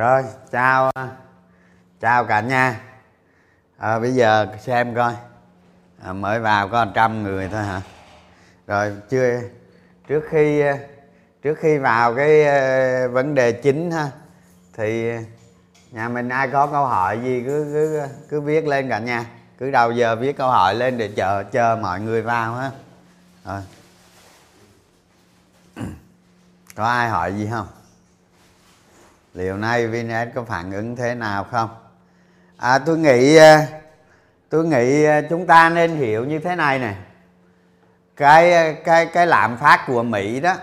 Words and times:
rồi 0.00 0.22
chào 0.50 0.90
à, 0.94 1.08
chào 2.00 2.24
cả 2.24 2.40
nhà. 2.40 2.80
À, 3.78 3.98
bây 3.98 4.14
giờ 4.14 4.46
xem 4.60 4.94
coi. 4.94 5.14
À, 6.02 6.12
mới 6.12 6.40
vào 6.40 6.68
có 6.68 6.86
trăm 6.94 7.22
người 7.22 7.48
thôi 7.48 7.62
hả? 7.62 7.82
Rồi 8.66 8.92
chưa 9.10 9.40
trước 10.08 10.24
khi 10.30 10.60
à, 10.60 10.78
trước 11.42 11.58
khi 11.60 11.78
vào 11.78 12.14
cái 12.14 12.44
à, 12.44 13.06
vấn 13.08 13.34
đề 13.34 13.52
chính 13.52 13.90
ha 13.90 14.10
thì 14.76 15.12
nhà 15.90 16.08
mình 16.08 16.28
ai 16.28 16.48
có 16.48 16.66
câu 16.66 16.86
hỏi 16.86 17.20
gì 17.22 17.42
cứ 17.46 17.70
cứ 17.72 18.06
cứ 18.28 18.40
viết 18.40 18.66
lên 18.66 18.88
cả 18.88 18.98
nhà. 18.98 19.26
Cứ 19.58 19.70
đầu 19.70 19.92
giờ 19.92 20.16
viết 20.16 20.36
câu 20.36 20.50
hỏi 20.50 20.74
lên 20.74 20.98
để 20.98 21.10
chờ 21.16 21.44
chờ 21.52 21.78
mọi 21.82 22.00
người 22.00 22.22
vào 22.22 22.54
ha. 22.54 22.70
Rồi. 23.44 23.60
Có 26.74 26.84
ai 26.84 27.08
hỏi 27.08 27.32
gì 27.32 27.48
không? 27.50 27.66
Liệu 29.34 29.56
nay 29.56 29.86
VNS 29.86 30.34
có 30.34 30.44
phản 30.44 30.72
ứng 30.72 30.96
thế 30.96 31.14
nào 31.14 31.44
không? 31.44 31.68
À, 32.56 32.78
tôi 32.78 32.98
nghĩ 32.98 33.36
à, 33.36 33.66
tôi 34.48 34.64
nghĩ 34.64 35.04
à, 35.04 35.20
chúng 35.30 35.46
ta 35.46 35.68
nên 35.68 35.96
hiểu 35.96 36.24
như 36.24 36.38
thế 36.38 36.56
này 36.56 36.78
này. 36.78 36.96
Cái 38.16 38.52
à, 38.52 38.72
cái 38.84 39.06
cái 39.06 39.26
lạm 39.26 39.56
phát 39.56 39.84
của 39.86 40.02
mỹ 40.02 40.40
đó 40.40 40.54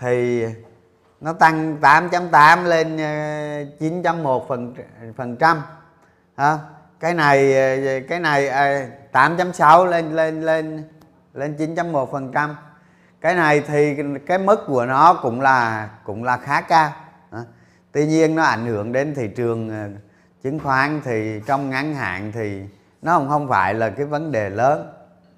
thì 0.00 0.44
nó 1.20 1.32
tăng 1.32 1.80
8.8 1.80 2.64
lên 2.64 2.96
9.1 3.78 4.46
phần 4.48 4.74
phần 5.16 5.36
trăm 5.36 5.62
ha 6.36 6.58
cái 7.00 7.14
này 7.14 7.54
cái 8.08 8.20
này 8.20 8.48
8.6 9.12 9.84
lên 9.84 10.12
lên 10.12 10.42
lên 10.42 10.84
lên 11.34 11.56
9.1 11.56 12.06
phần 12.06 12.32
trăm. 12.32 12.56
Cái 13.20 13.34
này 13.34 13.60
thì 13.60 13.96
cái 14.26 14.38
mức 14.38 14.64
của 14.66 14.86
nó 14.86 15.14
cũng 15.14 15.40
là 15.40 15.88
cũng 16.04 16.24
là 16.24 16.36
khá 16.36 16.60
cao 16.60 16.92
tuy 17.92 18.06
nhiên 18.06 18.34
nó 18.34 18.42
ảnh 18.42 18.66
hưởng 18.66 18.92
đến 18.92 19.14
thị 19.14 19.28
trường 19.36 19.70
ờ, 19.70 19.88
chứng 20.42 20.58
khoán 20.58 21.00
thì 21.04 21.40
trong 21.46 21.70
ngắn 21.70 21.94
hạn 21.94 22.32
thì 22.34 22.62
nó 23.02 23.18
không 23.18 23.28
không 23.28 23.48
phải 23.48 23.74
là 23.74 23.90
cái 23.90 24.06
vấn 24.06 24.32
đề 24.32 24.50
lớn 24.50 24.92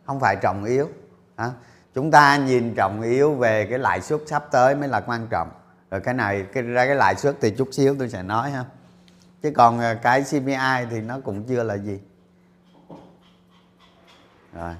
không 0.04 0.20
phải 0.20 0.36
trọng 0.36 0.64
yếu 0.64 0.88
à, 1.36 1.50
chúng 1.94 2.10
ta 2.10 2.36
nhìn 2.36 2.74
trọng 2.74 3.02
yếu 3.02 3.34
về 3.34 3.66
cái 3.70 3.78
lãi 3.78 4.00
suất 4.00 4.20
sắp 4.26 4.44
tới 4.50 4.74
mới 4.74 4.88
là 4.88 5.00
quan 5.00 5.26
trọng. 5.30 5.50
Rồi 5.90 6.00
cái 6.00 6.14
này 6.14 6.46
cái 6.52 6.62
ra 6.62 6.86
cái 6.86 6.96
lãi 6.96 7.14
suất 7.14 7.36
thì 7.40 7.50
chút 7.50 7.68
xíu 7.72 7.96
tôi 7.98 8.08
sẽ 8.08 8.22
nói 8.22 8.50
ha. 8.50 8.64
Chứ 9.42 9.52
còn 9.56 9.78
ờ, 9.78 9.94
cái 10.02 10.22
CPI 10.22 10.86
thì 10.90 11.00
nó 11.00 11.20
cũng 11.24 11.44
chưa 11.44 11.62
là 11.62 11.74
gì. 11.74 12.00
Rồi. 14.54 14.74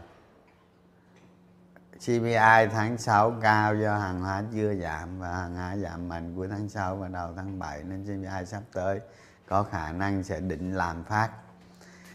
CPI 2.05 2.69
tháng 2.73 2.99
6 2.99 3.33
cao 3.43 3.75
do 3.75 3.97
hàng 3.97 4.21
hóa 4.21 4.43
chưa 4.55 4.75
giảm 4.75 5.19
và 5.19 5.29
hàng 5.29 5.57
hóa 5.57 5.77
giảm 5.77 6.09
mạnh 6.09 6.35
cuối 6.37 6.49
tháng 6.51 6.69
6 6.69 6.97
và 6.97 7.09
đầu 7.09 7.29
tháng 7.37 7.59
7 7.59 7.83
nên 7.83 8.05
CPI 8.05 8.47
sắp 8.47 8.61
tới 8.73 9.01
có 9.49 9.63
khả 9.63 9.93
năng 9.93 10.23
sẽ 10.23 10.41
định 10.41 10.75
làm 10.75 11.05
phát. 11.05 11.29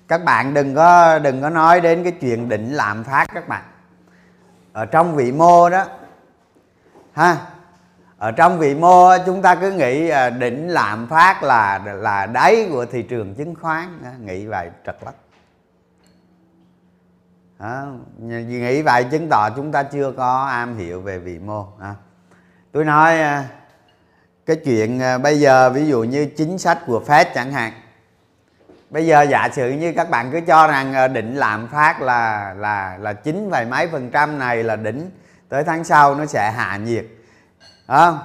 Các 0.08 0.24
bạn 0.24 0.54
đừng 0.54 0.76
có 0.76 1.20
đừng 1.20 1.42
có 1.42 1.50
nói 1.50 1.82
đến 1.82 2.04
cái 2.04 2.12
chuyện 2.12 2.50
định 2.50 2.74
làm 2.74 3.04
phát 3.04 3.26
các 3.34 3.48
bạn. 3.48 3.64
Ở 4.74 4.86
trong 4.86 5.16
vị 5.16 5.32
mô 5.32 5.70
đó, 5.70 5.86
ha, 7.14 7.38
ở 8.18 8.32
trong 8.32 8.60
vị 8.60 8.76
mô 8.76 9.18
chúng 9.26 9.42
ta 9.42 9.56
cứ 9.56 9.72
nghĩ 9.72 10.10
à, 10.10 10.30
định 10.30 10.68
làm 10.68 11.08
phát 11.08 11.44
là 11.44 11.82
là 11.86 12.26
đáy 12.26 12.68
của 12.72 12.86
thị 12.86 13.02
trường 13.04 13.36
chứng 13.36 13.56
khoán 13.56 14.00
nghĩ 14.26 14.46
vậy 14.46 14.70
trật 14.86 14.98
lắc 15.06 15.14
đó. 17.60 17.88
nghĩ 18.20 18.82
vậy? 18.82 19.04
Chứng 19.04 19.30
tỏ 19.30 19.50
chúng 19.50 19.72
ta 19.72 19.84
chưa 19.84 20.12
có 20.12 20.46
am 20.46 20.78
hiểu 20.78 21.02
về 21.02 21.20
vị 21.20 21.40
mô 21.40 21.68
à. 21.80 21.96
tôi 22.72 22.86
nói 22.86 23.20
à, 23.20 23.46
cái 24.46 24.56
chuyện 24.66 25.02
à, 25.02 25.18
bây 25.18 25.40
giờ 25.40 25.70
ví 25.70 25.88
dụ 25.88 26.04
như 26.04 26.26
chính 26.38 26.58
sách 26.58 26.80
của 26.86 27.04
Fed 27.08 27.26
chẳng 27.36 27.52
hạn. 27.52 27.74
Bây 28.90 29.06
giờ 29.06 29.22
giả 29.22 29.50
sử 29.54 29.72
như 29.72 29.94
các 29.94 30.10
bạn 30.10 30.32
cứ 30.32 30.42
cho 30.48 30.68
rằng 30.68 30.94
à, 30.94 31.08
định 31.08 31.36
lạm 31.36 31.68
phát 31.68 32.02
là 32.02 32.54
là 32.54 32.98
là 32.98 33.14
chín 33.14 33.50
vài 33.50 33.66
mấy 33.66 33.88
phần 33.88 34.10
trăm 34.12 34.40
này 34.40 34.64
là 34.64 34.76
đỉnh 34.76 35.10
tới 35.50 35.64
tháng 35.64 35.84
sau 35.84 36.16
nó 36.16 36.26
sẽ 36.26 36.52
hạ 36.52 36.78
nhiệt. 36.78 37.06
Không 37.88 38.20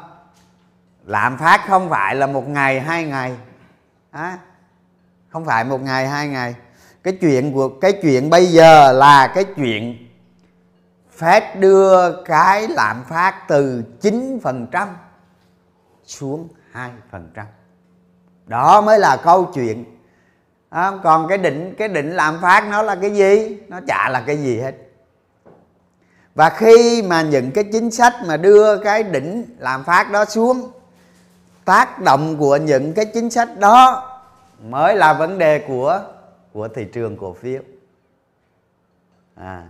lạm 1.04 1.38
phát 1.38 1.60
không 1.68 1.90
phải 1.90 2.14
là 2.14 2.26
một 2.26 2.48
ngày 2.48 2.80
hai 2.80 3.04
ngày. 3.04 3.36
À, 4.10 4.38
không 5.28 5.44
phải 5.44 5.64
một 5.64 5.80
ngày 5.80 6.08
hai 6.08 6.28
ngày 6.28 6.54
cái 7.04 7.18
chuyện 7.20 7.52
của 7.52 7.68
cái 7.68 7.92
chuyện 8.02 8.30
bây 8.30 8.46
giờ 8.46 8.92
là 8.92 9.26
cái 9.26 9.44
chuyện 9.56 10.08
Fed 11.18 11.42
đưa 11.58 12.12
cái 12.24 12.68
lạm 12.68 13.04
phát 13.08 13.48
từ 13.48 13.82
9% 14.02 14.86
xuống 16.04 16.48
2%. 16.72 16.90
Đó 18.46 18.80
mới 18.80 18.98
là 18.98 19.16
câu 19.16 19.50
chuyện. 19.54 19.84
À, 20.70 20.92
còn 21.02 21.28
cái 21.28 21.38
định 21.38 21.74
cái 21.78 21.88
định 21.88 22.10
lạm 22.10 22.38
phát 22.42 22.68
nó 22.70 22.82
là 22.82 22.94
cái 22.94 23.10
gì? 23.10 23.58
Nó 23.68 23.80
chả 23.86 24.08
là 24.08 24.22
cái 24.26 24.36
gì 24.36 24.60
hết. 24.60 24.74
Và 26.34 26.50
khi 26.50 27.02
mà 27.02 27.22
những 27.22 27.50
cái 27.50 27.64
chính 27.72 27.90
sách 27.90 28.14
mà 28.26 28.36
đưa 28.36 28.76
cái 28.76 29.02
đỉnh 29.02 29.44
lạm 29.58 29.84
phát 29.84 30.10
đó 30.10 30.24
xuống 30.24 30.70
tác 31.64 32.00
động 32.00 32.36
của 32.38 32.56
những 32.56 32.92
cái 32.92 33.04
chính 33.04 33.30
sách 33.30 33.58
đó 33.58 34.10
mới 34.62 34.96
là 34.96 35.12
vấn 35.12 35.38
đề 35.38 35.58
của 35.68 36.02
của 36.54 36.68
thị 36.68 36.84
trường 36.84 37.16
cổ 37.16 37.32
phiếu. 37.32 37.62
À. 39.36 39.64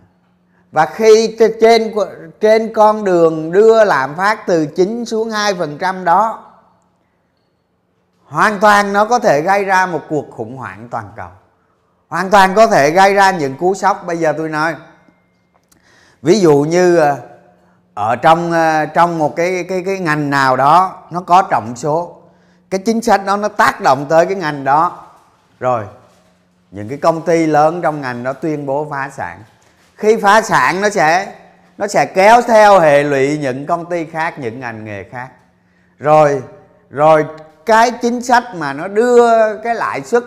và 0.72 0.86
khi 0.86 1.36
trên 1.60 1.92
trên 2.40 2.72
con 2.74 3.04
đường 3.04 3.52
đưa 3.52 3.84
lạm 3.84 4.14
phát 4.14 4.46
từ 4.46 4.66
9 4.66 5.04
xuống 5.04 5.30
2 5.30 5.54
phần 5.54 5.78
trăm 5.78 6.04
đó, 6.04 6.52
hoàn 8.24 8.60
toàn 8.60 8.92
nó 8.92 9.04
có 9.04 9.18
thể 9.18 9.40
gây 9.40 9.64
ra 9.64 9.86
một 9.86 10.00
cuộc 10.08 10.30
khủng 10.30 10.56
hoảng 10.56 10.88
toàn 10.90 11.12
cầu. 11.16 11.28
Hoàn 12.08 12.30
toàn 12.30 12.54
có 12.54 12.66
thể 12.66 12.90
gây 12.90 13.14
ra 13.14 13.30
những 13.30 13.56
cú 13.56 13.74
sốc. 13.74 14.06
Bây 14.06 14.16
giờ 14.16 14.34
tôi 14.36 14.48
nói, 14.48 14.74
ví 16.22 16.40
dụ 16.40 16.66
như 16.68 16.96
ờ, 16.96 17.16
ở 17.94 18.16
trong 18.16 18.52
ờ, 18.52 18.86
trong 18.86 19.18
một 19.18 19.36
cái 19.36 19.64
cái 19.68 19.82
cái 19.86 19.98
ngành 19.98 20.30
nào 20.30 20.56
đó, 20.56 21.02
nó 21.10 21.20
có 21.20 21.42
trọng 21.42 21.76
số, 21.76 22.16
cái 22.70 22.80
chính 22.86 23.02
sách 23.02 23.24
đó 23.26 23.36
nó 23.36 23.48
tác 23.48 23.80
động 23.80 24.06
tới 24.08 24.26
cái 24.26 24.34
ngành 24.34 24.64
đó. 24.64 25.06
Rồi 25.60 25.84
những 26.74 26.88
cái 26.88 26.98
công 26.98 27.22
ty 27.22 27.46
lớn 27.46 27.80
trong 27.82 28.00
ngành 28.00 28.22
nó 28.22 28.32
tuyên 28.32 28.66
bố 28.66 28.86
phá 28.90 29.10
sản. 29.16 29.42
Khi 29.96 30.16
phá 30.16 30.42
sản 30.42 30.80
nó 30.80 30.88
sẽ 30.90 31.32
nó 31.78 31.86
sẽ 31.86 32.06
kéo 32.06 32.42
theo 32.42 32.80
hệ 32.80 33.02
lụy 33.02 33.38
những 33.38 33.66
công 33.66 33.90
ty 33.90 34.04
khác, 34.04 34.38
những 34.38 34.60
ngành 34.60 34.84
nghề 34.84 35.04
khác. 35.04 35.28
Rồi 35.98 36.42
rồi 36.90 37.26
cái 37.66 37.90
chính 37.90 38.22
sách 38.22 38.44
mà 38.54 38.72
nó 38.72 38.88
đưa 38.88 39.56
cái 39.56 39.74
lãi 39.74 40.00
suất, 40.00 40.24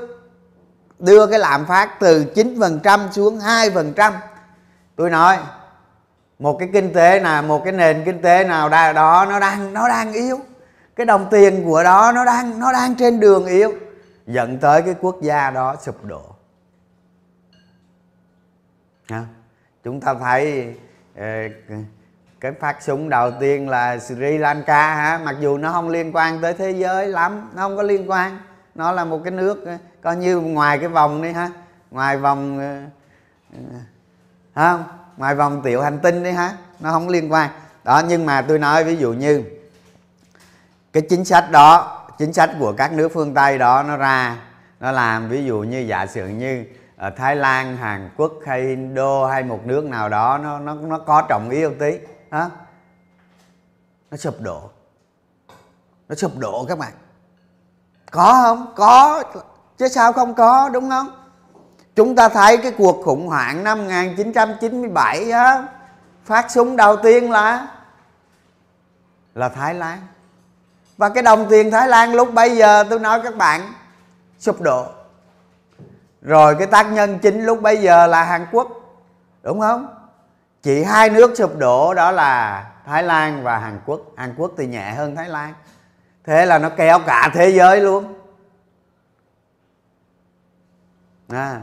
đưa 1.00 1.28
cái 1.28 1.40
lạm 1.40 1.66
phát 1.66 2.00
từ 2.00 2.26
9% 2.36 3.12
xuống 3.12 3.40
2% 3.40 4.12
tôi 4.96 5.10
nói, 5.10 5.38
một 6.40 6.58
cái 6.60 6.70
kinh 6.74 6.94
tế 6.94 7.20
nào, 7.20 7.44
một 7.44 7.64
cái 7.64 7.74
nền 7.74 8.04
kinh 8.06 8.22
tế 8.22 8.44
nào 8.44 8.70
đó 8.70 9.26
nó 9.30 9.40
đang 9.40 9.74
nó 9.74 9.90
đang 9.90 10.14
yếu. 10.14 10.40
Cái 10.96 11.06
đồng 11.06 11.28
tiền 11.32 11.64
của 11.66 11.84
đó 11.84 12.12
nó 12.16 12.26
đang 12.26 12.60
nó 12.60 12.72
đang 12.72 12.96
trên 12.96 13.20
đường 13.20 13.46
yếu. 13.46 13.74
Dẫn 14.28 14.58
tới 14.58 14.82
cái 14.82 14.96
quốc 15.02 15.22
gia 15.22 15.52
đó 15.52 15.76
sụp 15.82 16.06
đổ 16.06 16.22
chúng 19.84 20.02
ta 20.02 20.14
thấy 20.14 20.74
ờ, 21.16 21.26
cái 22.40 22.52
phát 22.52 22.84
súng 22.84 23.10
đầu 23.10 23.32
tiên 23.40 23.70
là 23.70 23.98
Sri 24.00 24.38
Lanka 24.38 24.96
hả? 24.96 25.20
Mặc 25.24 25.36
dù 25.40 25.58
nó 25.58 25.72
không 25.72 25.90
liên 25.90 26.16
quan 26.16 26.42
tới 26.42 26.54
thế 26.54 26.72
giới 26.72 27.08
lắm, 27.08 27.50
nó 27.56 27.62
không 27.62 27.78
có 27.78 27.84
liên 27.84 28.12
quan. 28.12 28.40
Nó 28.76 28.92
là 28.92 29.06
một 29.06 29.22
cái 29.24 29.32
nước 29.32 29.66
ờ, 29.66 29.78
coi 30.02 30.16
như 30.16 30.40
ngoài 30.40 30.80
cái 30.80 30.88
vòng 30.88 31.22
đi 31.22 31.32
ha 31.32 31.50
ngoài 31.92 32.18
vòng 32.18 32.60
ờ, 32.60 32.82
không 34.56 34.84
ngoài 35.18 35.36
vòng 35.36 35.62
tiểu 35.64 35.82
hành 35.82 36.00
tinh 36.00 36.24
đi 36.24 36.32
ha 36.32 36.54
nó 36.80 36.92
không 36.92 37.10
liên 37.10 37.32
quan. 37.32 37.50
Đó, 37.84 38.02
nhưng 38.08 38.26
mà 38.26 38.42
tôi 38.42 38.60
nói 38.60 38.84
ví 38.84 38.96
dụ 38.96 39.14
như, 39.14 39.44
cái 40.94 41.04
chính 41.10 41.26
sách 41.26 41.52
đó, 41.52 42.04
chính 42.18 42.34
sách 42.34 42.50
của 42.60 42.74
các 42.74 42.94
nước 42.94 43.12
phương 43.14 43.34
tây 43.34 43.58
đó, 43.58 43.84
nó 43.84 43.98
ra, 43.98 44.38
nó 44.80 44.92
làm 44.92 45.30
ví 45.30 45.46
dụ 45.46 45.60
như 45.60 45.80
giả 45.80 46.06
sử 46.06 46.28
như 46.28 46.64
ở 46.98 47.10
Thái 47.10 47.36
Lan, 47.36 47.78
Hàn 47.78 48.10
Quốc 48.18 48.34
hay 48.46 48.62
Indo 48.62 49.28
hay 49.28 49.44
một 49.44 49.60
nước 49.66 49.86
nào 49.86 50.10
đó 50.10 50.38
nó 50.38 50.60
nó 50.60 50.74
nó 50.76 51.00
có 51.00 51.22
trọng 51.22 51.50
yếu 51.50 51.74
tí 51.80 52.00
hả? 52.32 52.50
Nó 54.12 54.18
sụp 54.18 54.42
đổ. 54.42 54.70
Nó 56.10 56.16
sụp 56.16 56.38
đổ 56.38 56.66
các 56.70 56.78
bạn. 56.78 56.94
Có 58.12 58.34
không? 58.44 58.74
Có. 58.76 59.24
Chứ 59.78 59.88
sao 59.88 60.14
không 60.14 60.34
có 60.34 60.70
đúng 60.70 60.90
không? 60.90 61.08
Chúng 61.96 62.16
ta 62.16 62.30
thấy 62.30 62.58
cái 62.58 62.72
cuộc 62.78 63.06
khủng 63.06 63.28
hoảng 63.28 63.64
năm 63.64 63.80
1997 63.80 65.32
á 65.32 65.68
phát 66.26 66.52
súng 66.52 66.76
đầu 66.76 66.98
tiên 66.98 67.32
là 67.32 67.68
là 69.36 69.50
Thái 69.50 69.74
Lan. 69.74 70.00
Và 70.98 71.10
cái 71.10 71.24
đồng 71.24 71.48
tiền 71.50 71.72
Thái 71.72 71.88
Lan 71.88 72.14
lúc 72.14 72.34
bây 72.34 72.58
giờ 72.58 72.84
tôi 72.90 73.00
nói 73.00 73.22
các 73.24 73.36
bạn 73.36 73.74
sụp 74.40 74.62
đổ 74.62 74.86
rồi 76.28 76.56
cái 76.56 76.68
tác 76.68 76.92
nhân 76.92 77.20
chính 77.20 77.46
lúc 77.46 77.62
bây 77.62 77.78
giờ 77.78 78.08
là 78.08 78.24
hàn 78.24 78.46
quốc 78.52 78.68
đúng 79.44 79.60
không? 79.60 79.88
Chỉ 80.62 80.84
hai 80.84 81.10
nước 81.10 81.38
sụp 81.38 81.58
đổ 81.58 81.94
đó 81.94 82.12
là 82.12 82.66
thái 82.86 83.04
lan 83.04 83.44
và 83.44 83.58
hàn 83.58 83.80
quốc. 83.86 84.02
Hàn 84.18 84.34
quốc 84.38 84.52
thì 84.58 84.68
nhẹ 84.68 84.92
hơn 84.92 85.16
thái 85.16 85.30
lan. 85.30 85.54
Thế 86.24 86.46
là 86.46 86.60
nó 86.60 86.70
kéo 86.70 87.00
cả 87.00 87.30
thế 87.34 87.50
giới 87.50 87.82
luôn. 87.82 88.14
À, 91.30 91.62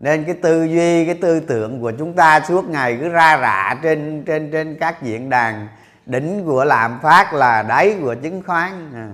nên 0.00 0.24
cái 0.24 0.34
tư 0.42 0.64
duy 0.64 1.06
cái 1.06 1.14
tư 1.14 1.40
tưởng 1.40 1.80
của 1.80 1.92
chúng 1.98 2.14
ta 2.14 2.40
suốt 2.48 2.64
ngày 2.64 2.98
cứ 3.00 3.08
ra 3.08 3.38
rạ 3.40 3.74
trên 3.82 4.24
trên 4.26 4.50
trên 4.50 4.76
các 4.80 5.02
diễn 5.02 5.30
đàn 5.30 5.68
đỉnh 6.06 6.44
của 6.44 6.64
lạm 6.64 7.00
phát 7.02 7.32
là 7.32 7.62
đáy 7.62 7.98
của 8.02 8.14
chứng 8.14 8.42
khoán. 8.46 8.92
À 8.94 9.08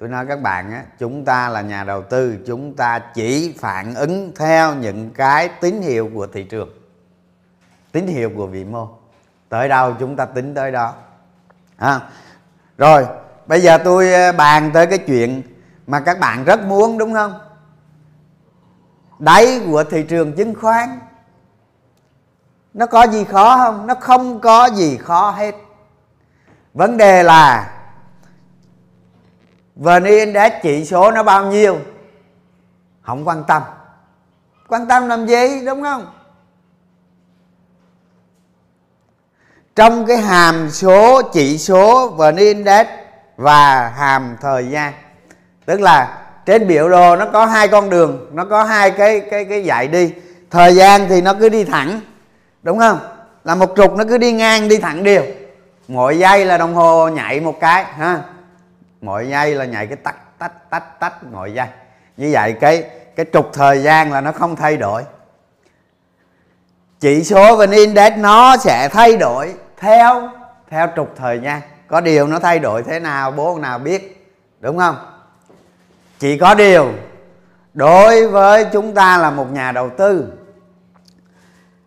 tôi 0.00 0.08
nói 0.08 0.26
các 0.26 0.42
bạn 0.42 0.72
á, 0.72 0.84
chúng 0.98 1.24
ta 1.24 1.48
là 1.48 1.60
nhà 1.60 1.84
đầu 1.84 2.02
tư, 2.02 2.38
chúng 2.46 2.76
ta 2.76 2.98
chỉ 2.98 3.54
phản 3.58 3.94
ứng 3.94 4.32
theo 4.36 4.74
những 4.74 5.10
cái 5.10 5.48
tín 5.60 5.82
hiệu 5.82 6.10
của 6.14 6.26
thị 6.26 6.44
trường, 6.44 6.68
tín 7.92 8.06
hiệu 8.06 8.30
của 8.36 8.46
vĩ 8.46 8.64
mô. 8.64 8.88
Tới 9.48 9.68
đâu 9.68 9.94
chúng 10.00 10.16
ta 10.16 10.24
tính 10.24 10.54
tới 10.54 10.72
đó 10.72 10.94
à. 11.76 12.00
rồi, 12.78 13.06
bây 13.46 13.60
giờ 13.60 13.78
tôi 13.78 14.12
ờ, 14.12 14.32
bàn 14.32 14.70
tới 14.74 14.86
cái 14.86 14.98
chuyện 14.98 15.42
mà 15.86 16.00
các 16.00 16.20
bạn 16.20 16.44
rất 16.44 16.60
muốn, 16.66 16.98
đúng 16.98 17.14
không? 17.14 17.40
Đáy 19.18 19.60
của 19.66 19.84
thị 19.84 20.02
trường 20.02 20.32
chứng 20.32 20.54
khoán, 20.54 20.98
nó 22.74 22.86
có 22.86 23.02
gì 23.06 23.24
khó 23.24 23.56
không? 23.56 23.86
Nó 23.86 23.94
không 23.94 24.40
có 24.40 24.66
gì 24.66 24.96
khó 24.96 25.30
hết. 25.30 25.54
Vấn 26.74 26.96
đề 26.96 27.22
là 27.22 27.79
vn 29.76 30.04
index 30.04 30.52
chỉ 30.62 30.84
số 30.84 31.10
nó 31.10 31.22
bao 31.22 31.44
nhiêu? 31.46 31.78
Không 33.02 33.28
quan 33.28 33.44
tâm. 33.48 33.62
Quan 34.68 34.86
tâm 34.86 35.08
làm 35.08 35.26
gì, 35.26 35.66
đúng 35.66 35.82
không? 35.82 36.06
Trong 39.76 40.06
cái 40.06 40.16
hàm 40.16 40.70
số, 40.70 41.22
chỉ 41.32 41.58
số 41.58 42.08
vn 42.08 42.36
index 42.36 42.86
và 43.36 43.88
hàm 43.88 44.36
thời 44.40 44.68
gian, 44.68 44.92
tức 45.66 45.80
là 45.80 46.18
trên 46.46 46.66
biểu 46.66 46.88
đồ 46.88 47.16
nó 47.16 47.26
có 47.32 47.46
hai 47.46 47.68
con 47.68 47.90
đường, 47.90 48.28
nó 48.32 48.44
có 48.44 48.64
hai 48.64 48.90
cái 48.90 49.20
cái 49.30 49.44
cái 49.44 49.64
dạy 49.64 49.88
đi. 49.88 50.12
Thời 50.50 50.74
gian 50.74 51.06
thì 51.08 51.20
nó 51.20 51.34
cứ 51.34 51.48
đi 51.48 51.64
thẳng, 51.64 52.00
đúng 52.62 52.78
không? 52.78 52.98
Là 53.44 53.54
một 53.54 53.72
trục 53.76 53.96
nó 53.96 54.04
cứ 54.08 54.18
đi 54.18 54.32
ngang, 54.32 54.68
đi 54.68 54.78
thẳng 54.78 55.04
đều. 55.04 55.24
Mỗi 55.88 56.18
giây 56.18 56.44
là 56.44 56.58
đồng 56.58 56.74
hồ 56.74 57.08
nhảy 57.08 57.40
một 57.40 57.60
cái, 57.60 57.84
ha? 57.84 58.22
Mỗi 59.00 59.28
giây 59.28 59.54
là 59.54 59.64
nhảy 59.64 59.86
cái 59.86 59.96
tách 59.96 60.38
tách 60.38 60.70
tách 60.70 61.00
tách 61.00 61.24
mỗi 61.24 61.52
giây 61.52 61.68
như 62.16 62.30
vậy 62.32 62.56
cái 62.60 62.90
cái 63.16 63.26
trục 63.32 63.52
thời 63.52 63.82
gian 63.82 64.12
là 64.12 64.20
nó 64.20 64.32
không 64.32 64.56
thay 64.56 64.76
đổi. 64.76 65.04
Chỉ 67.00 67.24
số 67.24 67.56
vn 67.56 67.70
index 67.70 68.12
nó 68.16 68.56
sẽ 68.56 68.88
thay 68.92 69.16
đổi 69.16 69.54
theo 69.76 70.30
theo 70.70 70.88
trục 70.96 71.12
thời 71.16 71.40
gian. 71.40 71.60
Có 71.86 72.00
điều 72.00 72.26
nó 72.26 72.38
thay 72.38 72.58
đổi 72.58 72.82
thế 72.82 73.00
nào, 73.00 73.30
bố 73.30 73.58
nào 73.58 73.78
biết, 73.78 74.32
đúng 74.60 74.78
không? 74.78 74.96
Chỉ 76.18 76.38
có 76.38 76.54
điều, 76.54 76.92
đối 77.74 78.28
với 78.28 78.66
chúng 78.72 78.94
ta 78.94 79.18
là 79.18 79.30
một 79.30 79.52
nhà 79.52 79.72
đầu 79.72 79.90
tư, 79.90 80.32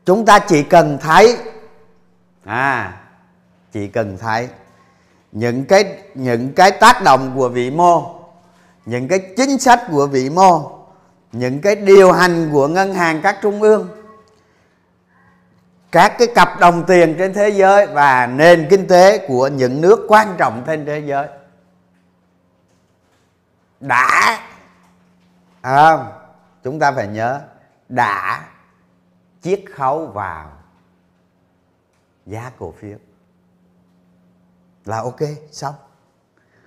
chúng 0.06 0.26
ta 0.26 0.40
chỉ 0.40 0.64
cần 0.64 0.98
thấy 1.02 1.38
à 2.46 2.94
chỉ 3.72 3.88
cần 3.88 4.18
thấy 4.18 4.50
những 5.34 5.66
cái 5.66 5.98
những 6.16 6.54
cái 6.54 6.72
tác 6.72 7.04
động 7.04 7.34
của 7.36 7.50
vĩ 7.50 7.72
mô 7.72 8.16
những 8.86 9.08
cái 9.08 9.20
chính 9.38 9.60
sách 9.60 9.82
của 9.92 10.08
vĩ 10.08 10.30
mô 10.30 10.72
những 11.32 11.62
cái 11.62 11.76
điều 11.76 12.12
hành 12.12 12.50
của 12.52 12.68
ngân 12.68 12.94
hàng 12.94 13.20
các 13.24 13.38
trung 13.42 13.62
ương 13.62 13.90
các 15.92 16.16
cái 16.18 16.28
cặp 16.36 16.60
đồng 16.60 16.84
tiền 16.88 17.16
trên 17.18 17.34
thế 17.34 17.50
giới 17.50 17.88
và 17.88 18.28
nền 18.28 18.68
kinh 18.70 18.88
tế 18.88 19.28
của 19.28 19.48
những 19.48 19.82
nước 19.82 20.06
quan 20.08 20.36
trọng 20.38 20.64
trên 20.68 20.86
thế 20.86 21.00
giới 21.00 21.28
đã 23.80 24.40
à, 25.62 25.98
chúng 26.64 26.80
ta 26.80 26.92
phải 26.92 27.08
nhớ 27.08 27.42
đã 27.90 28.46
chiết 29.42 29.64
khấu 29.76 30.06
vào 30.06 30.52
giá 32.26 32.52
cổ 32.60 32.74
phiếu 32.80 32.98
là 34.86 35.02
ok 35.02 35.20
xong. 35.52 35.76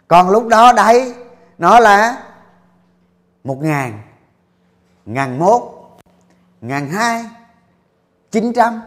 Còn 0.09 0.31
lúc 0.31 0.49
đó 0.49 0.73
đấy 0.73 1.15
nó 1.59 1.81
là 1.81 2.23
một 3.45 3.59
ngàn 3.61 4.03
ngàn 5.05 5.39
một, 5.39 5.97
ngàn 6.61 6.91
hai 6.91 7.25
chín 8.31 8.53
trăm 8.53 8.83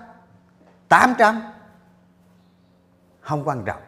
tám 0.88 1.16
trăm. 1.18 1.42
Không 3.22 3.48
quan 3.48 3.64
trọng. 3.66 3.82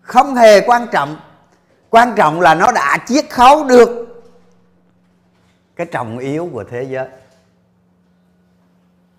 Không 0.00 0.34
hề 0.34 0.60
quan 0.60 0.86
trọng. 0.92 1.16
Quan 1.90 2.14
trọng 2.16 2.40
là 2.40 2.54
nó 2.54 2.72
đã 2.72 2.98
chiết 3.06 3.30
khấu 3.30 3.64
được 3.64 4.08
cái 5.76 5.86
trọng 5.86 6.18
yếu 6.18 6.50
của 6.52 6.64
thế 6.64 6.82
giới 6.82 7.08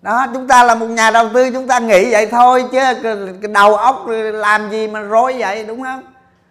đó, 0.02 0.26
chúng 0.34 0.48
ta 0.48 0.64
là 0.64 0.74
một 0.74 0.86
nhà 0.86 1.10
đầu 1.10 1.28
tư, 1.34 1.50
chúng 1.50 1.68
ta 1.68 1.78
nghĩ 1.78 2.12
vậy 2.12 2.26
thôi 2.30 2.64
chứ 2.72 2.78
cái 3.42 3.52
đầu 3.54 3.76
óc 3.76 4.06
làm 4.32 4.70
gì 4.70 4.88
mà 4.88 5.00
rối 5.00 5.34
vậy, 5.38 5.64
đúng 5.64 5.82
không? 5.82 6.02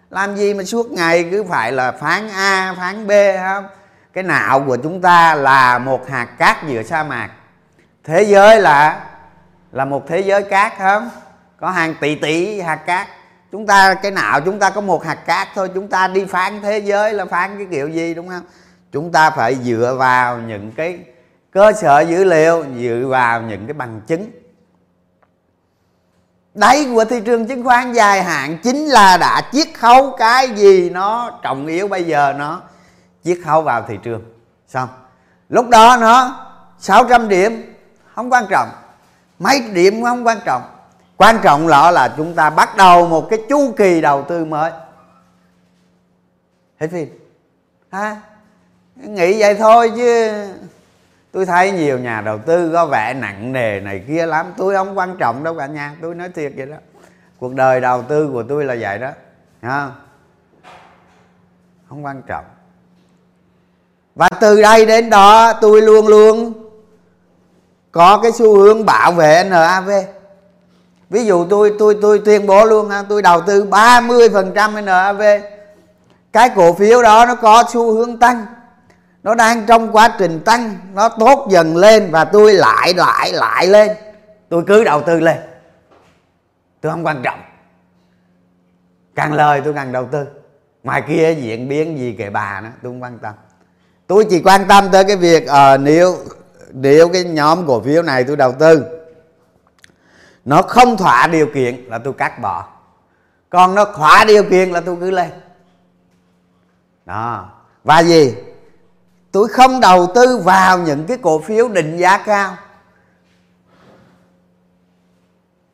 Làm 0.10 0.36
gì 0.36 0.54
mà 0.54 0.64
suốt 0.64 0.92
ngày 0.92 1.28
cứ 1.32 1.44
phải 1.50 1.72
là 1.72 1.92
phán 1.92 2.30
a, 2.30 2.74
phán 2.78 3.08
b 3.08 3.12
không? 3.44 3.66
Cái 4.14 4.24
não 4.24 4.64
của 4.68 4.78
chúng 4.84 5.02
ta 5.02 5.36
là 5.36 5.80
một 5.80 6.10
hạt 6.10 6.26
cát 6.26 6.58
giữa 6.68 6.84
sa 6.84 7.04
mạc. 7.04 7.30
Thế 8.04 8.24
giới 8.24 8.62
là 8.62 9.00
là 9.72 9.86
một 9.86 10.08
thế 10.08 10.20
giới 10.20 10.44
cát 10.44 10.74
không? 10.78 11.10
Có 11.60 11.70
hàng 11.70 11.96
tỷ 12.02 12.16
tỷ 12.16 12.62
hạt 12.62 12.76
cát. 12.76 13.08
Chúng 13.52 13.68
ta, 13.68 13.94
cái 13.94 14.12
nào 14.12 14.42
chúng 14.42 14.60
ta 14.60 14.70
có 14.70 14.82
một 14.82 15.06
hạt 15.06 15.16
cát 15.26 15.48
thôi, 15.56 15.70
chúng 15.76 15.88
ta 15.88 16.08
đi 16.08 16.26
phán 16.26 16.62
thế 16.62 16.78
giới 16.80 17.14
là 17.14 17.26
phán 17.26 17.58
cái 17.58 17.68
kiểu 17.72 17.88
gì, 17.88 18.14
đúng 18.14 18.30
không? 18.30 18.42
Chúng 18.92 19.12
ta 19.12 19.30
phải 19.30 19.56
dựa 19.56 19.96
vào 20.00 20.38
những 20.38 20.72
cái 20.72 21.00
cơ 21.52 21.74
sở 21.74 22.00
dữ 22.00 22.24
liệu 22.24 22.66
dựa 22.78 23.06
vào 23.08 23.42
những 23.42 23.68
cái 23.68 23.74
bằng 23.74 24.02
chứng. 24.08 24.32
Đáy 26.54 26.88
của 26.94 27.06
thị 27.06 27.22
trường 27.26 27.48
chứng 27.48 27.64
khoán 27.64 27.94
dài 27.94 28.24
hạn 28.24 28.58
chính 28.64 28.86
là 28.86 29.18
đã 29.18 29.50
chiết 29.52 29.68
khấu 29.74 30.16
cái 30.18 30.50
gì 30.50 30.90
nó 30.90 31.40
trọng 31.42 31.68
yếu 31.68 31.88
bây 31.88 32.04
giờ 32.04 32.34
nó 32.38 32.62
chiết 33.24 33.40
khấu 33.46 33.62
vào 33.62 33.86
thị 33.88 34.00
trường. 34.04 34.22
Xong. 34.68 34.90
Lúc 35.50 35.70
đó 35.70 35.98
nó 36.02 36.46
600 36.80 37.30
điểm, 37.30 37.76
không 38.16 38.34
quan 38.34 38.46
trọng. 38.50 38.70
Mấy 39.40 39.62
điểm 39.74 40.04
không 40.04 40.28
quan 40.28 40.38
trọng. 40.46 40.62
Quan 41.18 41.40
trọng 41.44 41.68
là 41.68 41.92
là 41.92 42.14
chúng 42.18 42.36
ta 42.36 42.50
bắt 42.50 42.78
đầu 42.78 43.08
một 43.08 43.28
cái 43.30 43.40
chu 43.50 43.74
kỳ 43.78 44.02
đầu 44.02 44.24
tư 44.24 44.46
mới. 44.46 44.72
Hết 46.80 46.88
phim. 46.92 47.10
Ha? 47.92 48.22
Nghĩ 48.96 49.40
vậy 49.40 49.56
thôi 49.56 49.92
chứ 49.96 50.32
tôi 51.32 51.46
thấy 51.46 51.72
nhiều 51.72 52.00
nhà 52.00 52.22
đầu 52.22 52.38
tư 52.38 52.72
có 52.74 52.86
vẻ 52.86 53.14
nặng 53.14 53.52
nề 53.52 53.80
này 53.80 54.04
kia 54.08 54.26
lắm. 54.26 54.54
Tôi 54.58 54.76
không 54.76 54.98
quan 54.98 55.18
trọng 55.18 55.44
đâu 55.44 55.56
cả 55.56 55.68
nhà, 55.68 55.96
tôi 56.02 56.16
nói 56.16 56.30
thiệt 56.30 56.54
vậy 56.56 56.66
đó. 56.66 56.78
Cuộc 57.40 57.54
đời 57.54 57.82
đầu 57.82 58.02
tư 58.02 58.30
của 58.34 58.44
tôi 58.44 58.66
là 58.66 58.76
vậy 58.80 59.00
đó 59.00 59.10
không 59.62 59.92
không 61.90 62.06
quan 62.06 62.22
trọng. 62.28 62.46
Và 64.16 64.30
từ 64.40 64.62
đây 64.62 64.86
đến 64.86 65.10
đó, 65.10 65.54
tôi 65.54 65.82
luôn 65.82 66.08
luôn 66.08 66.54
có 67.92 68.20
cái 68.24 68.32
xu 68.32 68.58
hướng 68.58 68.86
bảo 68.86 69.12
vệ 69.12 69.44
NAV 69.50 69.90
ví 71.10 71.26
dụ 71.26 71.46
tôi 71.50 71.76
tôi 71.80 71.98
tôi 72.02 72.22
tuyên 72.26 72.48
bố 72.48 72.66
luôn 72.66 72.90
ha, 72.90 73.04
tôi 73.10 73.22
đầu 73.22 73.42
tư 73.42 73.66
30% 73.66 74.84
NAV 74.84 75.22
cái 76.34 76.50
cổ 76.56 76.74
phiếu 76.74 77.02
đó 77.02 77.26
nó 77.26 77.36
có 77.36 77.64
xu 77.70 77.94
hướng 77.94 78.18
tăng 78.18 78.46
nó 79.24 79.36
đang 79.36 79.66
trong 79.66 79.92
quá 79.92 80.16
trình 80.20 80.40
tăng 80.46 80.78
nó 80.94 81.10
tốt 81.10 81.48
dần 81.52 81.78
lên 81.78 82.12
và 82.12 82.26
tôi 82.26 82.54
lại 82.54 82.94
lại 82.94 83.32
lại 83.34 83.68
lên. 83.68 83.92
Tôi 84.50 84.64
cứ 84.68 84.84
đầu 84.84 85.02
tư 85.02 85.20
lên. 85.20 85.38
Tôi 86.82 86.92
không 86.92 87.06
quan 87.06 87.22
trọng. 87.24 87.40
Càng 89.16 89.34
lời 89.34 89.62
tôi 89.66 89.74
càng 89.74 89.92
đầu 89.92 90.08
tư. 90.12 90.26
Ngoài 90.84 91.04
kia 91.08 91.34
diễn 91.34 91.70
biến 91.70 91.98
gì 91.98 92.16
kệ 92.18 92.30
bà 92.30 92.62
nữa 92.62 92.70
tôi 92.84 92.92
không 92.92 93.04
quan 93.04 93.20
tâm. 93.20 93.34
Tôi 94.08 94.26
chỉ 94.30 94.42
quan 94.42 94.68
tâm 94.68 94.90
tới 94.92 95.04
cái 95.04 95.16
việc 95.16 95.44
uh, 95.44 95.80
nếu 95.80 96.18
nếu 96.72 97.10
cái 97.10 97.24
nhóm 97.24 97.68
cổ 97.68 97.82
phiếu 97.82 98.02
này 98.02 98.24
tôi 98.24 98.36
đầu 98.36 98.52
tư 98.60 98.86
nó 100.46 100.62
không 100.62 100.98
thỏa 100.98 101.28
điều 101.28 101.48
kiện 101.54 101.76
là 101.76 101.98
tôi 101.98 102.14
cắt 102.14 102.40
bỏ. 102.42 102.68
Còn 103.50 103.76
nó 103.76 103.86
thỏa 103.86 104.26
điều 104.28 104.44
kiện 104.44 104.72
là 104.72 104.82
tôi 104.82 104.98
cứ 105.00 105.12
lên. 105.12 105.30
Đó. 107.06 107.50
Và 107.84 108.04
gì? 108.04 108.36
Tôi 109.32 109.48
không 109.48 109.80
đầu 109.80 110.08
tư 110.16 110.42
vào 110.46 110.80
những 110.80 111.06
cái 111.06 111.18
cổ 111.18 111.40
phiếu 111.40 111.68
định 111.68 111.98
giá 111.98 112.18
cao. 112.18 112.58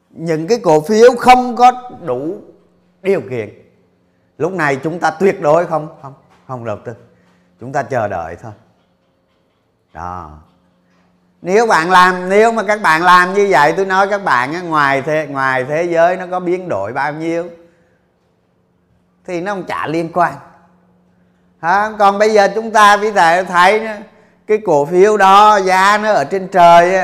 Những 0.10 0.48
cái 0.48 0.60
cổ 0.64 0.82
phiếu 0.82 1.16
không 1.20 1.56
có 1.56 1.72
đủ 2.06 2.42
điều 3.02 3.22
kiện. 3.30 3.50
Lúc 4.38 4.54
này 4.54 4.76
chúng 4.76 5.00
ta 5.00 5.12
tuyệt 5.12 5.42
đối 5.42 5.66
không 5.66 5.88
không 6.02 6.14
không 6.48 6.66
đầu 6.66 6.78
tư. 6.86 6.94
Chúng 7.60 7.72
ta 7.72 7.84
chờ 7.84 8.08
đợi 8.08 8.36
thôi. 8.42 8.52
Đó. 9.94 10.38
Nếu 11.42 11.68
bạn 11.68 11.92
làm 11.92 12.30
nếu 12.30 12.52
mà 12.52 12.64
các 12.64 12.82
bạn 12.82 13.04
làm 13.04 13.34
như 13.34 13.48
vậy 13.50 13.74
tôi 13.78 13.86
nói 13.86 14.08
các 14.10 14.24
bạn 14.24 14.54
á, 14.54 14.62
ngoài 14.62 15.02
thế 15.02 15.28
ngoài 15.30 15.66
thế 15.66 15.84
giới 15.84 16.18
nó 16.18 16.26
có 16.32 16.40
biến 16.40 16.70
đổi 16.70 16.94
bao 16.94 17.14
nhiêu 17.14 17.50
thì 19.26 19.42
nó 19.42 19.54
không 19.54 19.64
chả 19.64 19.88
liên 19.88 20.10
quan. 20.14 20.34
Hả? 21.66 21.92
còn 22.00 22.20
bây 22.20 22.34
giờ 22.34 22.48
chúng 22.56 22.72
ta 22.72 22.98
ví 22.98 23.12
thầy 23.12 23.44
thấy 23.44 23.88
cái 24.48 24.58
cổ 24.66 24.86
phiếu 24.86 25.18
đó 25.18 25.58
giá 25.58 25.98
nó 25.98 26.12
ở 26.12 26.24
trên 26.24 26.48
trời 26.48 26.96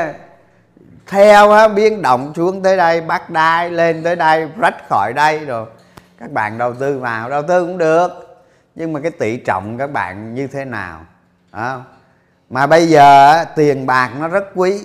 theo 1.08 1.51
á, 1.51 1.68
biến 1.68 2.01
động 2.01 2.34
xuống 2.36 2.63
tới 2.63 2.77
đây 2.77 3.01
bắt 3.01 3.30
đai 3.30 3.70
lên 3.70 4.03
tới 4.03 4.15
đây 4.15 4.48
rách 4.60 4.89
khỏi 4.89 5.13
đây 5.13 5.39
rồi. 5.39 5.65
Các 6.20 6.32
bạn 6.32 6.58
đầu 6.58 6.74
tư 6.74 7.00
vào 7.00 7.30
đầu 7.30 7.41
tư 7.41 7.65
cũng 7.65 7.77
được 7.77 8.10
nhưng 8.75 8.94
mà 8.94 9.00
cái 9.00 9.12
tỷ 9.12 9.38
trọng 9.38 9.77
các 9.77 9.91
bạn 9.91 10.36
như 10.36 10.48
thế 10.48 10.65
nào? 10.65 11.00
Không? 11.51 11.84
mà 12.50 12.68
bây 12.68 12.88
giờ 12.88 13.44
tiền 13.56 13.86
bạc 13.86 14.10
nó 14.20 14.27
rất 14.27 14.44
quý. 14.56 14.82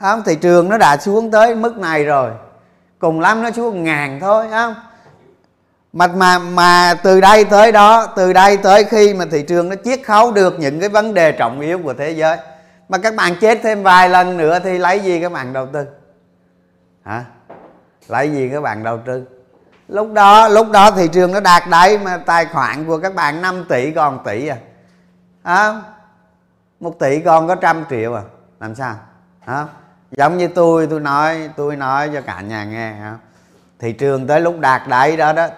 Không 0.00 0.22
thị 0.26 0.34
trường 0.34 0.68
nó 0.68 0.78
đã 0.78 0.96
xuống 0.96 1.30
tới 1.30 1.54
mức 1.54 1.78
này 1.78 2.04
rồi 2.04 2.30
cùng 2.98 3.20
lắm 3.20 3.42
nó 3.42 3.50
xuống 3.50 3.84
ngàn 3.84 4.20
thôi 4.20 4.46
không 4.50 4.74
mà 5.96 6.06
mà 6.06 6.38
mà 6.38 6.94
từ 7.02 7.20
đây 7.20 7.44
tới 7.44 7.72
đó, 7.72 8.06
từ 8.16 8.32
đây 8.32 8.56
tới 8.56 8.84
khi 8.84 9.14
mà 9.14 9.24
thị 9.30 9.42
trường 9.42 9.68
nó 9.68 9.76
chiết 9.84 10.00
khấu 10.04 10.32
được 10.32 10.58
những 10.58 10.80
cái 10.80 10.88
vấn 10.88 11.14
đề 11.14 11.32
trọng 11.32 11.60
yếu 11.60 11.78
của 11.78 11.94
thế 11.94 12.10
giới, 12.10 12.36
mà 12.88 12.98
các 12.98 13.14
bạn 13.14 13.36
chết 13.40 13.58
thêm 13.62 13.82
vài 13.82 14.08
lần 14.08 14.36
nữa 14.36 14.58
thì 14.64 14.78
lấy 14.78 15.00
gì 15.00 15.20
các 15.20 15.32
bạn 15.32 15.52
đầu 15.52 15.66
tư? 15.72 15.86
Hả? 17.04 17.24
Lấy 18.08 18.30
gì 18.30 18.50
các 18.52 18.60
bạn 18.60 18.82
đầu 18.82 18.98
tư? 19.06 19.24
Lúc 19.88 20.12
đó 20.12 20.48
lúc 20.48 20.70
đó 20.70 20.90
thị 20.90 21.08
trường 21.08 21.32
nó 21.32 21.40
đạt 21.40 21.62
đáy 21.70 21.98
mà 21.98 22.16
tài 22.16 22.46
khoản 22.46 22.84
của 22.86 22.98
các 22.98 23.14
bạn 23.14 23.42
5 23.42 23.64
tỷ 23.68 23.90
còn 23.90 24.24
tỷ 24.24 24.48
à. 24.48 24.56
Hả? 25.44 25.74
Một 26.80 26.98
tỷ 26.98 27.20
còn 27.20 27.48
có 27.48 27.54
trăm 27.54 27.84
triệu 27.90 28.14
à. 28.14 28.22
Làm 28.60 28.74
sao? 28.74 28.94
Hả? 29.40 29.66
Giống 30.10 30.38
như 30.38 30.48
tôi 30.48 30.86
tôi 30.86 31.00
nói 31.00 31.50
tôi 31.56 31.76
nói 31.76 32.10
cho 32.14 32.20
cả 32.20 32.40
nhà 32.40 32.64
nghe, 32.64 32.92
hả? 32.92 33.16
Thị 33.78 33.92
trường 33.92 34.26
tới 34.26 34.40
lúc 34.40 34.60
đạt 34.60 34.82
đáy 34.88 35.16
đó 35.16 35.32
đó 35.32 35.48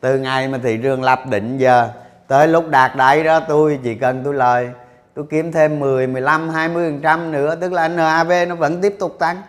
từ 0.00 0.18
ngày 0.18 0.48
mà 0.48 0.58
thị 0.62 0.78
trường 0.82 1.02
lập 1.02 1.20
định 1.30 1.58
giờ 1.58 1.90
tới 2.26 2.48
lúc 2.48 2.68
đạt 2.68 2.96
đáy 2.96 3.24
đó 3.24 3.40
tôi 3.40 3.80
chỉ 3.82 3.94
cần 3.94 4.24
tôi 4.24 4.34
lời 4.34 4.70
tôi 5.14 5.26
kiếm 5.30 5.52
thêm 5.52 5.80
10, 5.80 6.06
15, 6.06 6.48
20 6.48 6.90
phần 6.90 7.00
trăm 7.02 7.32
nữa 7.32 7.54
tức 7.60 7.72
là 7.72 7.88
NAV 7.88 8.32
nó 8.48 8.54
vẫn 8.54 8.80
tiếp 8.80 8.96
tục 8.98 9.16
tăng. 9.18 9.42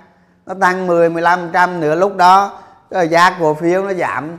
Nó 0.46 0.54
tăng 0.62 0.88
10, 0.88 1.10
15 1.10 1.50
trăm 1.54 1.80
nữa 1.80 1.96
lúc 1.96 2.18
đó 2.18 2.60
giá 3.10 3.38
cổ 3.40 3.54
phiếu 3.54 3.84
nó 3.84 3.94
giảm 3.94 4.38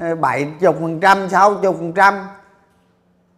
ờ, 0.00 0.14
70 0.14 0.72
phần 0.72 1.00
trăm 1.00 1.28
60 1.28 1.72
phần 1.72 1.92
trăm. 1.92 2.26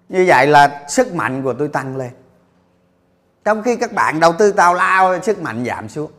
Như 0.08 0.24
vậy 0.28 0.46
là 0.46 0.84
sức 0.88 1.14
mạnh 1.14 1.42
của 1.42 1.52
tôi 1.52 1.68
tăng 1.68 1.96
lên. 1.96 2.10
Trong 3.44 3.62
khi 3.62 3.76
các 3.76 3.92
bạn 3.92 4.20
đầu 4.20 4.32
tư 4.32 4.52
tào 4.52 4.74
lao 4.74 5.22
sức 5.22 5.42
mạnh 5.42 5.64
giảm 5.66 5.88
xuống. 5.88 6.10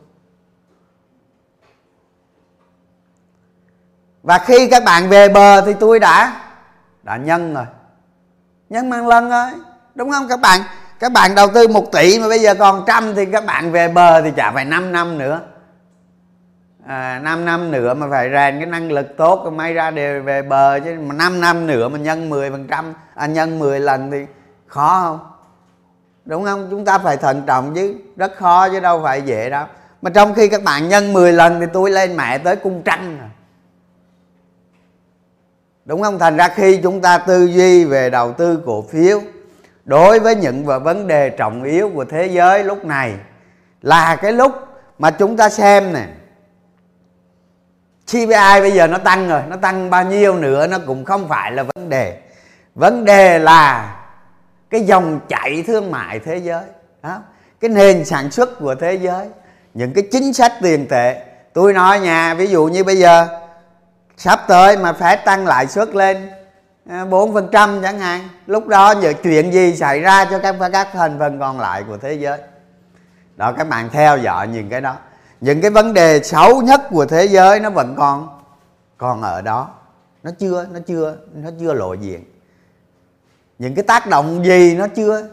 Và 4.28 4.38
khi 4.38 4.68
các 4.68 4.84
bạn 4.84 5.10
về 5.10 5.30
bờ 5.30 5.62
thì 5.62 5.74
tôi 5.80 6.00
đã 6.00 6.42
đã 7.04 7.18
nhân 7.18 7.54
rồi. 7.54 7.66
Nhân 8.70 8.90
mang 8.90 9.08
lân 9.08 9.30
rồi 9.30 9.48
đúng 9.96 10.12
không 10.12 10.28
các 10.28 10.40
bạn? 10.42 10.62
Các 11.00 11.12
bạn 11.12 11.36
đầu 11.36 11.48
tư 11.54 11.68
một 11.68 11.92
tỷ 11.92 12.20
mà 12.20 12.28
bây 12.28 12.40
giờ 12.40 12.56
còn 12.56 12.84
trăm 12.88 13.16
thì 13.16 13.26
các 13.26 13.46
bạn 13.46 13.72
về 13.72 13.88
bờ 13.88 14.22
thì 14.22 14.32
chả 14.32 14.52
phải 14.52 14.66
5 14.66 14.92
năm 14.92 15.18
nữa. 15.18 15.42
À, 16.88 17.20
5 17.24 17.46
năm 17.46 17.72
nữa 17.72 17.94
mà 17.94 18.08
phải 18.10 18.30
rèn 18.30 18.60
cái 18.60 18.66
năng 18.66 18.92
lực 18.92 19.18
tốt 19.18 19.50
may 19.54 19.74
ra 19.74 19.92
đều 19.92 20.24
về 20.24 20.42
bờ 20.42 20.80
chứ 20.80 20.96
mà 21.00 21.16
5 21.16 21.42
năm 21.42 21.68
nữa 21.68 21.90
mà 21.90 21.98
nhân 21.98 22.30
10 22.30 22.52
phần 22.52 22.68
trăm 22.68 22.94
à, 23.16 23.26
nhân 23.26 23.60
10 23.60 23.80
lần 23.80 24.12
thì 24.12 24.26
khó 24.66 25.02
không? 25.04 25.20
Đúng 26.26 26.46
không? 26.46 26.68
Chúng 26.72 26.86
ta 26.86 26.98
phải 26.98 27.18
thận 27.18 27.44
trọng 27.48 27.76
chứ 27.76 27.96
rất 28.16 28.36
khó 28.38 28.70
chứ 28.70 28.80
đâu 28.80 29.02
phải 29.04 29.22
dễ 29.22 29.50
đâu. 29.50 29.66
Mà 30.02 30.10
trong 30.10 30.34
khi 30.34 30.48
các 30.48 30.64
bạn 30.64 30.90
nhân 30.90 31.14
10 31.14 31.34
lần 31.34 31.60
thì 31.60 31.66
tôi 31.74 31.92
lên 31.92 32.18
mẹ 32.18 32.38
tới 32.38 32.56
cung 32.56 32.82
trăng 32.84 33.18
rồi 33.20 33.30
đúng 35.88 36.02
không? 36.02 36.20
Thành 36.20 36.38
ra 36.38 36.48
khi 36.48 36.80
chúng 36.84 37.02
ta 37.02 37.18
tư 37.18 37.46
duy 37.46 37.86
về 37.86 38.10
đầu 38.10 38.34
tư 38.34 38.60
cổ 38.66 38.86
phiếu, 38.92 39.22
đối 39.86 40.20
với 40.20 40.36
những 40.36 40.66
vấn 40.66 41.08
đề 41.08 41.30
trọng 41.30 41.64
yếu 41.64 41.90
của 41.94 42.06
thế 42.06 42.26
giới 42.26 42.64
lúc 42.64 42.86
này, 42.86 43.14
là 43.82 44.16
cái 44.16 44.34
lúc 44.34 44.52
mà 45.00 45.12
chúng 45.12 45.38
ta 45.38 45.50
xem 45.50 45.94
nè. 45.94 46.08
CPI 48.06 48.62
bây 48.62 48.72
giờ 48.72 48.88
nó 48.88 48.98
tăng 48.98 49.30
rồi, 49.30 49.42
nó 49.48 49.56
tăng 49.56 49.90
bao 49.90 50.04
nhiêu 50.04 50.36
nữa 50.36 50.68
nó 50.68 50.78
cũng 50.88 51.06
không 51.06 51.28
phải 51.28 51.52
là 51.52 51.64
vấn 51.64 51.90
đề. 51.90 52.18
Vấn 52.76 53.06
đề 53.06 53.40
là 53.40 53.96
cái 54.70 54.82
dòng 54.82 55.20
chảy 55.28 55.64
thương 55.68 55.92
mại 55.92 56.20
thế 56.20 56.38
giới, 56.38 56.64
đó. 57.04 57.22
Cái 57.60 57.70
nền 57.70 58.06
sản 58.06 58.32
xuất 58.32 58.60
của 58.60 58.76
thế 58.76 58.94
giới, 58.94 59.28
những 59.74 59.94
cái 59.94 60.04
chính 60.12 60.34
sách 60.34 60.54
tiền 60.62 60.88
tệ. 60.88 61.22
Tôi 61.54 61.74
nói 61.74 62.00
nhà 62.00 62.34
ví 62.34 62.48
dụ 62.48 62.66
như 62.66 62.84
bây 62.84 62.98
giờ 62.98 63.28
sắp 64.18 64.40
tới 64.48 64.78
mà 64.78 64.94
phải 64.94 65.18
tăng 65.18 65.48
lãi 65.48 65.68
suất 65.68 65.96
lên 65.96 66.30
ờ, 66.90 67.06
4% 67.06 67.82
chẳng 67.82 68.00
hạn. 68.00 68.30
Lúc 68.48 68.68
đó 68.68 68.94
giờ 69.02 69.14
chuyện 69.24 69.54
gì 69.54 69.76
xảy 69.76 70.00
ra 70.00 70.26
cho 70.26 70.40
các 70.40 70.56
các 70.74 70.88
thành 70.94 71.20
phần 71.20 71.40
còn 71.40 71.60
lại 71.60 71.84
của 71.88 71.98
thế 71.98 72.14
giới? 72.14 72.40
Đó 73.36 73.52
các 73.58 73.70
bạn 73.70 73.90
theo 73.92 74.18
dõi 74.18 74.48
những 74.48 74.70
cái 74.70 74.82
đó. 74.82 74.96
Những 75.42 75.62
cái 75.62 75.72
vấn 75.72 75.94
đề 75.94 76.24
xấu 76.24 76.62
nhất 76.62 76.82
của 76.90 77.06
thế 77.06 77.26
giới 77.26 77.60
nó 77.60 77.70
vẫn 77.70 77.96
còn 77.98 78.40
còn 78.98 79.22
ở 79.22 79.42
đó. 79.42 79.70
Nó 80.24 80.32
chưa 80.40 80.68
nó 80.72 80.80
chưa 80.88 81.16
nó 81.34 81.50
chưa 81.60 81.74
lộ 81.74 81.94
diện. 81.94 82.24
Những 83.60 83.76
cái 83.76 83.84
tác 83.84 84.08
động 84.08 84.46
gì 84.46 84.76
nó 84.76 84.88
chưa 84.88 85.28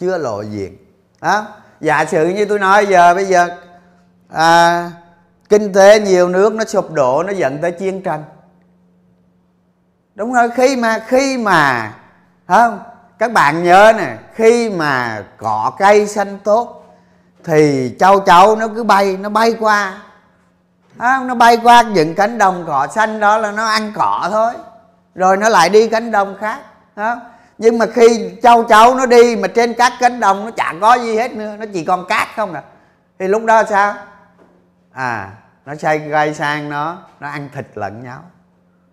chưa 0.00 0.18
lộ 0.18 0.42
diện. 0.42 0.76
Đó 1.20 1.46
giả 1.80 2.04
sử 2.04 2.28
như 2.28 2.44
tôi 2.44 2.58
nói 2.58 2.86
giờ 2.86 3.14
bây 3.14 3.24
giờ 3.24 3.48
à, 4.28 4.90
kinh 5.48 5.72
tế 5.72 6.00
nhiều 6.00 6.28
nước 6.28 6.54
nó 6.54 6.64
sụp 6.64 6.92
đổ, 6.92 7.22
nó 7.22 7.32
dẫn 7.32 7.58
tới 7.58 7.72
chiến 7.72 8.02
tranh. 8.02 8.24
Đúng 10.14 10.32
rồi, 10.32 10.50
khi 10.50 10.76
mà 10.76 10.98
khi 11.06 11.38
mà 11.38 11.92
không? 12.48 12.80
Các 13.18 13.32
bạn 13.32 13.62
nhớ 13.62 13.92
nè, 13.96 14.16
khi 14.34 14.70
mà 14.70 15.22
cỏ 15.36 15.72
cây 15.78 16.06
xanh 16.06 16.38
tốt 16.44 16.84
thì 17.44 17.94
châu 17.98 18.20
chấu 18.20 18.56
nó 18.56 18.68
cứ 18.68 18.84
bay, 18.84 19.16
nó 19.16 19.28
bay 19.28 19.56
qua. 19.60 20.02
Không? 20.98 21.26
nó 21.26 21.34
bay 21.34 21.58
qua 21.62 21.82
những 21.82 22.14
cánh 22.14 22.38
đồng 22.38 22.64
cỏ 22.66 22.86
xanh 22.94 23.20
đó 23.20 23.38
là 23.38 23.50
nó 23.50 23.66
ăn 23.66 23.92
cỏ 23.94 24.28
thôi. 24.30 24.52
Rồi 25.14 25.36
nó 25.36 25.48
lại 25.48 25.68
đi 25.68 25.88
cánh 25.88 26.10
đồng 26.10 26.36
khác 26.40 26.60
không? 26.96 27.20
nhưng 27.58 27.78
mà 27.78 27.86
khi 27.86 28.30
châu 28.42 28.64
chấu 28.64 28.94
nó 28.94 29.06
đi 29.06 29.36
mà 29.36 29.48
trên 29.48 29.74
các 29.74 29.92
cánh 30.00 30.20
đồng 30.20 30.44
nó 30.44 30.50
chẳng 30.50 30.80
có 30.80 30.94
gì 30.94 31.16
hết 31.16 31.32
nữa, 31.32 31.56
nó 31.58 31.66
chỉ 31.72 31.84
còn 31.84 32.06
cát 32.08 32.28
không 32.36 32.54
à. 32.54 32.62
Thì 33.18 33.28
lúc 33.28 33.44
đó 33.44 33.62
sao? 33.70 33.94
À 34.94 35.32
nó 35.66 35.74
xây 35.74 35.98
gây 35.98 36.34
sang 36.34 36.68
nó 36.68 36.98
nó 37.20 37.28
ăn 37.28 37.48
thịt 37.54 37.66
lẫn 37.74 38.02
nhau. 38.02 38.22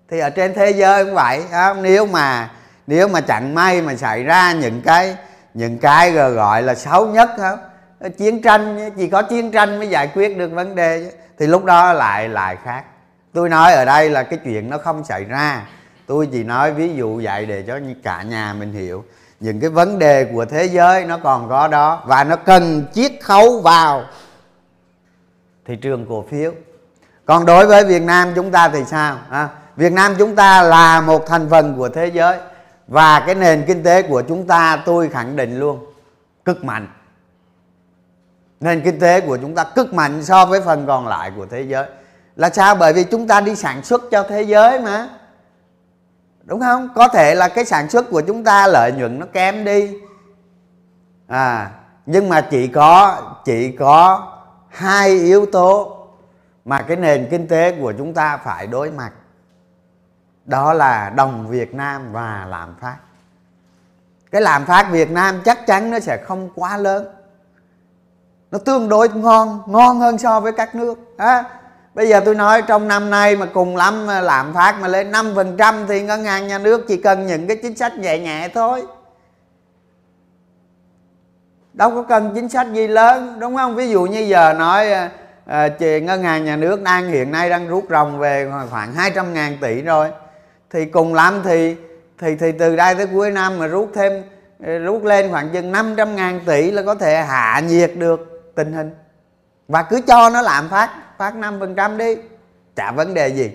Thì 0.10 0.20
ở 0.20 0.30
trên 0.30 0.54
thế 0.54 0.72
giới 0.72 1.06
cũng 1.06 1.14
vậy 1.14 1.44
không? 1.52 1.84
nếu 1.84 2.06
mà 2.06 2.50
nếu 2.88 3.08
mà 3.08 3.22
chẳng 3.22 3.56
may 3.56 3.82
mà 3.82 3.96
xảy 3.96 4.24
ra 4.24 4.54
những 4.54 4.82
cái 4.82 5.16
những 5.54 5.78
cái 5.78 6.12
gọi 6.12 6.64
là 6.64 6.76
xấu 6.76 7.08
nhất 7.08 7.30
không 7.38 7.60
chiến 8.10 8.42
tranh, 8.42 8.92
chỉ 8.98 9.08
có 9.08 9.22
chiến 9.22 9.52
tranh 9.52 9.80
mới 9.80 9.90
giải 9.90 10.08
quyết 10.08 10.38
được 10.38 10.52
vấn 10.52 10.76
đề 10.76 11.12
thì 11.40 11.48
lúc 11.48 11.66
đó 11.66 11.94
lại 11.94 12.30
lại 12.30 12.58
khác. 12.64 12.84
Tôi 13.34 13.50
nói 13.50 13.74
ở 13.74 13.86
đây 13.86 14.10
là 14.10 14.24
cái 14.24 14.40
chuyện 14.44 14.70
nó 14.70 14.78
không 14.78 15.04
xảy 15.04 15.26
ra. 15.26 15.66
Tôi 16.08 16.30
chỉ 16.32 16.44
nói 16.44 16.72
ví 16.72 16.94
dụ 16.96 17.22
vậy 17.24 17.46
để 17.46 17.64
cho 17.68 17.80
cả 18.04 18.24
nhà 18.24 18.54
mình 18.60 18.74
hiểu. 18.74 19.04
Những 19.40 19.60
cái 19.60 19.70
vấn 19.70 20.00
đề 20.00 20.26
của 20.34 20.46
thế 20.46 20.66
giới 20.66 21.06
nó 21.06 21.18
còn 21.18 21.50
có 21.50 21.68
đó 21.68 22.04
và 22.06 22.24
nó 22.24 22.36
cần 22.36 22.86
chiết 22.94 23.12
khấu 23.22 23.60
vào 23.60 24.04
thị 25.66 25.76
trường 25.76 26.06
cổ 26.10 26.26
phiếu. 26.30 26.52
Còn 27.26 27.46
đối 27.46 27.68
với 27.68 27.86
việt 27.86 28.02
nam 28.02 28.32
chúng 28.36 28.52
ta 28.52 28.70
thì 28.70 28.84
sao 28.86 29.18
à, 29.30 29.50
việt 29.76 29.92
nam 29.92 30.16
chúng 30.18 30.36
ta 30.36 30.64
là 30.64 31.02
một 31.02 31.26
thành 31.28 31.50
phần 31.50 31.78
của 31.78 31.90
thế 31.90 32.08
giới 32.08 32.38
và 32.88 33.24
cái 33.26 33.36
nền 33.36 33.64
kinh 33.68 33.84
tế 33.84 34.02
của 34.02 34.22
chúng 34.22 34.48
ta 34.48 34.84
tôi 34.86 35.10
khẳng 35.10 35.36
định 35.36 35.60
luôn 35.60 35.86
cực 36.46 36.64
mạnh. 36.64 36.88
Nền 38.60 38.82
kinh 38.82 39.00
tế 39.00 39.22
của 39.22 39.38
chúng 39.38 39.56
ta 39.56 39.64
cực 39.64 39.94
mạnh 39.94 40.24
so 40.24 40.46
với 40.46 40.62
phần 40.62 40.88
còn 40.88 41.08
lại 41.08 41.32
của 41.36 41.46
thế 41.46 41.62
giới. 41.62 41.86
Là 42.36 42.50
sao? 42.50 42.76
Bởi 42.76 42.94
vì 42.94 43.04
chúng 43.04 43.28
ta 43.28 43.42
đi 43.42 43.56
sản 43.56 43.84
xuất 43.84 44.02
cho 44.12 44.24
thế 44.24 44.42
giới 44.42 44.80
mà. 44.80 45.10
Đúng 46.44 46.60
không? 46.60 46.90
Có 46.96 47.08
thể 47.08 47.36
là 47.36 47.48
cái 47.48 47.66
sản 47.66 47.90
xuất 47.90 48.10
của 48.10 48.22
chúng 48.22 48.44
ta 48.44 48.68
lợi 48.68 48.92
nhuận 48.92 49.20
nó 49.20 49.26
kém 49.34 49.66
đi. 49.66 49.94
À 51.28 51.72
nhưng 52.06 52.30
mà 52.30 52.42
chỉ 52.42 52.68
có 52.68 53.22
chỉ 53.46 53.72
có 53.72 54.28
hai 54.72 55.10
yếu 55.10 55.46
tố 55.46 55.98
mà 56.66 56.82
cái 56.82 56.98
nền 56.98 57.28
kinh 57.32 57.48
tế 57.48 57.78
của 57.82 57.94
chúng 57.98 58.14
ta 58.14 58.38
phải 58.38 58.68
đối 58.68 58.92
mặt. 58.92 59.12
Đó 60.46 60.74
là 60.74 61.10
đồng 61.10 61.48
Việt 61.48 61.74
Nam 61.74 62.14
và 62.14 62.46
lạm 62.50 62.76
phát. 62.82 62.98
Cái 64.32 64.42
lạm 64.42 64.66
phát 64.66 64.88
Việt 64.92 65.12
Nam 65.12 65.42
chắc 65.46 65.68
chắn 65.68 65.92
nó 65.92 66.00
sẽ 66.00 66.18
không 66.18 66.50
quá 66.56 66.78
lớn. 66.78 67.08
Nó 68.52 68.60
tương 68.60 68.90
đối 68.90 69.10
ngon 69.10 69.62
ngon 69.68 70.00
hơn 70.00 70.18
so 70.18 70.40
với 70.40 70.52
các 70.52 70.76
nước. 70.76 71.00
À, 71.18 71.44
bây 71.94 72.10
giờ 72.10 72.22
tôi 72.26 72.36
nói 72.36 72.62
trong 72.62 72.88
năm 72.88 73.10
nay 73.10 73.36
mà 73.36 73.46
cùng 73.54 73.78
lắm 73.78 74.08
lạm 74.08 74.54
phát 74.54 74.80
mà 74.82 74.88
lên 74.88 75.12
5% 75.12 75.86
thì 75.88 76.02
ngân 76.02 76.24
hàng 76.24 76.48
nhà 76.48 76.58
nước 76.58 76.86
chỉ 76.88 76.98
cần 76.98 77.28
những 77.28 77.48
cái 77.48 77.58
chính 77.62 77.78
sách 77.78 77.98
nhẹ 77.98 78.20
nhẹ 78.20 78.50
thôi 78.54 78.84
đâu 81.74 81.90
có 81.90 82.04
cần 82.04 82.32
chính 82.36 82.50
sách 82.50 82.68
gì 82.74 82.88
lớn 82.88 83.40
đúng 83.40 83.56
không? 83.56 83.76
Ví 83.76 83.90
dụ 83.90 84.04
như 84.04 84.20
giờ 84.20 84.54
nói 84.54 84.92
à, 85.46 85.70
ngân 85.80 86.24
hàng 86.24 86.46
nhà 86.46 86.56
nước 86.56 86.82
đang 86.82 87.08
hiện 87.08 87.32
nay 87.32 87.50
đang 87.50 87.68
rút 87.68 87.86
ròng 87.90 88.20
về 88.20 88.52
khoảng 88.70 88.94
200 88.94 89.34
ngàn 89.34 89.58
tỷ 89.62 89.82
rồi. 89.82 90.10
Thì 90.70 90.86
cùng 90.86 91.14
lắm 91.14 91.42
thì 91.44 91.76
thì 92.20 92.36
thì 92.36 92.52
từ 92.52 92.76
đây 92.76 92.96
tới 92.96 93.08
cuối 93.08 93.32
năm 93.32 93.60
mà 93.60 93.68
rút 93.68 93.92
thêm 93.96 94.24
ờ, 94.66 94.78
rút 94.78 95.04
lên 95.04 95.32
khoảng 95.32 95.50
chừng 95.50 95.72
500 95.72 96.16
ngàn 96.16 96.40
tỷ 96.46 96.72
là 96.72 96.82
có 96.82 96.96
thể 96.96 97.22
hạ 97.22 97.62
nhiệt 97.68 97.92
được 97.96 98.52
tình 98.56 98.74
hình. 98.74 98.92
Và 99.68 99.84
cứ 99.84 100.02
cho 100.08 100.30
nó 100.30 100.42
làm 100.42 100.70
phát 100.70 100.90
phát 101.18 101.34
5% 101.36 101.98
đi. 101.98 102.16
Chả 102.76 102.92
vấn 102.92 103.14
đề 103.14 103.28
gì. 103.28 103.52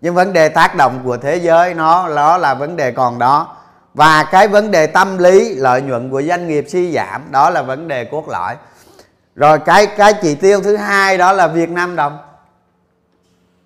Nhưng 0.00 0.14
vấn 0.14 0.32
đề 0.32 0.48
tác 0.48 0.76
động 0.76 1.00
của 1.04 1.16
thế 1.16 1.36
giới 1.36 1.74
nó 1.74 2.08
đó 2.16 2.38
là 2.38 2.54
vấn 2.54 2.76
đề 2.76 2.92
còn 2.92 3.18
đó 3.18 3.56
và 3.96 4.24
cái 4.30 4.48
vấn 4.48 4.70
đề 4.70 4.86
tâm 4.86 5.18
lý 5.18 5.54
lợi 5.54 5.82
nhuận 5.82 6.10
của 6.10 6.22
doanh 6.22 6.48
nghiệp 6.48 6.64
suy 6.68 6.92
giảm 6.92 7.22
đó 7.30 7.50
là 7.50 7.62
vấn 7.62 7.88
đề 7.88 8.04
cốt 8.04 8.28
lõi. 8.28 8.56
Rồi 9.34 9.58
cái 9.58 9.86
cái 9.86 10.14
chỉ 10.22 10.34
tiêu 10.34 10.60
thứ 10.62 10.76
hai 10.76 11.18
đó 11.18 11.32
là 11.32 11.48
Việt 11.48 11.70
Nam 11.70 11.96
đồng. 11.96 12.18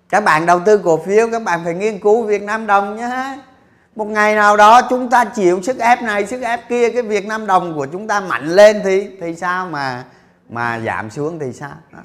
Các 0.09 0.23
bạn 0.23 0.45
đầu 0.45 0.59
tư 0.65 0.77
cổ 0.77 0.97
phiếu 0.97 1.27
các 1.31 1.43
bạn 1.43 1.61
phải 1.63 1.73
nghiên 1.73 1.99
cứu 1.99 2.23
Việt 2.23 2.41
Nam 2.41 2.67
đồng 2.67 2.95
nhé. 2.95 3.39
Một 3.95 4.07
ngày 4.07 4.35
nào 4.35 4.57
đó 4.57 4.81
chúng 4.89 5.09
ta 5.09 5.25
chịu 5.25 5.61
sức 5.61 5.79
ép 5.79 6.01
này 6.01 6.27
sức 6.27 6.41
ép 6.41 6.69
kia 6.69 6.89
cái 6.89 7.01
Việt 7.01 7.25
Nam 7.25 7.47
đồng 7.47 7.75
của 7.75 7.85
chúng 7.85 8.07
ta 8.07 8.19
mạnh 8.19 8.47
lên 8.47 8.81
thì 8.83 9.09
thì 9.21 9.35
sao 9.35 9.65
mà 9.65 10.03
mà 10.49 10.79
giảm 10.79 11.09
xuống 11.09 11.39
thì 11.39 11.53
sao? 11.53 11.71
Đó, 11.91 11.99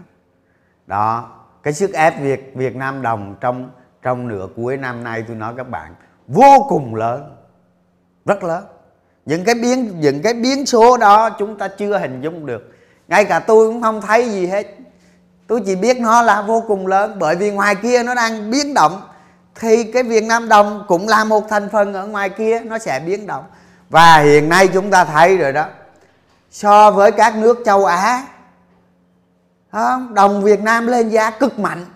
đó. 0.87 1.31
cái 1.63 1.73
sức 1.73 1.93
ép 1.93 2.21
Việt 2.21 2.53
Việt 2.55 2.77
Nam 2.77 3.03
đồng 3.03 3.37
trong 3.41 3.71
trong 4.03 4.29
nửa 4.29 4.49
cuối 4.57 4.77
năm 4.77 5.05
nay 5.05 5.25
tôi 5.29 5.37
nói 5.37 5.55
các 5.57 5.69
bạn 5.69 5.95
vô 6.27 6.67
cùng 6.69 6.95
lớn 6.95 7.37
rất 8.27 8.45
lớn. 8.45 8.65
Những 9.27 9.45
cái 9.45 9.55
biến, 9.55 10.01
những 10.01 10.23
cái 10.23 10.35
biến 10.35 10.67
số 10.67 10.97
đó 10.97 11.31
chúng 11.31 11.59
ta 11.59 11.69
chưa 11.69 11.99
hình 11.99 12.21
dung 12.21 12.47
được. 12.47 12.73
Ngay 13.09 13.25
cả 13.25 13.39
tôi 13.39 13.67
cũng 13.67 13.83
không 13.83 14.01
thấy 14.01 14.31
gì 14.31 14.47
hết. 14.47 14.67
Tôi 15.47 15.63
chỉ 15.67 15.77
biết 15.77 16.01
nó 16.01 16.23
là 16.23 16.43
vô 16.43 16.65
cùng 16.69 16.87
lớn. 16.87 17.17
Bởi 17.19 17.37
vì 17.37 17.51
ngoài 17.51 17.75
kia 17.75 18.03
nó 18.03 18.15
đang 18.15 18.51
biến 18.51 18.75
động, 18.75 19.03
thì 19.55 19.85
cái 19.85 20.03
Việt 20.03 20.25
Nam 20.25 20.49
đồng 20.49 20.85
cũng 20.89 21.09
là 21.09 21.25
một 21.25 21.49
thành 21.49 21.69
phần 21.73 21.95
ở 21.95 22.07
ngoài 22.07 22.29
kia, 22.29 22.61
nó 22.61 22.79
sẽ 22.79 23.01
biến 23.07 23.27
động. 23.27 23.45
Và 23.91 24.19
hiện 24.19 24.49
nay 24.49 24.69
chúng 24.69 24.91
ta 24.91 25.05
thấy 25.05 25.37
rồi 25.37 25.53
đó, 25.53 25.67
so 26.51 26.91
với 26.91 27.13
các 27.13 27.37
nước 27.37 27.63
châu 27.65 27.85
Á 27.85 28.27
đồng 30.13 30.43
Việt 30.43 30.61
Nam 30.61 30.87
lên 30.87 31.09
giá 31.09 31.31
cực 31.31 31.59
mạnh 31.59 31.87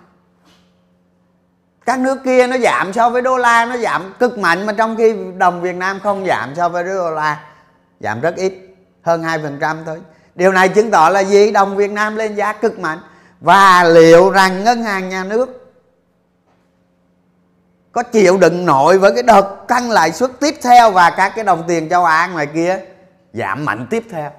các 1.90 1.98
nước 1.98 2.18
kia 2.24 2.46
nó 2.46 2.58
giảm 2.58 2.92
so 2.92 3.10
với 3.10 3.22
đô 3.22 3.36
la, 3.36 3.64
nó 3.64 3.76
giảm 3.76 4.14
cực 4.18 4.38
mạnh, 4.38 4.66
mà 4.66 4.72
trong 4.72 4.96
khi 4.96 5.16
đồng 5.36 5.60
Việt 5.60 5.76
Nam 5.76 6.00
không 6.02 6.26
giảm 6.26 6.54
so 6.54 6.68
với 6.68 6.84
đô 6.84 7.10
la, 7.10 7.40
giảm 8.00 8.20
rất 8.20 8.36
ít, 8.36 8.52
hơn 9.02 9.22
2% 9.22 9.84
thôi. 9.86 10.00
Điều 10.34 10.52
này 10.52 10.68
chứng 10.68 10.90
tỏ 10.90 11.08
là 11.08 11.20
gì? 11.20 11.50
Đồng 11.52 11.76
Việt 11.76 11.90
Nam 11.90 12.16
lên 12.16 12.34
giá 12.34 12.52
cực 12.52 12.78
mạnh. 12.78 12.98
Và 13.40 13.84
liệu 13.84 14.30
rằng 14.30 14.64
ngân 14.64 14.82
hàng 14.82 15.08
nhà 15.08 15.24
nước 15.24 15.72
có 17.92 18.02
chịu 18.02 18.38
đựng 18.38 18.66
nổi 18.66 18.98
với 18.98 19.12
cái 19.14 19.22
đợt 19.22 19.56
tăng 19.68 19.90
lãi 19.90 20.12
suất 20.12 20.30
tiếp 20.40 20.54
theo 20.62 20.90
và 20.90 21.10
các 21.10 21.32
cái 21.36 21.44
đồng 21.44 21.64
tiền 21.68 21.88
châu 21.88 22.04
Á 22.04 22.26
ngoài 22.32 22.46
kia 22.46 22.78
giảm 23.32 23.64
mạnh 23.64 23.86
tiếp 23.90 24.04
theo, 24.10 24.30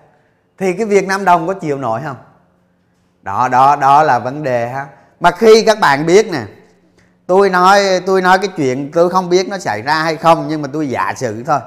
thì 0.57 0.73
cái 0.73 0.85
Việt 0.85 1.07
Nam 1.07 1.25
đồng 1.25 1.47
có 1.47 1.53
chịu 1.53 1.77
nổi 1.77 2.01
không? 2.05 2.17
Đó 3.21 3.47
đó 3.47 3.75
đó 3.75 4.03
là 4.03 4.19
vấn 4.19 4.43
đề 4.43 4.67
ha. 4.67 4.85
Mà 5.19 5.31
khi 5.31 5.63
các 5.65 5.79
bạn 5.79 6.05
biết 6.05 6.31
nè 6.31 6.41
tôi 7.31 7.49
nói 7.49 8.01
tôi 8.05 8.21
nói 8.21 8.37
cái 8.39 8.47
chuyện 8.47 8.91
tôi 8.91 9.09
không 9.09 9.29
biết 9.29 9.49
nó 9.49 9.57
xảy 9.57 9.81
ra 9.81 10.03
hay 10.03 10.15
không, 10.15 10.47
nhưng 10.47 10.61
mà 10.61 10.67
tôi 10.73 10.89
giả 10.89 11.13
sử 11.15 11.43
thôi. 11.43 11.59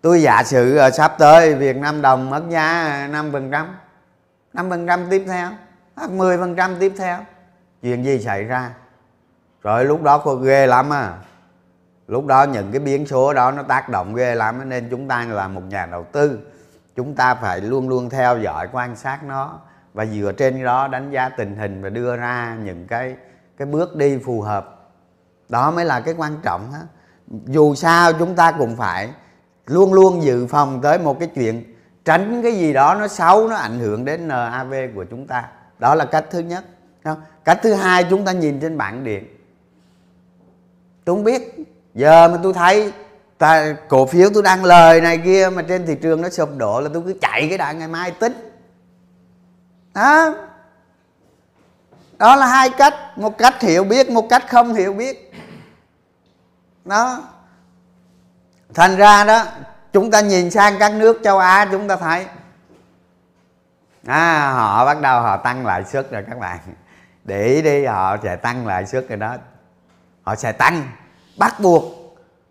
Tôi 0.00 0.22
giả 0.22 0.42
sử 0.44 0.76
ờ, 0.76 0.90
sắp 0.90 1.14
tới 1.18 1.54
Việt 1.54 1.76
Nam 1.76 2.02
đồng 2.02 2.30
mất 2.30 2.42
giá 2.48 3.08
năm 3.10 3.32
phần 3.32 3.50
trăm, 3.50 3.76
năm 4.52 4.70
phần 4.70 4.86
trăm 4.86 5.06
tiếp 5.10 5.24
theo, 5.26 5.48
hoặc 5.96 6.10
mười 6.10 6.38
phần 6.38 6.56
trăm 6.56 6.76
tiếp 6.78 6.92
theo, 6.98 7.18
chuyện 7.82 8.04
gì 8.04 8.18
xảy 8.18 8.44
ra? 8.44 8.70
Rồi 9.62 9.84
lúc 9.84 10.02
đó 10.02 10.18
có 10.18 10.34
ghê 10.34 10.66
lắm 10.66 10.92
à. 10.92 11.12
Lúc 12.08 12.26
đó 12.26 12.42
những 12.42 12.72
cái 12.72 12.80
biến 12.80 13.06
số 13.06 13.32
đó 13.32 13.50
nó 13.50 13.62
tác 13.62 13.88
động 13.88 14.14
ghê 14.14 14.34
lắm, 14.34 14.68
nên 14.68 14.88
chúng 14.90 15.08
ta 15.08 15.24
là 15.28 15.48
một 15.48 15.62
nhà 15.68 15.86
đầu 15.86 16.06
tư. 16.12 16.38
Chúng 16.96 17.14
ta 17.14 17.34
phải 17.34 17.60
luôn 17.60 17.88
luôn 17.88 18.10
theo 18.10 18.38
dõi, 18.38 18.68
quan 18.72 18.96
sát 18.96 19.24
nó 19.24 19.58
và 19.94 20.06
dựa 20.06 20.32
trên 20.32 20.64
đó 20.64 20.88
đánh 20.88 21.10
giá 21.10 21.28
tình 21.28 21.56
hình 21.56 21.82
và 21.82 21.88
đưa 21.88 22.16
ra 22.16 22.56
những 22.64 22.86
cái 22.86 23.16
cái 23.56 23.66
bước 23.66 23.96
đi 23.96 24.18
phù 24.24 24.40
hợp 24.40 24.78
đó 25.48 25.70
mới 25.70 25.84
là 25.84 26.00
cái 26.00 26.14
quan 26.18 26.36
trọng 26.42 26.72
đó. 26.72 26.78
dù 27.46 27.74
sao 27.74 28.12
chúng 28.12 28.34
ta 28.34 28.52
cũng 28.52 28.76
phải 28.76 29.10
luôn 29.66 29.94
luôn 29.94 30.22
dự 30.22 30.46
phòng 30.46 30.80
tới 30.82 30.98
một 30.98 31.18
cái 31.18 31.28
chuyện 31.34 31.74
tránh 32.04 32.42
cái 32.42 32.52
gì 32.52 32.72
đó 32.72 32.94
nó 32.94 33.08
xấu 33.08 33.48
nó 33.48 33.56
ảnh 33.56 33.78
hưởng 33.78 34.04
đến 34.04 34.28
NAV 34.28 34.74
của 34.94 35.04
chúng 35.04 35.26
ta. 35.26 35.48
Đó 35.78 35.94
là 35.94 36.04
cách 36.04 36.24
thứ 36.30 36.38
nhất. 36.38 36.64
Không? 37.04 37.20
cách 37.44 37.58
thứ 37.62 37.74
hai 37.74 38.04
chúng 38.10 38.24
ta 38.24 38.32
nhìn 38.32 38.60
trên 38.60 38.78
bảng 38.78 39.04
điện. 39.04 39.26
Tôi 41.04 41.16
không 41.16 41.24
biết. 41.24 41.54
Giờ 41.94 42.28
mà 42.28 42.38
tôi 42.42 42.52
thấy 42.52 42.92
ta, 43.38 43.76
cổ 43.88 44.06
phiếu 44.06 44.30
tôi 44.34 44.42
đang 44.42 44.64
lời 44.64 45.00
này 45.00 45.18
kia 45.24 45.48
mà 45.54 45.62
trên 45.62 45.86
thị 45.86 45.94
trường 46.02 46.22
nó 46.22 46.28
sụp 46.28 46.48
đổ 46.56 46.80
là 46.80 46.90
tôi 46.94 47.02
cứ 47.06 47.14
chạy 47.20 47.48
cái 47.48 47.58
đoạn 47.58 47.78
ngày 47.78 47.88
mai 47.88 48.10
tính. 48.10 48.32
Đó. 49.94 50.34
Đó 52.18 52.36
là 52.36 52.46
hai 52.46 52.70
cách. 52.70 52.94
Một 53.16 53.38
cách 53.38 53.60
hiểu 53.60 53.84
biết 53.84 54.10
một 54.10 54.28
cách 54.28 54.44
không 54.48 54.74
hiểu 54.74 54.92
biết 54.92 55.31
nó. 56.84 57.18
Thành 58.74 58.96
ra 58.96 59.24
đó 59.24 59.44
chúng 59.92 60.10
ta 60.10 60.20
nhìn 60.20 60.50
sang 60.50 60.78
các 60.78 60.92
nước 60.92 61.20
châu 61.24 61.38
á 61.38 61.68
chúng 61.70 61.88
ta 61.88 61.96
thấy 61.96 62.26
à, 64.06 64.50
họ 64.50 64.86
bắt 64.86 65.00
đầu 65.00 65.22
họ 65.22 65.36
tăng 65.36 65.66
lãi 65.66 65.84
suất 65.84 66.10
rồi 66.10 66.24
các 66.30 66.38
bạn. 66.38 66.58
Để 67.24 67.46
ý 67.46 67.62
đi 67.62 67.84
họ 67.84 68.16
sẽ 68.22 68.36
tăng 68.36 68.66
lãi 68.66 68.86
suất 68.86 69.08
rồi 69.08 69.18
đó. 69.18 69.36
Họ 70.22 70.34
sẽ 70.34 70.52
tăng 70.52 70.88
bắt 71.36 71.60
buộc 71.60 71.84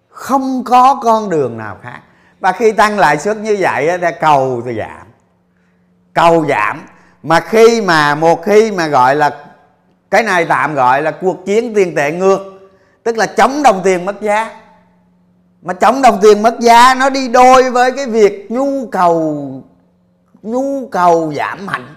không 0.10 0.64
có 0.64 1.00
con 1.04 1.30
đường 1.30 1.58
nào 1.58 1.78
khác. 1.82 2.00
Và 2.40 2.52
khi 2.52 2.72
tăng 2.72 3.00
lãi 3.00 3.18
suất 3.18 3.38
như 3.38 3.58
vậy 3.60 3.98
thì 4.02 4.08
cầu 4.20 4.62
thì 4.66 4.78
giảm. 4.78 5.08
Cầu 6.14 6.46
giảm. 6.50 6.86
Mà 7.24 7.40
khi 7.40 7.82
mà 7.82 8.16
một 8.16 8.44
khi 8.46 8.72
mà 8.72 8.88
gọi 8.88 9.16
là 9.16 9.46
cái 10.12 10.24
này 10.24 10.46
tạm 10.46 10.76
gọi 10.76 11.02
là 11.02 11.12
cuộc 11.12 11.46
chiến 11.46 11.74
tiền 11.76 11.96
tệ 11.96 12.12
ngược 12.12 12.51
tức 13.04 13.18
là 13.18 13.26
chống 13.26 13.64
đồng 13.64 13.82
tiền 13.84 14.06
mất 14.06 14.22
giá. 14.22 14.62
Mà 15.62 15.74
chống 15.74 16.02
đồng 16.02 16.20
tiền 16.22 16.44
mất 16.44 16.60
giá, 16.60 16.94
nó 16.94 17.10
đi 17.10 17.28
đôi 17.28 17.72
với 17.72 17.92
cái 17.92 18.06
việc 18.06 18.52
nhu 18.52 18.88
cầu 18.88 19.64
nhu 20.42 20.88
cầu 20.88 21.34
giảm 21.36 21.66
mạnh. 21.66 21.96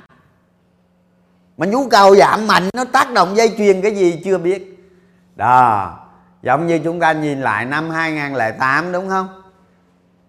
Mà 1.56 1.66
nhu 1.66 1.88
cầu 1.88 2.16
giảm 2.16 2.46
mạnh, 2.46 2.68
nó 2.74 2.84
tác 2.84 3.12
động 3.12 3.36
dây 3.36 3.54
chuyền 3.58 3.82
cái 3.82 3.96
gì 3.96 4.20
chưa 4.24 4.38
biết. 4.38 4.90
Đó, 5.36 5.98
giống 6.42 6.66
như 6.66 6.80
chúng 6.84 7.00
ta 7.00 7.12
nhìn 7.12 7.40
lại 7.40 7.64
năm 7.64 7.90
2008 7.90 8.92
đúng 8.92 9.08
không? 9.08 9.42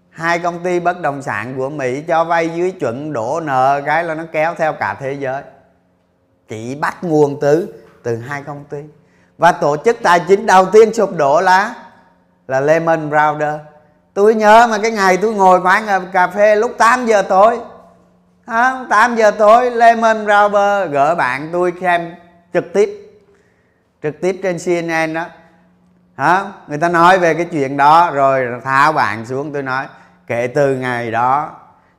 Hai 0.10 0.40
công 0.40 0.64
ty 0.64 0.80
bất 0.80 1.02
động 1.02 1.22
sản 1.22 1.54
của 1.58 1.70
Mỹ 1.70 2.04
cho 2.08 2.24
vay 2.24 2.50
dưới 2.50 2.72
chuẩn 2.72 3.14
đổ 3.14 3.40
nợ 3.40 3.82
cái 3.86 4.04
là 4.04 4.16
nó 4.16 4.24
kéo 4.32 4.56
theo 4.58 4.74
cả 4.74 4.98
thế 5.00 5.14
giới. 5.14 5.44
Chỉ 6.48 6.76
bắt 6.76 7.04
nguồn 7.04 7.40
từ 7.42 7.74
từ 8.04 8.18
hai 8.18 8.44
công 8.44 8.64
ty 8.70 8.78
và 9.38 9.52
tổ 9.52 9.78
chức 9.86 9.98
tài 10.04 10.20
chính 10.28 10.46
đầu 10.46 10.66
tiên 10.66 10.94
sụp 10.94 11.16
đổ 11.16 11.42
là 11.42 11.76
là 12.48 12.60
Lehman 12.60 13.10
Brothers. 13.10 13.62
Tôi 14.14 14.36
nhớ 14.36 14.68
mà 14.72 14.78
cái 14.78 14.92
ngày 14.92 15.18
tôi 15.18 15.34
ngồi 15.34 15.62
quán 15.62 16.10
cà 16.14 16.28
phê 16.28 16.56
lúc 16.56 16.72
8 16.78 17.06
giờ 17.06 17.22
tối. 17.22 17.60
À, 18.46 18.86
8 18.90 19.16
giờ 19.16 19.32
tối 19.32 19.72
Lehman 19.72 20.26
Brothers 20.26 20.92
gỡ 20.92 21.16
bạn 21.16 21.50
tôi 21.52 21.74
xem 21.82 22.16
trực 22.54 22.74
tiếp. 22.74 22.90
Trực 24.04 24.22
tiếp 24.22 24.40
trên 24.44 24.58
CNN 24.66 25.14
đó. 25.14 25.26
Hả? 26.18 26.44
Người 26.68 26.78
ta 26.78 26.90
nói 26.90 27.20
về 27.20 27.34
cái 27.34 27.46
chuyện 27.52 27.78
đó 27.78 28.12
rồi 28.12 28.48
tháo 28.64 28.94
bạn 28.94 29.26
xuống 29.26 29.54
tôi 29.54 29.64
nói 29.64 29.88
kể 30.28 30.48
từ 30.48 30.76
ngày 30.76 31.12
đó 31.12 31.52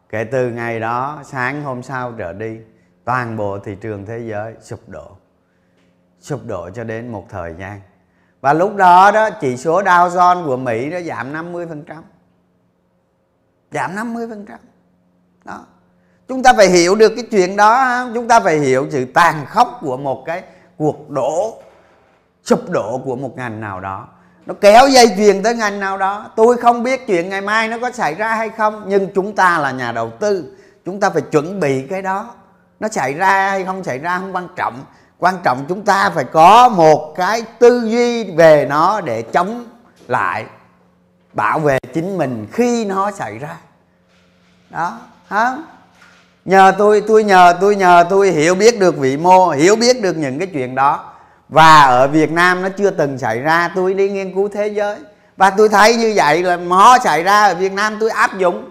kể 0.09 0.25
từ 0.25 0.51
ngày 0.51 0.81
đó 0.81 1.18
sáng 1.25 1.62
hôm 1.62 1.83
sau 1.83 2.12
trở 2.18 2.33
đi 2.33 2.59
toàn 3.05 3.37
bộ 3.37 3.59
thị 3.59 3.77
trường 3.81 4.07
thế 4.07 4.18
giới 4.18 4.55
sụp 4.61 4.88
đổ 4.88 5.16
sụp 6.27 6.47
đổ 6.47 6.71
cho 6.75 6.85
đến 6.85 7.09
một 7.12 7.27
thời 7.31 7.55
gian. 7.59 7.81
Và 8.41 8.53
lúc 8.53 8.77
đó 8.77 9.11
đó, 9.11 9.31
chỉ 9.31 9.57
số 9.57 9.83
Dow 9.83 10.09
Jones 10.09 10.47
của 10.47 10.57
Mỹ 10.57 10.91
nó 10.91 11.01
giảm 11.01 11.33
50% 11.33 12.03
giảm 13.71 13.97
50% 13.97 14.45
đó. 15.45 15.67
Chúng 16.29 16.43
ta 16.43 16.53
phải 16.53 16.69
hiểu 16.69 16.95
được 16.95 17.12
cái 17.17 17.25
chuyện 17.31 17.57
đó 17.57 18.05
chúng 18.15 18.29
ta 18.29 18.41
phải 18.41 18.59
hiểu 18.59 18.87
sự 18.91 19.05
tàn 19.05 19.47
khốc 19.47 19.79
của 19.81 19.97
một 19.97 20.23
cái 20.27 20.43
cuộc 20.77 21.11
đổ, 21.11 21.62
sụp 22.45 22.71
đổ 22.71 23.01
của 23.05 23.17
một 23.17 23.37
ngành 23.37 23.61
nào 23.61 23.81
đó. 23.81 24.09
Nó 24.47 24.55
kéo 24.61 24.89
dây 24.89 25.07
chuyền 25.17 25.43
tới 25.43 25.55
ngành 25.55 25.81
nào 25.81 25.99
đó. 25.99 26.31
Tôi 26.37 26.57
không 26.57 26.83
biết 26.83 27.07
chuyện 27.07 27.29
ngày 27.29 27.41
mai 27.41 27.69
nó 27.69 27.79
có 27.79 27.91
xảy 27.91 28.15
ra 28.15 28.35
hay 28.35 28.51
không, 28.51 28.85
nhưng 28.87 29.09
chúng 29.15 29.35
ta 29.35 29.59
là 29.59 29.71
nhà 29.71 29.93
đầu 29.93 30.11
tư. 30.21 30.57
Chúng 30.85 31.01
ta 31.01 31.11
phải 31.11 31.23
chuẩn 31.23 31.61
bị 31.61 31.87
cái 31.87 32.03
đó. 32.03 32.35
Nó 32.81 32.89
xảy 32.89 33.15
ra 33.15 33.51
hay 33.51 33.65
không 33.65 33.85
xảy 33.85 33.99
ra 33.99 34.19
không 34.19 34.35
quan 34.35 34.49
trọng 34.57 34.85
quan 35.19 35.39
trọng 35.45 35.65
chúng 35.69 35.85
ta 35.85 36.11
phải 36.11 36.25
có 36.25 36.69
một 36.69 37.15
cái 37.17 37.43
tư 37.59 37.89
duy 37.89 38.31
về 38.31 38.67
nó 38.69 39.01
để 39.01 39.23
chống 39.23 39.65
lại 40.09 40.45
bảo 41.33 41.59
vệ 41.59 41.79
chính 41.95 42.19
mình 42.19 42.47
khi 42.53 42.85
nó 42.85 43.11
xảy 43.11 43.39
ra. 43.39 43.57
Đó 44.71 44.99
hả? 45.29 45.57
Nhờ 46.45 46.73
tôi 46.79 47.03
tôi 47.07 47.25
nhờ 47.25 47.55
tôi 47.61 47.77
nhờ 47.77 48.05
tôi 48.11 48.31
hiểu 48.31 48.55
biết 48.55 48.81
được 48.81 48.97
vị 48.97 49.17
mô 49.17 49.51
hiểu 49.51 49.77
biết 49.77 50.03
được 50.03 50.17
những 50.17 50.39
cái 50.39 50.49
chuyện 50.53 50.75
đó. 50.75 51.13
Và 51.49 51.81
ở 51.81 52.09
Việt 52.09 52.33
Nam 52.33 52.63
nó 52.63 52.69
chưa 52.69 52.91
từng 52.91 53.19
xảy 53.19 53.41
ra 53.41 53.71
tôi 53.75 53.95
đi 53.95 54.09
nghiên 54.09 54.35
cứu 54.35 54.49
thế 54.49 54.67
giới. 54.67 54.97
Và 55.37 55.51
tôi 55.51 55.69
thấy 55.69 55.97
như 55.97 56.13
vậy 56.17 56.43
là 56.43 56.57
nó 56.57 56.99
xảy 56.99 57.23
ra 57.23 57.47
ở 57.47 57.55
Việt 57.55 57.73
Nam 57.73 57.97
tôi 58.01 58.11
áp 58.11 58.39
dụng. 58.39 58.71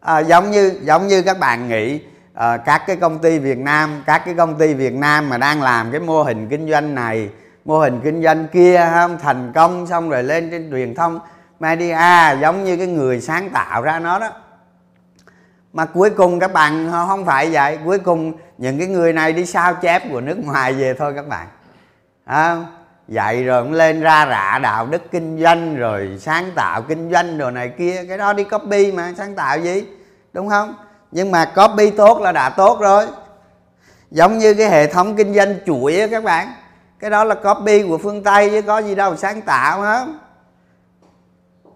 À, 0.00 0.18
giống 0.18 0.50
như 0.50 0.72
giống 0.82 1.08
như 1.08 1.22
các 1.22 1.38
bạn 1.38 1.68
nghĩ 1.68 2.00
à, 2.34 2.56
các 2.56 2.82
cái 2.86 2.96
công 2.96 3.18
ty 3.18 3.38
Việt 3.38 3.58
Nam 3.58 4.02
các 4.06 4.22
cái 4.24 4.34
công 4.34 4.58
ty 4.58 4.74
Việt 4.74 4.94
Nam 4.94 5.28
mà 5.28 5.38
đang 5.38 5.62
làm 5.62 5.90
cái 5.90 6.00
mô 6.00 6.22
hình 6.22 6.48
kinh 6.48 6.70
doanh 6.70 6.94
này 6.94 7.30
mô 7.64 7.78
hình 7.78 8.00
kinh 8.04 8.22
doanh 8.22 8.48
kia 8.48 8.88
không? 8.94 9.18
Thành 9.18 9.52
công 9.54 9.86
xong 9.86 10.10
rồi 10.10 10.22
lên 10.22 10.50
trên 10.50 10.70
truyền 10.70 10.94
thông 10.94 11.20
media 11.60 11.96
giống 12.40 12.64
như 12.64 12.76
cái 12.76 12.86
người 12.86 13.20
sáng 13.20 13.50
tạo 13.50 13.82
ra 13.82 13.98
nó 13.98 14.18
đó. 14.18 14.30
Mà 15.72 15.84
cuối 15.84 16.10
cùng 16.10 16.40
các 16.40 16.52
bạn 16.52 16.92
không 17.08 17.24
phải 17.24 17.50
vậy. 17.52 17.78
Cuối 17.84 17.98
cùng 17.98 18.32
những 18.58 18.78
cái 18.78 18.86
người 18.88 19.12
này 19.12 19.32
đi 19.32 19.46
sao 19.46 19.74
chép 19.74 20.02
của 20.10 20.20
nước 20.20 20.38
ngoài 20.44 20.72
về 20.72 20.94
thôi 20.94 21.12
các 21.16 21.28
bạn. 21.28 21.46
À, 22.24 22.56
dạy 23.08 23.44
rồi 23.44 23.62
cũng 23.62 23.72
lên 23.72 24.00
ra 24.00 24.26
rạ 24.26 24.58
đạo 24.58 24.86
đức 24.86 25.10
kinh 25.10 25.42
doanh 25.42 25.76
rồi 25.76 26.16
sáng 26.20 26.50
tạo 26.54 26.82
kinh 26.82 27.10
doanh 27.12 27.38
đồ 27.38 27.50
này 27.50 27.68
kia. 27.68 28.04
Cái 28.08 28.18
đó 28.18 28.32
đi 28.32 28.44
copy 28.44 28.92
mà 28.92 29.12
sáng 29.16 29.34
tạo 29.34 29.58
gì? 29.58 29.84
Đúng 30.32 30.48
không? 30.48 30.74
Nhưng 31.12 31.30
mà 31.30 31.44
copy 31.44 31.90
tốt 31.90 32.20
là 32.20 32.32
đã 32.32 32.48
tốt 32.48 32.80
rồi. 32.80 33.06
Giống 34.10 34.38
như 34.38 34.54
cái 34.54 34.70
hệ 34.70 34.86
thống 34.86 35.16
kinh 35.16 35.34
doanh 35.34 35.54
chuỗi 35.66 36.00
á 36.00 36.06
các 36.06 36.24
bạn. 36.24 36.52
Cái 36.98 37.10
đó 37.10 37.24
là 37.24 37.34
copy 37.34 37.82
của 37.82 37.98
phương 37.98 38.22
tây 38.22 38.50
chứ 38.50 38.62
có 38.62 38.78
gì 38.78 38.94
đâu, 38.94 39.16
sáng 39.16 39.42
tạo 39.42 39.80
hết 39.80 40.06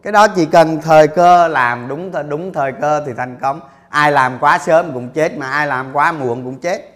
cái 0.07 0.13
đó 0.13 0.29
chỉ 0.29 0.47
cần 0.47 0.81
thời 0.83 1.09
cơ 1.09 1.49
làm 1.49 1.89
đúng 1.89 2.13
đúng 2.29 2.53
thời 2.53 2.73
cơ 2.73 3.03
thì 3.07 3.13
thành 3.17 3.39
công. 3.43 3.61
Ai 3.89 4.13
làm 4.13 4.39
quá 4.41 4.59
sớm 4.59 4.93
cũng 4.95 5.09
chết 5.09 5.39
mà, 5.39 5.51
ai 5.51 5.67
làm 5.67 5.93
quá 5.93 6.13
muộn 6.13 6.45
cũng 6.45 6.59
chết. 6.59 6.91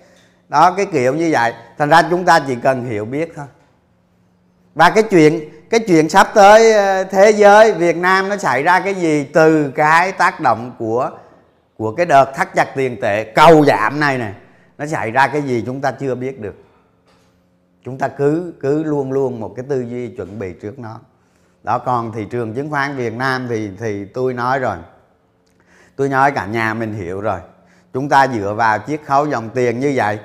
Đó, 0.48 0.70
cái 0.76 0.86
kiểu 0.86 1.14
như 1.14 1.28
vậy. 1.32 1.52
Thành 1.78 1.88
ra 1.88 2.02
chúng 2.10 2.24
ta 2.24 2.40
chỉ 2.46 2.56
cần 2.62 2.84
hiểu 2.84 3.04
biết 3.04 3.32
thôi. 3.36 3.46
Và 4.74 4.90
cái 4.90 5.02
chuyện 5.02 5.40
cái 5.70 5.80
chuyện 5.80 6.08
sắp 6.08 6.30
tới 6.34 6.72
ờ, 6.72 7.04
thế 7.04 7.30
giới 7.30 7.72
Việt 7.72 7.96
Nam 7.96 8.28
nó 8.28 8.36
xảy 8.36 8.62
ra 8.62 8.80
cái 8.80 8.94
gì, 8.94 9.24
từ 9.24 9.72
cái 9.74 10.12
tác 10.12 10.40
động 10.40 10.72
của 10.78 11.10
của 11.80 11.92
cái 11.92 12.06
đợt 12.06 12.32
thắt 12.34 12.48
chặt 12.54 12.72
tiền 12.76 13.00
tệ 13.00 13.24
cầu 13.24 13.64
giảm 13.64 14.00
này 14.00 14.18
này 14.18 14.34
nó 14.78 14.86
xảy 14.86 15.10
ra 15.10 15.28
cái 15.28 15.42
gì 15.42 15.62
chúng 15.66 15.80
ta 15.80 15.90
chưa 15.90 16.14
biết 16.14 16.40
được. 16.40 16.54
Chúng 17.84 17.98
ta 17.98 18.08
cứ 18.08 18.52
cứ 18.60 18.82
luôn 18.82 19.12
luôn 19.12 19.40
một 19.40 19.52
cái 19.56 19.64
tư 19.68 19.80
duy 19.80 20.08
chuẩn 20.08 20.38
bị 20.38 20.52
trước 20.62 20.78
nó. 20.78 21.00
Đó 21.62 21.78
còn 21.78 22.12
thị 22.12 22.26
trường 22.30 22.54
chứng 22.54 22.70
khoán 22.70 22.96
Việt 22.96 23.14
Nam 23.14 23.46
thì 23.48 23.70
thì 23.78 24.04
tôi 24.04 24.34
nói 24.34 24.58
rồi. 24.58 24.76
Tôi 25.96 26.08
nói 26.08 26.32
cả 26.32 26.46
nhà 26.46 26.74
mình 26.74 26.94
hiểu 26.94 27.20
rồi. 27.20 27.38
Chúng 27.92 28.08
ta 28.08 28.26
dựa 28.28 28.54
vào 28.54 28.78
chiết 28.86 29.00
khấu 29.04 29.26
dòng 29.26 29.50
tiền 29.50 29.80
như 29.80 29.92
vậy. 29.94 30.18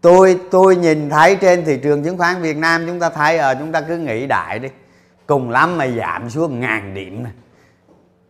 Tôi 0.00 0.40
tôi 0.50 0.76
nhìn 0.76 1.10
thấy 1.10 1.36
trên 1.36 1.64
thị 1.64 1.80
trường 1.82 2.04
chứng 2.04 2.18
khoán 2.18 2.42
Việt 2.42 2.56
Nam 2.56 2.86
chúng 2.86 3.00
ta 3.00 3.10
thấy 3.10 3.38
ở 3.38 3.48
ờ, 3.48 3.54
chúng 3.58 3.72
ta 3.72 3.80
cứ 3.80 3.98
nghĩ 3.98 4.26
đại 4.26 4.58
đi. 4.58 4.68
Cùng 5.26 5.50
lắm 5.50 5.78
mà 5.78 5.88
giảm 5.88 6.30
xuống 6.30 6.60
ngàn 6.60 6.94
điểm 6.94 7.22
này 7.22 7.32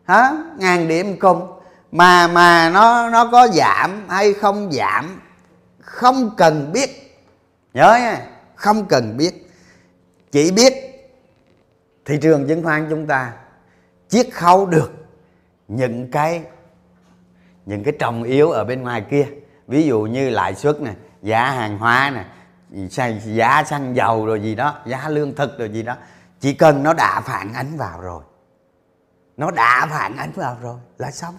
hả? 0.05 0.31
Ngàn 0.59 0.89
điểm 0.89 1.19
cùng 1.19 1.55
mà 1.95 2.29
mà 2.29 2.71
nó 2.71 3.11
nó 3.11 3.29
có 3.33 3.49
giảm 3.49 4.09
hay 4.09 4.35
không 4.35 4.73
giảm, 4.73 5.21
không 5.81 6.31
cần 6.37 6.73
biết. 6.73 7.17
Nhớ 7.75 7.97
nha, 8.01 8.27
không 8.55 8.87
cần 8.87 9.17
biết. 9.17 9.51
Chỉ 10.33 10.51
biết 10.51 10.75
thị 12.05 12.19
trường 12.23 12.49
chứng 12.49 12.63
khoán 12.63 12.87
chúng 12.91 13.07
ta 13.07 13.33
chiết 14.09 14.27
khấu 14.33 14.67
được 14.67 14.93
những 15.69 16.11
cái 16.11 16.43
những 17.67 17.85
cái 17.85 17.95
trọng 17.99 18.23
yếu 18.23 18.51
ở 18.51 18.65
bên 18.65 18.83
ngoài 18.83 19.05
kia. 19.11 19.27
Ví 19.67 19.87
dụ 19.87 20.01
như 20.03 20.31
lãi 20.31 20.55
suất 20.55 20.81
này 20.81 20.95
giá 21.23 21.51
hàng 21.51 21.79
hóa 21.79 22.11
này 22.11 22.25
giá 23.25 23.65
xăng 23.65 23.97
dầu 23.97 24.27
rồi 24.27 24.43
gì 24.43 24.55
đó, 24.55 24.79
giá 24.87 25.09
lương 25.09 25.35
thực 25.35 25.59
rồi 25.59 25.71
gì 25.71 25.83
đó. 25.83 25.97
Chỉ 26.41 26.55
cần 26.55 26.83
nó 26.83 26.93
đã 26.93 27.21
phản 27.21 27.53
ánh 27.55 27.77
vào 27.77 28.01
rồi, 28.01 28.23
nó 29.37 29.51
đã 29.51 29.87
phản 29.91 30.17
ánh 30.17 30.33
vào 30.35 30.57
rồi 30.63 30.79
là 30.99 31.11
xong 31.11 31.35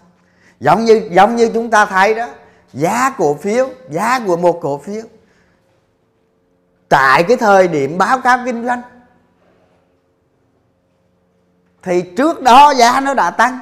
giống 0.59 0.85
như 0.85 1.09
giống 1.11 1.35
như 1.35 1.51
chúng 1.53 1.69
ta 1.69 1.85
thấy 1.85 2.15
đó 2.15 2.27
giá 2.73 3.09
cổ 3.17 3.33
phiếu 3.33 3.69
giá 3.89 4.19
của 4.27 4.37
một 4.37 4.59
cổ 4.61 4.77
phiếu. 4.77 5.03
Tại 6.89 7.23
cái 7.23 7.37
thời 7.37 7.67
điểm 7.67 7.97
báo 7.97 8.19
cáo 8.19 8.39
kinh 8.45 8.65
doanh 8.65 8.81
thì 11.83 12.01
trước 12.17 12.41
đó 12.41 12.73
giá 12.77 12.99
nó 12.99 13.13
đã 13.13 13.31
tăng. 13.31 13.59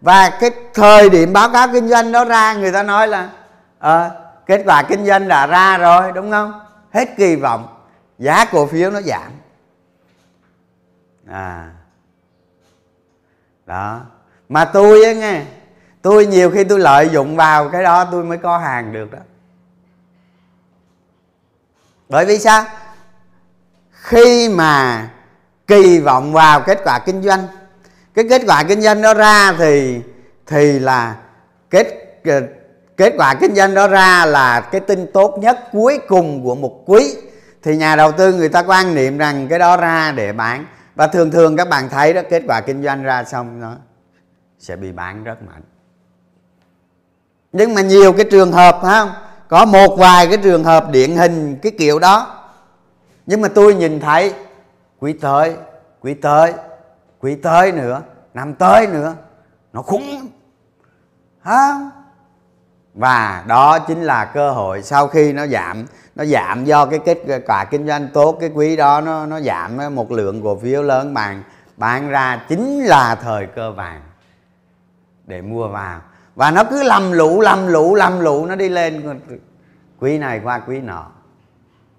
Và 0.00 0.30
cái 0.40 0.50
thời 0.74 1.10
điểm 1.10 1.32
báo 1.32 1.50
cáo 1.50 1.68
kinh 1.72 1.88
doanh 1.88 2.12
nó 2.12 2.24
ra 2.24 2.54
người 2.54 2.72
ta 2.72 2.82
nói 2.82 3.08
là 3.08 3.30
à, 3.78 4.10
kết 4.46 4.62
quả 4.66 4.82
kinh 4.82 5.06
doanh 5.06 5.28
đã 5.28 5.46
ra 5.46 5.78
rồi 5.78 6.12
đúng 6.12 6.30
không? 6.30 6.60
Hết 6.92 7.08
kỳ 7.16 7.36
vọng 7.36 7.68
giá 8.18 8.44
cổ 8.44 8.66
phiếu 8.66 8.90
nó 8.90 9.00
giảm. 9.00 9.32
À. 11.30 11.70
Đó. 13.66 14.00
Mà 14.48 14.64
tôi 14.64 15.04
á 15.04 15.12
nghe 15.12 15.42
tôi 16.06 16.26
nhiều 16.26 16.50
khi 16.50 16.64
tôi 16.64 16.78
lợi 16.78 17.08
dụng 17.08 17.36
vào 17.36 17.68
cái 17.68 17.82
đó 17.82 18.04
tôi 18.04 18.24
mới 18.24 18.38
có 18.38 18.58
hàng 18.58 18.92
được 18.92 19.12
đó. 19.12 19.18
Bởi 22.08 22.24
vì 22.24 22.38
sao? 22.38 22.64
Khi 23.90 24.48
mà 24.48 25.08
kỳ 25.66 26.00
vọng 26.00 26.32
vào 26.32 26.60
kết 26.60 26.78
quả 26.84 26.98
kinh 26.98 27.22
doanh, 27.22 27.46
cái 28.14 28.26
kết 28.30 28.42
quả 28.46 28.62
kinh 28.68 28.80
doanh 28.80 29.02
đó 29.02 29.14
ra 29.14 29.52
thì 29.52 30.00
thì 30.46 30.78
là 30.78 31.16
kết 31.70 31.86
kết 32.96 33.14
quả 33.18 33.34
kinh 33.40 33.54
doanh 33.54 33.74
đó 33.74 33.88
ra 33.88 34.26
là 34.26 34.60
cái 34.60 34.80
tin 34.80 35.12
tốt 35.12 35.38
nhất 35.38 35.58
cuối 35.72 36.00
cùng 36.08 36.44
của 36.44 36.54
một 36.54 36.82
quý. 36.86 37.16
Thì 37.62 37.76
nhà 37.76 37.96
đầu 37.96 38.12
tư 38.12 38.32
người 38.32 38.48
ta 38.48 38.62
quan 38.62 38.94
niệm 38.94 39.18
rằng 39.18 39.48
cái 39.48 39.58
đó 39.58 39.76
ra 39.76 40.12
để 40.12 40.32
bán. 40.32 40.66
Và 40.94 41.06
thường 41.06 41.30
thường 41.30 41.56
các 41.56 41.68
bạn 41.68 41.88
thấy 41.88 42.12
đó, 42.14 42.20
kết 42.30 42.42
quả 42.48 42.60
kinh 42.60 42.82
doanh 42.82 43.02
ra 43.02 43.24
xong 43.24 43.60
nó 43.60 43.76
sẽ 44.58 44.76
bị 44.76 44.92
bán 44.92 45.24
rất 45.24 45.42
mạnh 45.42 45.62
nhưng 47.56 47.74
mà 47.74 47.80
nhiều 47.80 48.12
cái 48.12 48.26
trường 48.30 48.52
hợp, 48.52 48.78
phải 48.82 49.00
không? 49.00 49.10
Có 49.48 49.64
một 49.64 49.96
vài 49.98 50.26
cái 50.26 50.36
trường 50.36 50.64
hợp 50.64 50.90
điển 50.90 51.16
hình 51.16 51.56
cái 51.62 51.72
kiểu 51.78 51.98
đó. 51.98 52.44
Nhưng 53.26 53.40
mà 53.40 53.48
tôi 53.48 53.74
nhìn 53.74 54.00
thấy, 54.00 54.34
quý 55.00 55.12
tới 55.12 55.56
quý 56.00 56.14
tới 56.14 56.54
quý 57.20 57.34
tới 57.34 57.72
nữa, 57.72 58.02
năm 58.34 58.54
tới 58.54 58.86
nữa, 58.86 59.14
nó 59.72 59.82
khủng 59.82 60.28
ha 61.42 61.90
và 62.94 63.44
đó 63.46 63.78
chính 63.78 64.02
là 64.02 64.24
cơ 64.24 64.50
hội 64.50 64.82
sau 64.82 65.06
khi 65.06 65.32
nó 65.32 65.46
giảm 65.46 65.86
nó 66.14 66.24
giảm 66.24 66.64
do 66.64 66.86
cái 66.86 66.98
kết 66.98 67.18
quả 67.46 67.64
kinh 67.64 67.86
doanh 67.86 68.08
tốt, 68.14 68.36
cái 68.40 68.50
quý 68.54 68.76
đó 68.76 69.00
nó 69.00 69.26
nó 69.26 69.40
giảm 69.40 69.94
một 69.94 70.12
lượng 70.12 70.42
cổ 70.42 70.58
phiếu 70.58 70.82
lớn. 70.82 71.14
Bằng 71.14 71.42
bán 71.76 72.08
ra 72.08 72.44
chính 72.48 72.84
là 72.84 73.14
thời 73.14 73.46
cơ 73.46 73.72
vàng 73.72 74.00
để 75.24 75.42
mua 75.42 75.68
vào 75.68 76.00
và 76.36 76.50
nó 76.50 76.64
cứ 76.64 76.82
lầm 76.82 77.12
lũ 77.12 77.40
lầm 77.40 77.66
lũ 77.66 77.94
lầm 77.94 78.20
lũ 78.20 78.46
nó 78.46 78.54
đi 78.54 78.68
lên. 78.68 79.20
Quý 79.98 80.18
này 80.18 80.40
qua 80.44 80.58
quý 80.58 80.80
nọ. 80.80 81.06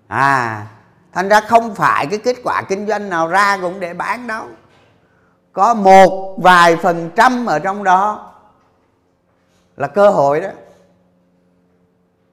À 0.07 0.67
thành 1.13 1.29
ra 1.29 1.41
không 1.41 1.75
phải 1.75 2.07
cái 2.07 2.19
kết 2.19 2.35
quả 2.43 2.61
kinh 2.69 2.87
doanh 2.87 3.09
nào 3.09 3.27
ra 3.27 3.57
cũng 3.61 3.79
để 3.79 3.93
bán 3.93 4.27
đâu. 4.27 4.45
Có 5.53 5.73
một 5.73 6.37
vài 6.37 6.75
phần 6.75 7.11
trăm 7.15 7.45
ở 7.45 7.59
trong 7.59 7.83
đó 7.83 8.33
là 9.77 9.87
cơ 9.87 10.09
hội 10.09 10.41
đó. 10.41 10.49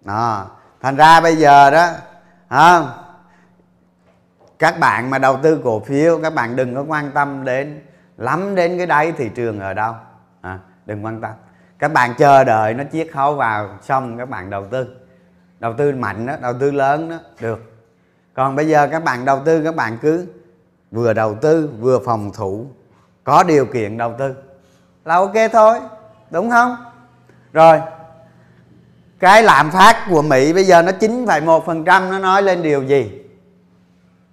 À, 0.04 0.44
thành 0.80 0.96
ra 0.96 1.20
bây 1.20 1.36
giờ 1.36 1.70
đó 1.70 1.88
à, 2.48 2.82
các 4.58 4.78
bạn 4.78 5.10
mà 5.10 5.18
đầu 5.18 5.38
tư 5.42 5.60
cổ 5.64 5.80
phiếu 5.80 6.20
các 6.22 6.34
bạn 6.34 6.56
đừng 6.56 6.74
có 6.74 6.82
quan 6.82 7.10
tâm 7.14 7.44
đến 7.44 7.82
lắm 8.16 8.54
đến 8.54 8.78
cái 8.78 8.86
đáy 8.86 9.12
thị 9.12 9.30
trường 9.34 9.60
ở 9.60 9.74
đâu. 9.74 9.94
À, 10.40 10.58
đừng 10.86 11.04
quan 11.04 11.20
tâm 11.20 11.30
các 11.78 11.92
bạn 11.92 12.14
chờ 12.18 12.44
đợi 12.44 12.74
nó 12.74 12.84
chiết 12.92 13.08
khấu 13.12 13.34
vào 13.34 13.78
xong 13.82 14.18
các 14.18 14.28
bạn 14.28 14.50
đầu 14.50 14.66
tư. 14.70 14.96
Đầu 15.58 15.74
tư 15.78 15.92
mạnh 15.92 16.26
đó 16.26 16.34
đầu 16.42 16.54
tư 16.60 16.70
lớn 16.70 17.10
đó 17.10 17.16
được. 17.40 17.60
Còn 18.34 18.56
bây 18.56 18.68
giờ 18.68 18.88
các 18.88 19.04
bạn 19.04 19.24
đầu 19.24 19.40
tư 19.44 19.64
các 19.64 19.76
bạn 19.76 19.98
cứ 20.02 20.26
vừa 20.90 21.12
đầu 21.12 21.34
tư 21.34 21.70
vừa 21.80 21.98
phòng 21.98 22.30
thủ. 22.34 22.66
Có 23.24 23.42
điều 23.42 23.66
kiện 23.66 23.98
đầu 23.98 24.14
tư 24.18 24.34
là 25.04 25.14
ok 25.14 25.34
thôi 25.52 25.80
đúng 26.30 26.50
không? 26.50 26.76
Rồi 27.52 27.80
cái 29.18 29.42
lạm 29.42 29.70
phát 29.70 30.06
của 30.10 30.22
Mỹ 30.22 30.52
bây 30.52 30.64
giờ 30.64 30.82
nó 30.82 30.92
9,1% 30.92 31.84
nó 31.84 32.18
nói 32.18 32.42
lên 32.42 32.62
điều 32.62 32.82
gì? 32.82 33.22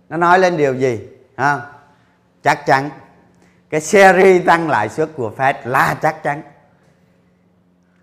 Nó 0.09 0.17
nói 0.17 0.39
lên 0.39 0.57
điều 0.57 0.75
gì? 0.75 1.07
Ha 1.37 1.59
chắc 2.43 2.65
chắn. 2.65 2.89
Cái 3.69 3.81
series 3.81 4.45
tăng 4.45 4.69
lãi 4.69 4.89
suất 4.89 5.09
của 5.15 5.31
Fed 5.37 5.53
là 5.63 5.95
chắc 6.01 6.23
chắn 6.23 6.41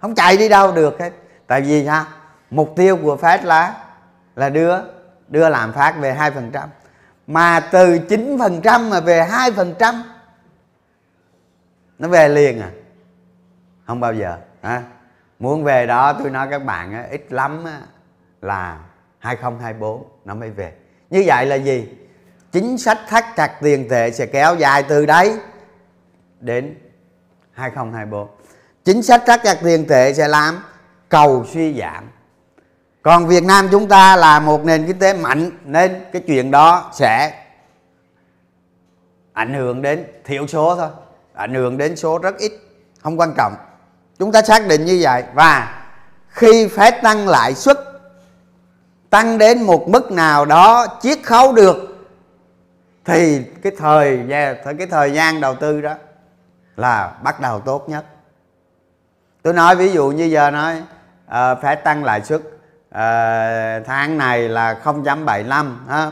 không 0.01 0.15
chạy 0.15 0.37
đi 0.37 0.49
đâu 0.49 0.73
được 0.73 1.01
hết. 1.01 1.11
Tại 1.47 1.61
vì 1.61 1.87
sao? 1.87 2.05
Mục 2.51 2.73
tiêu 2.77 2.97
của 2.97 3.17
Fed 3.17 3.45
là 3.45 3.75
là 4.37 4.49
đưa 4.49 4.77
đưa 5.29 5.49
lạm 5.49 5.73
phát 5.73 5.95
về 5.99 6.15
2% 6.15 6.67
mà 7.27 7.61
từ 7.61 7.99
9% 8.09 8.91
mà 8.91 9.01
về 9.01 9.29
2% 9.31 10.03
nó 11.99 12.09
về 12.09 12.29
liền 12.29 12.61
à. 12.61 12.71
Không 13.87 14.01
bao 14.01 14.15
giờ 14.15 14.39
à. 14.61 14.83
muốn 15.39 15.65
về 15.65 15.87
đó 15.87 16.13
tôi 16.13 16.31
nói 16.31 16.49
các 16.51 16.65
bạn 16.65 16.93
á, 16.93 17.07
ít 17.11 17.33
lắm 17.33 17.65
á, 17.65 17.81
là 18.43 18.79
2024 19.19 20.05
nó 20.25 20.35
mới 20.35 20.51
về. 20.51 20.73
Như 21.11 21.23
vậy 21.27 21.47
là 21.47 21.57
gì? 21.57 21.89
Chính 22.53 22.79
sách 22.79 22.99
thắt 23.09 23.25
chặt 23.37 23.53
tiền 23.63 23.89
tệ 23.89 24.11
sẽ 24.11 24.27
kéo 24.27 24.55
dài 24.55 24.83
từ 24.83 25.07
đấy 25.07 25.39
đến 26.41 26.75
2024 27.53 28.29
chính 28.89 29.03
sách 29.03 29.23
thắt 29.27 29.41
chặt 29.45 29.59
tiền 29.65 29.87
tệ 29.87 30.15
sẽ 30.15 30.29
làm 30.29 30.63
cầu 31.09 31.45
suy 31.53 31.81
giảm. 31.81 32.05
Còn 33.03 33.27
Việt 33.27 33.45
Nam 33.45 33.69
chúng 33.71 33.89
ta 33.89 34.17
là 34.17 34.41
một 34.41 34.65
nền 34.65 34.87
kinh 34.87 34.99
tế 34.99 35.13
mạnh, 35.13 35.51
nên 35.65 36.05
cái 36.13 36.23
chuyện 36.27 36.51
đó 36.51 36.91
sẽ 36.95 37.33
ảnh 39.33 39.55
hưởng 39.55 39.83
đến 39.83 40.05
thiểu 40.25 40.47
số 40.47 40.77
thôi, 40.77 40.89
ảnh 41.35 41.55
hưởng 41.55 41.79
đến 41.79 41.97
số 41.97 42.19
rất 42.19 42.39
ít, 42.39 42.53
không 43.03 43.21
quan 43.21 43.35
trọng. 43.37 43.55
Chúng 44.19 44.33
ta 44.33 44.43
xác 44.43 44.67
định 44.69 44.85
như 44.85 44.99
vậy 45.03 45.23
và 45.35 45.83
khi 46.29 46.69
phép 46.69 47.03
tăng 47.03 47.29
lãi 47.29 47.55
suất, 47.55 47.79
tăng 49.11 49.39
đến 49.39 49.63
một 49.63 49.89
mức 49.89 50.13
nào 50.13 50.45
đó 50.45 50.87
chiết 51.03 51.19
khấu 51.23 51.53
được, 51.53 52.07
thì 53.05 53.43
cái 53.63 53.73
thời 53.79 54.21
cái 54.79 54.87
thời 54.91 55.13
gian 55.13 55.41
đầu 55.41 55.55
tư 55.55 55.81
đó 55.81 55.95
là 56.77 57.13
bắt 57.23 57.41
đầu 57.41 57.61
tốt 57.61 57.89
nhất 57.89 58.05
tôi 59.49 59.55
nói 59.55 59.77
ví 59.77 59.93
dụ 59.93 60.11
như 60.11 60.25
giờ 60.25 60.51
nói 60.51 60.83
à, 61.27 61.55
phải 61.55 61.77
tăng 61.77 62.05
lãi 62.05 62.23
suất 62.23 62.41
à, 62.91 63.81
tháng 63.87 64.19
này 64.19 64.49
là 64.49 64.81
0.75 64.85 65.73
ha 65.89 66.11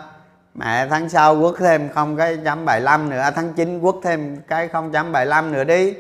mẹ 0.55 0.87
tháng 0.91 1.09
sau 1.09 1.41
quất 1.41 1.55
thêm 1.59 1.89
không 1.95 2.17
cái 2.17 2.39
chấm 2.45 2.65
75 2.65 3.11
nữa 3.11 3.21
à, 3.21 3.31
tháng 3.31 3.53
9 3.53 3.81
quất 3.81 3.95
thêm 4.03 4.41
cái 4.49 4.69
0.75 4.69 5.51
nữa 5.51 5.65
đi 5.65 5.95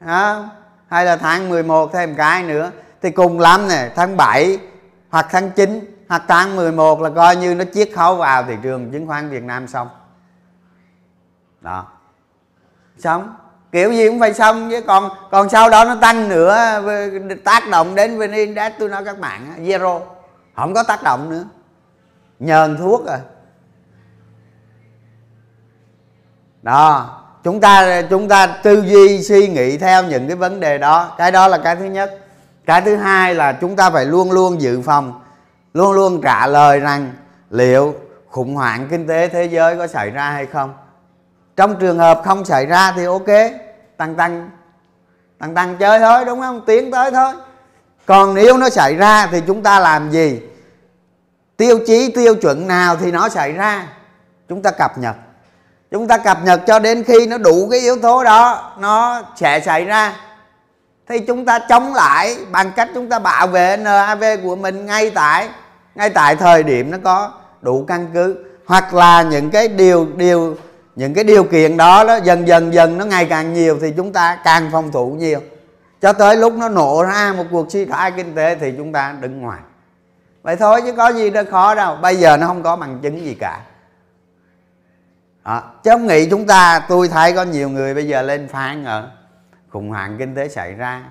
ha 0.00 0.48
hay 0.88 1.04
là 1.04 1.16
tháng 1.16 1.48
11 1.48 1.92
thêm 1.92 2.14
cái 2.14 2.42
nữa. 2.42 2.70
Thì 3.02 3.10
cùng 3.10 3.40
lắm 3.40 3.68
nè 3.68 3.90
tháng 3.96 4.16
7 4.16 4.58
hoặc 5.10 5.26
tháng 5.30 5.50
9 5.50 6.04
hoặc 6.08 6.22
tháng 6.28 6.56
11 6.56 7.00
là 7.00 7.10
coi 7.10 7.36
như 7.36 7.54
nó 7.54 7.64
chiết 7.74 7.90
khấu 7.94 8.16
vào 8.16 8.44
thị 8.44 8.56
trường 8.62 8.92
chứng 8.92 9.06
khoán 9.06 9.28
Việt 9.28 9.42
Nam 9.42 9.66
xong. 9.66 9.88
Đó. 11.60 11.86
Xong? 12.98 13.34
Kiểu 13.72 13.92
gì 13.92 14.08
cũng 14.08 14.20
phải 14.20 14.34
xong, 14.34 14.70
chứ 14.70 14.80
còn 14.80 15.10
còn 15.30 15.48
sau 15.48 15.70
đó 15.70 15.84
nó 15.84 15.94
tăng 15.94 16.28
nữa, 16.28 16.80
tác 17.44 17.68
động 17.70 17.94
đến 17.94 18.18
vn 18.18 18.32
index 18.32 18.72
tôi 18.78 18.88
nói 18.88 19.04
các 19.04 19.18
bạn 19.20 19.64
zero. 19.64 20.00
Không 20.56 20.74
có 20.74 20.82
tác 20.82 21.02
động 21.02 21.30
nữa. 21.30 21.44
Nhờn 22.38 22.76
thuốc 22.76 23.06
à. 23.06 23.18
Đó, 26.62 27.16
chúng 27.44 27.60
ta 27.60 28.02
chúng 28.10 28.28
ta 28.28 28.46
tư 28.46 28.82
duy, 28.86 29.22
suy 29.22 29.48
nghĩ 29.48 29.78
theo 29.78 30.02
những 30.02 30.26
cái 30.26 30.36
vấn 30.36 30.60
đề 30.60 30.78
đó. 30.78 31.14
Cái 31.18 31.32
đó 31.32 31.48
là 31.48 31.58
cái 31.58 31.76
thứ 31.76 31.84
nhất. 31.84 32.18
Cái 32.66 32.80
thứ 32.80 32.96
hai 32.96 33.34
là 33.34 33.52
chúng 33.52 33.76
ta 33.76 33.90
phải 33.90 34.06
luôn 34.06 34.32
luôn 34.32 34.60
dự 34.60 34.80
phòng, 34.80 35.20
luôn 35.74 35.92
luôn 35.92 36.20
trả 36.22 36.46
lời 36.46 36.80
rằng 36.80 37.12
liệu 37.50 37.94
khủng 38.30 38.54
hoảng 38.54 38.88
kinh 38.90 39.06
tế 39.06 39.28
thế 39.28 39.44
giới 39.44 39.76
có 39.76 39.86
xảy 39.86 40.10
ra 40.10 40.30
hay 40.30 40.46
không 40.46 40.74
trong 41.60 41.76
trường 41.76 41.98
hợp 41.98 42.20
không 42.24 42.44
xảy 42.44 42.66
ra 42.66 42.92
thì 42.96 43.04
ok. 43.04 43.26
Tăng 43.96 44.14
tăng. 44.14 44.50
Tăng 45.38 45.54
tăng 45.54 45.76
chơi 45.76 46.00
thôi, 46.00 46.24
đúng 46.24 46.40
không? 46.40 46.60
Tiến 46.66 46.90
tới 46.90 47.10
thôi. 47.10 47.32
Còn 48.06 48.34
nếu 48.34 48.56
nó 48.56 48.68
xảy 48.68 48.94
ra 48.94 49.26
thì 49.26 49.42
chúng 49.46 49.62
ta 49.62 49.80
làm 49.80 50.10
gì? 50.10 50.40
Tiêu 51.56 51.78
chí 51.86 52.10
tiêu 52.14 52.34
chuẩn 52.34 52.68
nào 52.68 52.96
thì 52.96 53.12
nó 53.12 53.28
xảy 53.28 53.52
ra? 53.52 53.86
Chúng 54.48 54.62
ta 54.62 54.70
cập 54.70 54.98
nhật. 54.98 55.16
Chúng 55.90 56.08
ta 56.08 56.18
cập 56.18 56.38
nhật 56.44 56.60
cho 56.66 56.78
đến 56.78 57.04
khi 57.04 57.26
nó 57.26 57.38
đủ 57.38 57.68
cái 57.70 57.80
yếu 57.80 57.96
tố 57.96 58.24
đó, 58.24 58.72
nó 58.78 59.22
sẽ 59.36 59.60
xảy 59.60 59.84
ra. 59.84 60.12
Thì 61.08 61.18
chúng 61.18 61.44
ta 61.44 61.58
chống 61.58 61.94
lại 61.94 62.36
bằng 62.50 62.72
cách 62.76 62.88
chúng 62.94 63.08
ta 63.08 63.18
bảo 63.18 63.46
vệ 63.46 63.76
NAV 63.76 64.24
của 64.42 64.56
mình 64.56 64.86
ngay 64.86 65.10
tại 65.10 65.48
ngay 65.94 66.10
tại 66.10 66.36
thời 66.36 66.62
điểm 66.62 66.90
nó 66.90 66.98
có 67.04 67.32
đủ 67.62 67.84
căn 67.88 68.06
cứ. 68.14 68.44
Hoặc 68.66 68.94
là 68.94 69.22
những 69.22 69.50
cái 69.50 69.68
điều 69.68 70.06
điều 70.16 70.56
những 71.00 71.14
cái 71.14 71.24
điều 71.24 71.44
kiện 71.44 71.76
đó 71.76 72.04
đó, 72.04 72.16
dần 72.16 72.48
dần 72.48 72.74
dần 72.74 72.98
nó 72.98 73.04
ngày 73.04 73.24
càng 73.24 73.52
nhiều 73.52 73.78
thì 73.80 73.92
chúng 73.96 74.12
ta 74.12 74.38
càng 74.44 74.68
phòng 74.72 74.92
thủ 74.92 75.10
nhiều. 75.10 75.40
Cho 76.00 76.12
tới 76.12 76.36
lúc 76.36 76.54
nó 76.54 76.68
nổ 76.68 77.02
ra 77.02 77.34
một 77.36 77.44
cuộc 77.50 77.70
suy 77.70 77.84
thoái 77.84 78.10
kinh 78.10 78.34
tế 78.34 78.54
thì 78.54 78.74
chúng 78.76 78.92
ta 78.92 79.14
đứng 79.20 79.40
ngoài. 79.40 79.60
Vậy 80.42 80.56
thôi 80.56 80.80
chứ 80.84 80.92
có 80.92 81.08
gì 81.08 81.30
đâu 81.30 81.44
khó 81.50 81.74
đâu. 81.74 81.96
Bây 82.02 82.16
giờ 82.16 82.36
nó 82.36 82.46
không 82.46 82.62
có 82.62 82.76
bằng 82.76 82.98
chứng 83.02 83.24
gì 83.24 83.36
cả. 83.40 83.60
Đó. 85.44 85.62
chứ 85.84 85.90
không 85.90 86.06
nghĩ 86.06 86.30
chúng 86.30 86.46
ta, 86.46 86.86
tôi 86.88 87.08
thấy 87.08 87.32
có 87.32 87.42
nhiều 87.42 87.68
người 87.68 87.94
bây 87.94 88.08
giờ 88.08 88.22
lên 88.22 88.48
phán 88.48 88.84
ở 88.84 89.10
khủng 89.70 89.88
hoảng 89.88 90.16
kinh 90.18 90.34
tế 90.34 90.48
xảy 90.48 90.74
ra. 90.74 91.02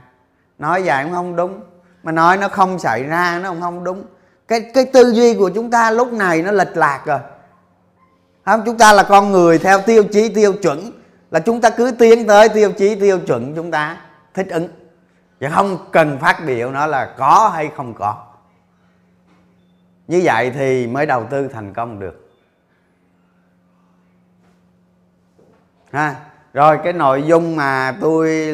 Nói 0.60 0.82
vậy 0.86 1.04
cũng 1.04 1.14
không 1.14 1.36
đúng. 1.36 1.62
Mà 2.04 2.12
nói 2.12 2.38
nó 2.38 2.48
không 2.48 2.80
xảy 2.80 3.04
ra 3.04 3.40
nó 3.44 3.50
cũng 3.50 3.62
không 3.62 3.84
đúng. 3.84 4.04
Cái 4.48 4.62
cái 4.74 4.86
tư 4.86 5.12
duy 5.14 5.34
của 5.34 5.50
chúng 5.56 5.72
ta 5.72 5.92
lúc 5.92 6.14
này 6.14 6.42
nó 6.42 6.52
lệch 6.52 6.78
lạc 6.78 7.02
rồi 7.06 7.20
không, 8.52 8.62
chúng 8.66 8.78
ta 8.78 8.94
là 8.94 9.04
con 9.04 9.32
người 9.32 9.58
theo 9.58 9.82
tiêu 9.82 10.04
chí 10.12 10.30
tiêu 10.36 10.54
chuẩn. 10.54 10.92
Là 11.32 11.40
chúng 11.40 11.62
ta 11.62 11.70
cứ 11.70 11.92
tiến 12.00 12.28
tới 12.28 12.50
tiêu 12.50 12.72
chí 12.72 12.96
tiêu 12.96 13.20
chuẩn, 13.20 13.56
chúng 13.56 13.72
ta 13.72 14.02
thích 14.34 14.48
ứng. 14.50 14.68
Chứ 15.40 15.48
không 15.54 15.78
cần 15.92 16.20
phát 16.20 16.46
biểu 16.46 16.72
nó 16.72 16.88
là 16.88 17.14
có 17.18 17.52
hay 17.54 17.70
không 17.76 17.94
có. 17.94 18.26
Như 20.08 20.22
vậy 20.24 20.52
thì 20.52 20.88
mới 20.88 21.06
đầu 21.06 21.28
tư 21.30 21.48
thành 21.48 21.74
công 21.74 22.00
được. 22.00 22.30
Ha, 25.92 26.16
rồi 26.54 26.80
cái 26.84 26.94
nội 26.94 27.24
dung 27.24 27.56
mà 27.56 27.96
tôi 28.02 28.54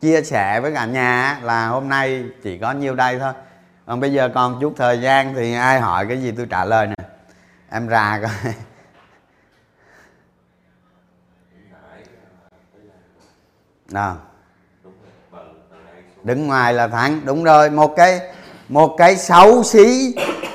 chia 0.00 0.22
sẻ 0.22 0.60
với 0.60 0.74
cả 0.74 0.86
nhà 0.86 1.40
là 1.42 1.68
hôm 1.68 1.88
nay 1.88 2.24
chỉ 2.42 2.58
có 2.58 2.72
nhiêu 2.72 2.94
đây 2.94 3.18
thôi. 3.18 3.32
Còn 3.86 4.00
bây 4.00 4.12
giờ 4.12 4.30
còn 4.34 4.58
chút 4.60 4.74
thời 4.76 5.00
gian 5.00 5.34
thì 5.34 5.54
ai 5.54 5.80
hỏi 5.80 6.06
cái 6.06 6.22
gì 6.22 6.32
tôi 6.36 6.46
trả 6.50 6.64
lời 6.64 6.86
nè. 6.86 7.04
Em 7.70 7.88
ra 7.88 8.20
coi. 8.22 8.54
Nào. 13.92 14.16
Đứng 16.22 16.46
ngoài 16.46 16.74
là 16.74 16.88
thắng. 16.88 17.20
Đúng 17.24 17.44
rồi, 17.44 17.70
một 17.70 17.94
cái 17.96 18.20
một 18.68 18.94
cái 18.98 19.16
xấu 19.16 19.62
xí, 19.62 20.14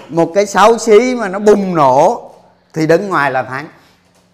một 0.10 0.32
cái 0.36 0.46
xấu 0.46 0.78
xí 0.78 1.16
mà 1.16 1.28
nó 1.28 1.40
bùng 1.40 1.76
nổ 1.76 2.32
thì 2.74 2.88
đứng 2.88 3.10
ngoài 3.10 3.32
là 3.32 3.44
thắng. 3.44 3.68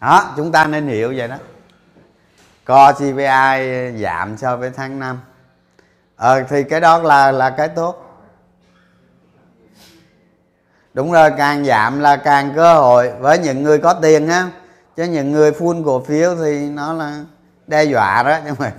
Đó, 0.02 0.34
chúng 0.38 0.52
ta 0.52 0.66
nên 0.66 0.88
hiểu 0.88 1.14
vậy 1.18 1.28
đó. 1.28 1.36
Co 2.66 2.92
CPI 2.92 3.62
giảm 4.02 4.38
so 4.38 4.58
với 4.58 4.72
tháng 4.76 5.00
5 5.00 5.20
ờ 6.16 6.44
thì 6.44 6.64
cái 6.64 6.80
đó 6.80 6.98
là 6.98 7.32
là 7.32 7.50
cái 7.50 7.68
tốt. 7.68 8.08
Đúng 10.94 11.12
rồi, 11.12 11.32
càng 11.38 11.66
giảm 11.66 12.00
là 12.00 12.16
càng 12.16 12.54
cơ 12.56 12.76
hội. 12.76 13.12
Với 13.20 13.40
những 13.40 13.64
người 13.64 13.78
có 13.78 13.94
tiền 13.94 14.28
ha 14.28 14.50
chứ 14.96 15.04
những 15.04 15.32
người 15.32 15.52
phun 15.52 15.84
cổ 15.86 16.04
phiếu 16.04 16.36
thì 16.36 16.70
nó 16.70 16.94
là 16.94 17.24
đe 17.72 17.84
dọa 17.84 18.24
đó 18.24 18.38
chứ 18.46 18.54
mà 18.60 18.72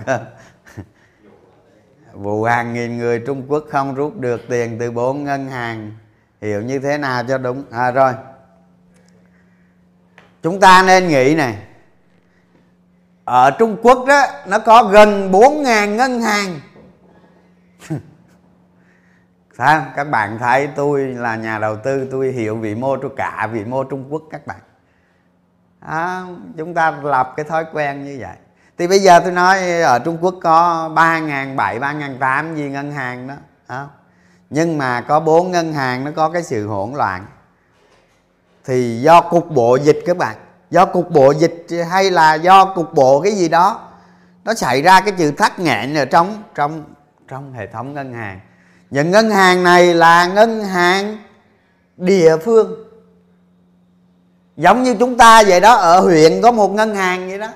vụ 2.13 2.43
hàng 2.43 2.73
nghìn 2.73 2.97
người 2.97 3.19
Trung 3.19 3.45
Quốc 3.47 3.63
không 3.71 3.95
rút 3.95 4.19
được 4.19 4.41
tiền 4.49 4.77
từ 4.79 4.91
bốn 4.91 5.23
ngân 5.23 5.49
hàng. 5.49 5.91
Hiểu 6.41 6.61
như 6.61 6.79
thế 6.79 6.97
nào 6.97 7.23
cho 7.27 7.37
đúng? 7.37 7.63
À 7.71 7.91
rồi. 7.91 8.13
Chúng 10.43 10.59
ta 10.59 10.83
nên 10.87 11.07
nghĩ 11.07 11.35
này. 11.35 11.57
Ở 13.25 13.51
Trung 13.51 13.77
Quốc 13.83 14.05
đó 14.07 14.25
nó 14.47 14.59
có 14.59 14.83
gần 14.83 15.31
4.000 15.31 15.95
ngân 15.95 16.21
hàng. 16.21 16.59
Sao? 19.57 19.85
Các 19.95 20.03
bạn 20.03 20.37
thấy 20.39 20.69
tôi 20.75 21.01
là 21.01 21.35
nhà 21.35 21.59
đầu 21.59 21.75
tư 21.75 22.07
tôi 22.11 22.31
hiểu 22.31 22.57
vị 22.57 22.75
mô 22.75 22.97
tôi 22.97 23.11
cả 23.17 23.49
vị 23.51 23.65
mô 23.65 23.83
Trung 23.83 24.05
Quốc 24.09 24.23
các 24.31 24.47
bạn. 24.47 24.59
À, 25.79 26.23
Chúng 26.57 26.73
ta 26.73 26.91
lập 26.91 27.33
cái 27.35 27.45
thói 27.45 27.65
quen 27.73 28.05
như 28.05 28.17
vậy. 28.19 28.35
Thì 28.77 28.87
bây 28.87 28.99
giờ 28.99 29.19
tôi 29.19 29.31
nói 29.31 29.81
ở 29.81 29.99
Trung 29.99 30.17
Quốc 30.21 30.35
có 30.41 30.89
3.700, 30.95 31.55
3.800 32.19 32.55
gì 32.55 32.69
ngân 32.69 32.91
hàng 32.91 33.27
đó 33.27 33.33
à, 33.67 33.87
Nhưng 34.49 34.77
mà 34.77 35.01
có 35.01 35.19
bốn 35.19 35.51
ngân 35.51 35.73
hàng 35.73 36.05
nó 36.05 36.11
có 36.15 36.29
cái 36.29 36.43
sự 36.43 36.67
hỗn 36.67 36.93
loạn. 36.93 37.25
Thì 38.65 39.01
do 39.01 39.21
cục 39.21 39.51
bộ 39.51 39.75
dịch 39.75 39.99
các 40.05 40.17
bạn. 40.17 40.37
Do 40.69 40.85
cục 40.85 41.11
bộ 41.11 41.31
dịch 41.31 41.67
hay 41.89 42.11
là 42.11 42.33
do 42.33 42.65
cục 42.65 42.93
bộ 42.93 43.21
cái 43.21 43.33
gì 43.33 43.49
đó 43.49 43.89
nó 44.43 44.53
xảy 44.53 44.81
ra 44.81 45.01
cái 45.01 45.13
sự 45.17 45.31
thắt 45.31 45.59
nghẹn 45.59 45.95
ở 45.95 46.05
trong 46.05 46.43
trong 46.55 46.83
trong 47.27 47.53
hệ 47.53 47.67
thống 47.67 47.93
ngân 47.93 48.13
hàng. 48.13 48.39
Những 48.89 49.11
ngân 49.11 49.29
hàng 49.29 49.63
này 49.63 49.93
là 49.93 50.27
ngân 50.27 50.65
hàng 50.65 51.17
địa 51.97 52.37
phương. 52.37 52.73
Giống 54.57 54.83
như 54.83 54.95
chúng 54.99 55.17
ta 55.17 55.43
vậy 55.43 55.59
đó 55.59 55.73
ở 55.75 55.99
huyện 55.99 56.41
có 56.41 56.51
một 56.51 56.71
ngân 56.71 56.95
hàng 56.95 57.29
vậy 57.29 57.39
đó 57.39 57.47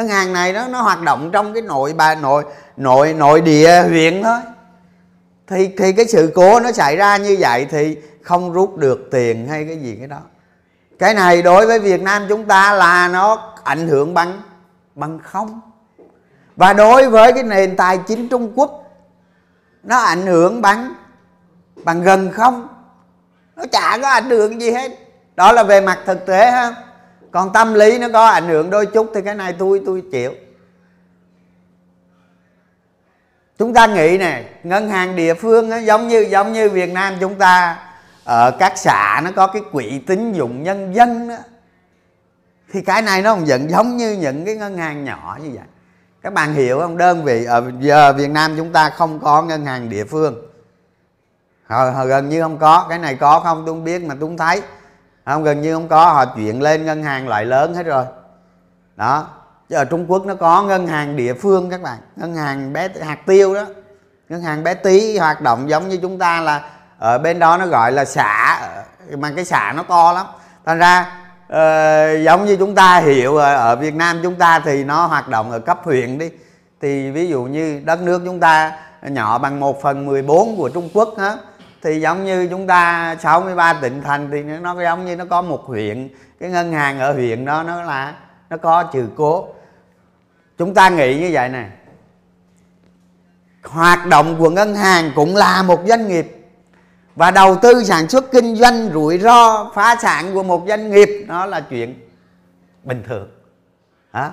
ngân 0.00 0.08
hàng 0.08 0.32
này 0.32 0.52
nó 0.52 0.68
nó 0.68 0.82
hoạt 0.82 1.02
động 1.02 1.30
trong 1.32 1.52
cái 1.52 1.62
nội 1.62 1.92
bà, 1.96 2.14
nội 2.14 2.44
nội 2.76 3.14
nội 3.14 3.40
địa 3.40 3.82
huyện 3.88 4.22
thôi. 4.22 4.38
Thì 5.46 5.70
thì 5.78 5.92
cái 5.92 6.06
sự 6.06 6.32
cố 6.34 6.60
nó 6.60 6.72
xảy 6.72 6.96
ra 6.96 7.16
như 7.16 7.36
vậy 7.40 7.66
thì 7.70 7.96
không 8.22 8.52
rút 8.52 8.76
được 8.76 9.08
tiền 9.10 9.48
hay 9.48 9.64
cái 9.64 9.76
gì 9.76 9.96
cái 9.98 10.06
đó. 10.06 10.18
Cái 10.98 11.14
này 11.14 11.42
đối 11.42 11.66
với 11.66 11.78
Việt 11.78 12.02
Nam 12.02 12.26
chúng 12.28 12.44
ta 12.44 12.72
là 12.72 13.08
nó 13.08 13.52
ảnh 13.64 13.88
hưởng 13.88 14.14
bằng 14.14 14.42
bằng 14.94 15.18
không. 15.22 15.60
Và 16.56 16.72
đối 16.72 17.08
với 17.08 17.32
cái 17.32 17.42
nền 17.42 17.76
tài 17.76 17.98
chính 17.98 18.28
Trung 18.28 18.52
Quốc, 18.56 18.84
nó 19.82 19.98
ảnh 19.98 20.26
hưởng 20.26 20.62
bằng 20.62 20.94
bằng 21.84 22.02
gần 22.02 22.32
không. 22.32 22.68
Nó 23.56 23.64
chả 23.72 23.98
có 24.02 24.08
ảnh 24.08 24.30
hưởng 24.30 24.60
gì 24.60 24.70
hết. 24.70 24.92
Đó 25.36 25.52
là 25.52 25.62
về 25.62 25.80
mặt 25.80 25.98
thực 26.06 26.26
tế 26.26 26.50
ha 26.50 26.74
còn 27.30 27.52
tâm 27.52 27.74
lý 27.74 27.98
nó 27.98 28.08
có 28.12 28.26
ảnh 28.26 28.48
hưởng 28.48 28.70
đôi 28.70 28.86
chút 28.86 29.10
thì 29.14 29.22
cái 29.22 29.34
này 29.34 29.54
tôi 29.58 29.82
tôi 29.86 30.02
chịu. 30.12 30.34
Chúng 33.58 33.74
ta 33.74 33.86
nghĩ 33.86 34.18
nè 34.18 34.44
ngân 34.62 34.88
hàng 34.88 35.16
địa 35.16 35.34
phương 35.34 35.68
nó 35.68 35.76
giống 35.76 36.08
như 36.08 36.20
giống 36.20 36.52
như 36.52 36.68
việt 36.68 36.92
nam 36.92 37.14
chúng 37.20 37.34
ta 37.34 37.78
ở 38.24 38.50
các 38.58 38.72
xã 38.76 39.20
nó 39.24 39.30
có 39.36 39.46
cái 39.46 39.62
quỹ 39.72 39.98
tín 40.06 40.32
dụng 40.32 40.62
nhân 40.62 40.94
dân 40.94 41.28
đó 41.28 41.36
thì 42.72 42.82
cái 42.82 43.02
này 43.02 43.22
nó 43.22 43.34
không 43.34 43.44
vẫn 43.44 43.70
giống 43.70 43.96
như 43.96 44.12
những 44.12 44.44
cái 44.44 44.56
ngân 44.56 44.78
hàng 44.78 45.04
nhỏ 45.04 45.38
như 45.42 45.50
vậy. 45.54 45.64
Các 46.22 46.32
bạn 46.32 46.54
hiểu 46.54 46.80
không? 46.80 46.96
Đơn 46.96 47.24
vị 47.24 47.44
ở 47.44 47.72
giờ 47.80 48.12
việt 48.12 48.30
nam 48.30 48.54
chúng 48.56 48.72
ta 48.72 48.90
không 48.90 49.20
có 49.20 49.42
ngân 49.42 49.66
hàng 49.66 49.88
địa 49.88 50.04
phương. 50.04 50.42
Họ, 51.66 51.90
họ 51.90 52.06
gần 52.06 52.28
như 52.28 52.42
không 52.42 52.58
có 52.58 52.86
cái 52.88 52.98
này 52.98 53.14
có 53.14 53.40
không 53.40 53.62
tôi 53.66 53.74
không 53.74 53.84
biết 53.84 54.02
mà 54.02 54.14
tôi 54.20 54.28
không 54.28 54.36
thấy 54.36 54.62
không 55.24 55.44
gần 55.44 55.60
như 55.60 55.74
không 55.74 55.88
có. 55.88 56.04
Họ 56.12 56.24
chuyển 56.24 56.62
lên 56.62 56.84
ngân 56.84 57.02
hàng 57.02 57.28
loại 57.28 57.44
lớn 57.44 57.74
hết 57.74 57.82
rồi. 57.82 58.04
Đó. 58.96 59.26
Chứ 59.68 59.76
ở 59.76 59.84
trung 59.84 60.06
quốc 60.08 60.26
nó 60.26 60.34
có 60.34 60.62
ngân 60.62 60.86
hàng 60.86 61.16
địa 61.16 61.34
phương 61.34 61.70
các 61.70 61.82
bạn. 61.82 61.98
Ngân 62.16 62.34
hàng 62.34 62.72
bé 62.72 62.88
hạt 63.00 63.18
tiêu 63.26 63.54
đó. 63.54 63.64
Ngân 64.28 64.42
hàng 64.42 64.64
bé 64.64 64.74
tí 64.74 65.18
hoạt 65.18 65.40
động 65.40 65.70
giống 65.70 65.88
như 65.88 65.98
chúng 66.02 66.18
ta 66.18 66.40
là 66.40 66.62
ở 66.98 67.18
bên 67.18 67.38
đó 67.38 67.56
nó 67.56 67.66
gọi 67.66 67.92
là 67.92 68.04
xã 68.04 68.60
mà 69.18 69.32
cái 69.36 69.44
xã 69.44 69.72
nó 69.76 69.82
to 69.82 70.12
lắm. 70.12 70.26
Thành 70.66 70.78
ra 70.78 71.00
uh, 71.46 72.24
giống 72.24 72.44
như 72.46 72.56
chúng 72.56 72.74
ta 72.74 72.98
hiểu 72.98 73.36
ở, 73.36 73.76
Việt 73.76 73.94
Nam 73.94 74.20
chúng 74.22 74.34
ta 74.34 74.60
thì 74.60 74.84
nó 74.84 75.06
hoạt 75.06 75.28
động 75.28 75.50
ở 75.50 75.58
cấp 75.58 75.80
huyện 75.84 76.18
đi. 76.18 76.30
Thì 76.80 77.10
ví 77.10 77.28
dụ 77.28 77.42
như 77.42 77.80
đất 77.84 78.00
nước 78.00 78.22
chúng 78.24 78.40
ta 78.40 78.72
nhỏ 79.02 79.38
bằng 79.38 79.60
1 79.60 79.82
phần 79.82 80.06
14 80.06 80.56
của 80.56 80.68
Trung 80.68 80.88
Quốc 80.94 81.14
hết 81.18 81.36
thì 81.82 82.00
giống 82.00 82.24
như 82.24 82.48
chúng 82.50 82.66
ta 82.66 83.16
63 83.22 83.72
tỉnh 83.72 84.02
thành 84.02 84.30
thì 84.32 84.42
nó 84.42 84.82
giống 84.82 85.04
như 85.04 85.16
nó 85.16 85.24
có 85.24 85.42
một 85.42 85.64
huyện. 85.64 86.08
Cái 86.40 86.50
ngân 86.50 86.72
hàng 86.72 86.98
ở 86.98 87.12
huyện 87.12 87.44
đó, 87.44 87.62
nó 87.62 87.82
là, 87.82 88.14
nó 88.50 88.56
có 88.56 88.82
trừ 88.82 89.08
cố. 89.16 89.48
Chúng 90.58 90.74
ta 90.74 90.88
nghĩ 90.88 91.20
như 91.20 91.30
vậy 91.32 91.48
này 91.48 91.70
hoạt 93.62 94.06
động 94.06 94.36
của 94.38 94.50
ngân 94.50 94.74
hàng 94.74 95.12
cũng 95.14 95.36
là 95.36 95.62
một 95.62 95.80
doanh 95.86 96.08
nghiệp. 96.08 96.36
Và 97.16 97.30
đầu 97.30 97.56
tư 97.62 97.84
sản 97.84 98.08
xuất 98.08 98.32
kinh 98.32 98.56
doanh 98.56 98.90
rủi 98.92 99.18
ro, 99.18 99.70
phá 99.74 99.96
sản 100.02 100.34
của 100.34 100.42
một 100.42 100.64
doanh 100.68 100.90
nghiệp, 100.90 101.24
nó 101.26 101.46
là 101.46 101.60
chuyện 101.60 102.08
bình 102.84 103.02
thường. 103.08 103.28
Hả? 104.12 104.30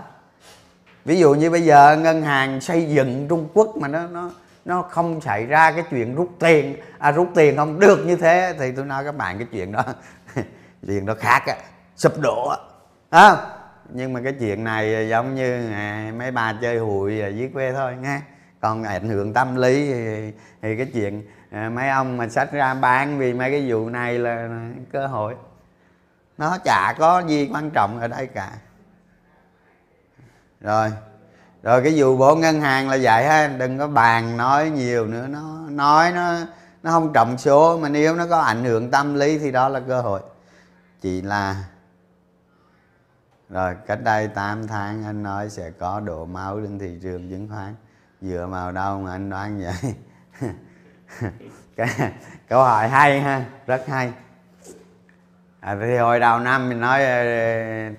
Ví 1.05 1.19
dụ 1.19 1.33
như 1.33 1.49
bây 1.49 1.61
giờ 1.61 1.97
ngân 1.97 2.21
hàng 2.21 2.61
xây 2.61 2.85
dựng 2.89 3.27
trung 3.29 3.47
quốc 3.53 3.77
mà 3.77 3.87
nó 3.87 4.07
nó 4.07 4.29
nó 4.67 4.81
không 4.81 5.21
xảy 5.21 5.45
ra 5.45 5.71
cái 5.71 5.83
chuyện 5.89 6.15
rút 6.15 6.29
tiền. 6.39 6.75
À 6.99 7.11
rút 7.11 7.29
tiền 7.35 7.57
không 7.57 7.79
được 7.79 8.05
như 8.05 8.15
thế 8.15 8.55
thì 8.59 8.71
tôi 8.71 8.85
nói 8.85 9.03
các 9.03 9.15
bạn 9.15 9.37
cái 9.37 9.47
chuyện 9.51 9.71
đó. 9.71 9.83
Chuyện 10.87 11.05
đó 11.05 11.13
khác 11.19 11.43
á 11.47 11.55
sụp 11.95 12.13
đổ 12.21 12.53
á. 13.09 13.35
Nhưng 13.89 14.13
mà 14.13 14.21
cái 14.23 14.33
chuyện 14.39 14.63
này 14.63 15.09
giống 15.09 15.35
như 15.35 15.71
à, 15.71 16.11
mấy 16.17 16.31
bà 16.31 16.53
chơi 16.61 16.77
hụi 16.77 17.17
dưới 17.17 17.49
quê 17.53 17.73
thôi 17.73 17.95
nghe. 18.01 18.21
Còn 18.59 18.83
ảnh 18.83 19.09
hưởng 19.09 19.33
tâm 19.33 19.55
lý 19.55 19.93
thì, 19.93 20.33
thì 20.61 20.77
cái 20.77 20.85
chuyện 20.93 21.23
à, 21.51 21.69
mấy 21.69 21.89
ông 21.89 22.17
mà 22.17 22.27
sách 22.27 22.51
ra 22.51 22.73
bán 22.73 23.17
vì 23.17 23.33
mấy 23.33 23.51
cái 23.51 23.71
vụ 23.71 23.89
này 23.89 24.19
là 24.19 24.49
cơ 24.91 25.07
hội. 25.07 25.35
Nó 26.37 26.57
chả 26.63 26.93
có 26.99 27.23
gì 27.27 27.49
quan 27.53 27.69
trọng 27.73 27.99
ở 27.99 28.07
đây 28.07 28.27
cả. 28.27 28.51
Rồi 30.61 30.91
rồi 31.67 31.81
cái 31.83 31.93
vụ 31.97 32.17
bộ 32.17 32.35
ngân 32.35 32.61
hàng 32.61 32.89
là 32.89 32.97
vậy 33.01 33.25
ha 33.25 33.47
đừng 33.47 33.77
có 33.77 33.87
bàn 33.87 34.37
nói 34.37 34.69
nhiều 34.69 35.07
nữa. 35.07 35.27
Nó 35.29 35.59
nói 35.69 36.11
nó 36.11 36.37
nó 36.83 36.91
không 36.91 37.13
trọng 37.13 37.37
số 37.37 37.77
mà 37.77 37.89
nếu 37.89 38.15
nó 38.15 38.27
có 38.27 38.39
ảnh 38.39 38.63
hưởng 38.63 38.91
tâm 38.91 39.13
lý 39.13 39.37
thì 39.37 39.51
đó 39.51 39.69
là 39.69 39.79
cơ 39.79 40.01
hội. 40.01 40.21
Chỉ 41.01 41.21
là 41.21 41.63
rồi 43.49 43.75
cách 43.87 44.03
đây 44.03 44.27
8 44.27 44.67
tháng 44.67 45.05
anh 45.05 45.23
nói 45.23 45.49
sẽ 45.49 45.71
có 45.71 45.99
độ 45.99 46.25
máu 46.25 46.59
trên 46.59 46.79
thị 46.79 46.99
trường 47.01 47.29
chứng 47.29 47.49
khoán. 47.49 47.75
Dựa 48.21 48.47
vào 48.49 48.71
đâu 48.71 48.99
mà 48.99 49.11
anh 49.11 49.29
đoán 49.29 49.61
vậy? 49.61 49.93
Câu 52.49 52.63
hỏi 52.63 52.87
hay 52.87 53.21
ha 53.21 53.45
rất 53.65 53.87
hay. 53.87 54.11
À, 55.59 55.77
thì 55.81 55.97
hồi 55.97 56.19
đầu 56.19 56.39
năm 56.39 56.69
mình 56.69 56.81
nói 56.81 57.05
ờ, 57.05 57.23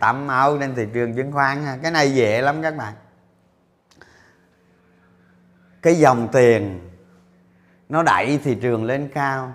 tắm 0.00 0.26
máu 0.26 0.58
trên 0.58 0.74
thị 0.74 0.86
trường 0.94 1.14
chứng 1.14 1.32
khoán 1.32 1.64
ha. 1.64 1.78
Cái 1.82 1.90
này 1.90 2.14
dễ 2.14 2.42
lắm 2.42 2.62
các 2.62 2.76
bạn 2.76 2.92
cái 5.82 5.98
dòng 5.98 6.28
tiền 6.32 6.90
nó 7.88 8.02
đẩy 8.02 8.38
thị 8.44 8.54
trường 8.54 8.84
lên 8.84 9.08
cao. 9.14 9.52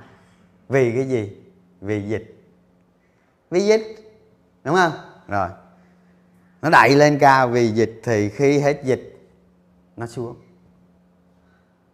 Vì 0.70 0.96
cái 0.96 1.10
gì? 1.10 1.38
Vì 1.82 2.02
dịch. 2.02 2.44
Vì 3.50 3.66
dịch, 3.66 4.14
đúng 4.64 4.76
không? 4.76 4.92
Rồi. 5.28 5.50
Nó 6.62 6.70
đẩy 6.70 6.96
lên 6.96 7.20
cao, 7.20 7.48
vì 7.48 7.68
dịch 7.72 8.02
thì 8.04 8.30
khi 8.30 8.60
hết 8.60 8.84
dịch, 8.84 9.20
nó 9.98 10.06
xuống. 10.06 10.36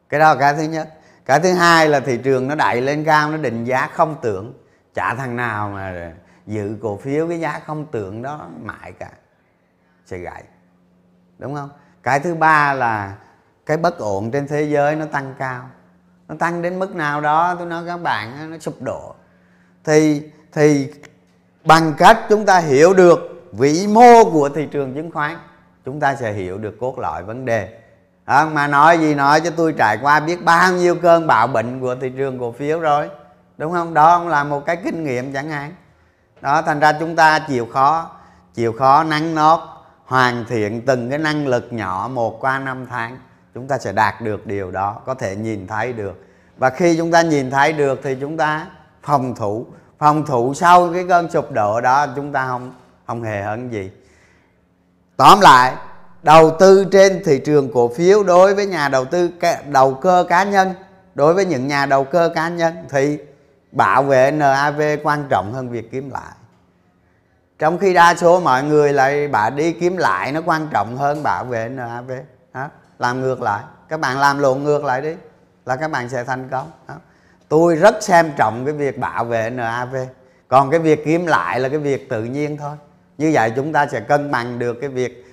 Cái 0.10 0.20
đó 0.20 0.34
là 0.34 0.40
cái 0.40 0.54
thứ 0.54 0.64
nhất. 0.64 0.94
Cái 1.26 1.40
thứ 1.40 1.54
hai 1.54 1.90
là 1.90 2.00
thị 2.00 2.20
trường 2.24 2.48
nó 2.48 2.56
đẩy 2.56 2.82
lên 2.82 3.04
cao, 3.04 3.32
nó 3.32 3.38
định 3.38 3.66
giá 3.66 3.88
không 3.88 4.16
tưởng. 4.22 4.54
Chả 4.94 5.16
thằng 5.16 5.36
nào 5.36 5.70
mà 5.70 6.14
dự 6.48 6.78
cổ 6.82 6.98
phiếu 6.98 7.30
cái 7.30 7.40
giá 7.40 7.60
không 7.60 7.86
tưởng 7.92 8.22
đó 8.22 8.50
mãi 8.62 8.92
cả. 8.92 9.12
Sẽ 10.06 10.18
gãy. 10.18 10.44
Đúng 11.38 11.56
không? 11.56 11.70
Cái 12.04 12.20
thứ 12.20 12.36
ba 12.36 12.74
là 12.74 13.18
cái 13.70 13.78
bất 13.78 14.00
ổn 14.00 14.32
trên 14.32 14.48
thế 14.48 14.64
giới 14.64 14.96
nó 14.96 15.06
tăng 15.06 15.34
cao. 15.40 15.70
Nó 16.28 16.36
tăng 16.40 16.62
đến 16.62 16.80
mức 16.80 16.96
nào 16.96 17.22
đó 17.22 17.56
tôi 17.56 17.68
nói 17.68 17.84
các 17.88 17.98
bạn 17.98 18.52
nó 18.52 18.58
sụp 18.58 18.82
đổ. 18.82 19.16
Thì 19.84 20.22
thì 20.54 20.94
bằng 21.66 21.94
cách 21.98 22.20
chúng 22.30 22.46
ta 22.46 22.60
hiểu 22.60 22.94
được 22.94 23.20
vĩ 23.52 23.88
mô 23.88 24.24
của 24.32 24.50
thị 24.50 24.68
trường 24.72 24.96
chứng 24.96 25.12
khoán 25.12 25.38
chúng 25.86 26.00
ta 26.00 26.16
sẽ 26.16 26.34
hiểu 26.34 26.58
được 26.58 26.78
cốt 26.80 27.00
lõi 27.00 27.24
vấn 27.24 27.46
đề. 27.46 27.80
À, 28.26 28.46
mà 28.46 28.68
nói 28.68 28.98
gì 28.98 29.16
nói 29.16 29.42
cho 29.42 29.50
tôi 29.50 29.74
trải 29.78 29.98
qua 30.02 30.20
biết 30.20 30.46
bao 30.46 30.74
nhiêu 30.74 30.96
cơn 30.96 31.28
bạo 31.28 31.48
bệnh 31.48 31.82
của 31.82 31.96
thị 31.96 32.10
trường 32.18 32.40
cổ 32.40 32.52
phiếu 32.52 32.80
rồi. 32.80 33.10
Đúng 33.58 33.72
không? 33.72 33.94
Đó 33.94 34.20
cũng 34.20 34.28
là 34.28 34.44
một 34.44 34.66
cái 34.66 34.76
kinh 34.76 35.04
nghiệm 35.04 35.34
chẳng 35.34 35.50
hạn. 35.50 35.76
Đó 36.42 36.62
thành 36.62 36.80
ra 36.80 36.94
chúng 37.00 37.16
ta 37.16 37.40
chịu 37.40 37.68
khó 37.74 38.10
chịu 38.54 38.74
khó 38.74 39.04
nắng 39.04 39.36
nót 39.36 39.60
hoàn 40.06 40.46
thiện 40.46 40.86
từng 40.86 41.10
cái 41.10 41.20
năng 41.20 41.48
lực 41.48 41.74
nhỏ 41.74 42.10
một 42.14 42.40
qua 42.40 42.60
năm 42.60 42.86
tháng 42.90 43.18
chúng 43.54 43.68
ta 43.68 43.78
sẽ 43.78 43.92
đạt 43.92 44.22
được 44.22 44.48
điều 44.48 44.72
đó, 44.72 45.02
có 45.06 45.14
thể 45.14 45.36
nhìn 45.36 45.68
thấy 45.68 45.94
được. 45.94 46.26
Và 46.58 46.70
khi 46.70 46.98
chúng 46.98 47.12
ta 47.12 47.22
nhìn 47.22 47.52
thấy 47.52 47.74
được 47.74 48.00
thì 48.04 48.18
chúng 48.22 48.38
ta 48.38 48.68
phòng 49.04 49.36
thủ. 49.36 49.66
Phòng 50.00 50.26
thủ 50.26 50.54
sau 50.54 50.90
cái 50.94 51.06
cơn 51.10 51.32
sụp 51.32 51.52
đổ 51.52 51.82
đó, 51.82 52.08
chúng 52.16 52.34
ta 52.34 52.48
không 52.48 52.74
không 53.10 53.24
hề 53.24 53.44
hấn 53.44 53.70
gì. 53.70 53.92
Tóm 55.18 55.42
lại, 55.42 55.74
đầu 56.24 56.52
tư 56.60 56.86
trên 56.92 57.22
thị 57.26 57.42
trường 57.46 57.74
cổ 57.74 57.94
phiếu 57.94 58.24
đối 58.24 58.56
với 58.56 58.66
nhà 58.66 58.90
đầu 58.90 59.06
tư 59.06 59.32
đầu 59.72 59.94
cơ 59.94 60.26
cá 60.30 60.44
nhân, 60.44 60.74
đối 61.16 61.34
với 61.34 61.46
những 61.46 61.68
nhà 61.68 61.86
đầu 61.86 62.04
cơ 62.04 62.32
cá 62.36 62.50
nhân 62.50 62.74
thì 62.90 63.18
bảo 63.72 64.04
vệ 64.04 64.32
NAV 64.32 64.82
quan 65.04 65.26
trọng 65.30 65.54
hơn 65.54 65.70
việc 65.70 65.92
kiếm 65.92 66.10
lại. 66.10 66.34
Trong 67.60 67.78
khi 67.78 67.94
đa 67.94 68.16
số 68.16 68.40
mọi 68.40 68.64
người 68.64 68.94
lại 68.94 69.28
bà 69.28 69.50
đi 69.50 69.72
kiếm 69.72 69.98
lại, 69.98 70.32
nó 70.32 70.42
quan 70.46 70.68
trọng 70.72 70.98
hơn 70.98 71.24
bảo 71.24 71.46
vệ 71.46 71.70
NAV 71.70 72.12
đó 72.54 72.70
làm 73.00 73.22
ngược 73.22 73.42
lại. 73.42 73.64
Các 73.90 74.00
bạn 74.00 74.20
làm 74.20 74.40
lộn 74.40 74.64
ngược 74.64 74.84
lại 74.84 75.02
đi, 75.02 75.16
là 75.66 75.76
các 75.76 75.92
bạn 75.92 76.10
sẽ 76.10 76.24
thành 76.24 76.50
công. 76.50 76.72
Đó. 76.88 76.96
tôi 77.50 77.76
rất 77.76 78.04
xem 78.04 78.32
trọng 78.38 78.66
cái 78.66 78.74
việc 78.74 78.98
bảo 78.98 79.26
vệ 79.26 79.50
NAV 79.50 79.96
còn 80.48 80.72
cái 80.72 80.80
việc 80.80 81.06
kiếm 81.06 81.26
lại 81.26 81.60
là 81.60 81.70
cái 81.70 81.78
việc 81.78 82.10
tự 82.10 82.24
nhiên 82.24 82.58
thôi. 82.58 82.78
Như 83.18 83.32
vậy 83.34 83.54
chúng 83.56 83.74
ta 83.74 83.88
sẽ 83.88 84.00
cân 84.00 84.32
bằng 84.32 84.60
được 84.60 84.74
cái 84.82 84.90
việc 84.90 85.26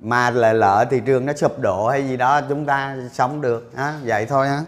mà 0.00 0.30
lệ 0.30 0.52
lỡ 0.52 0.84
thị 0.90 1.00
trường 1.06 1.26
nó 1.26 1.32
sụp 1.32 1.58
đổ 1.60 1.88
hay 1.88 2.08
gì 2.08 2.16
đó, 2.16 2.40
chúng 2.48 2.66
ta 2.66 2.96
sống 3.12 3.40
được. 3.40 3.76
Á 3.76 3.94
vậy 4.04 4.26
thôi 4.26 4.48
á. 4.48 4.60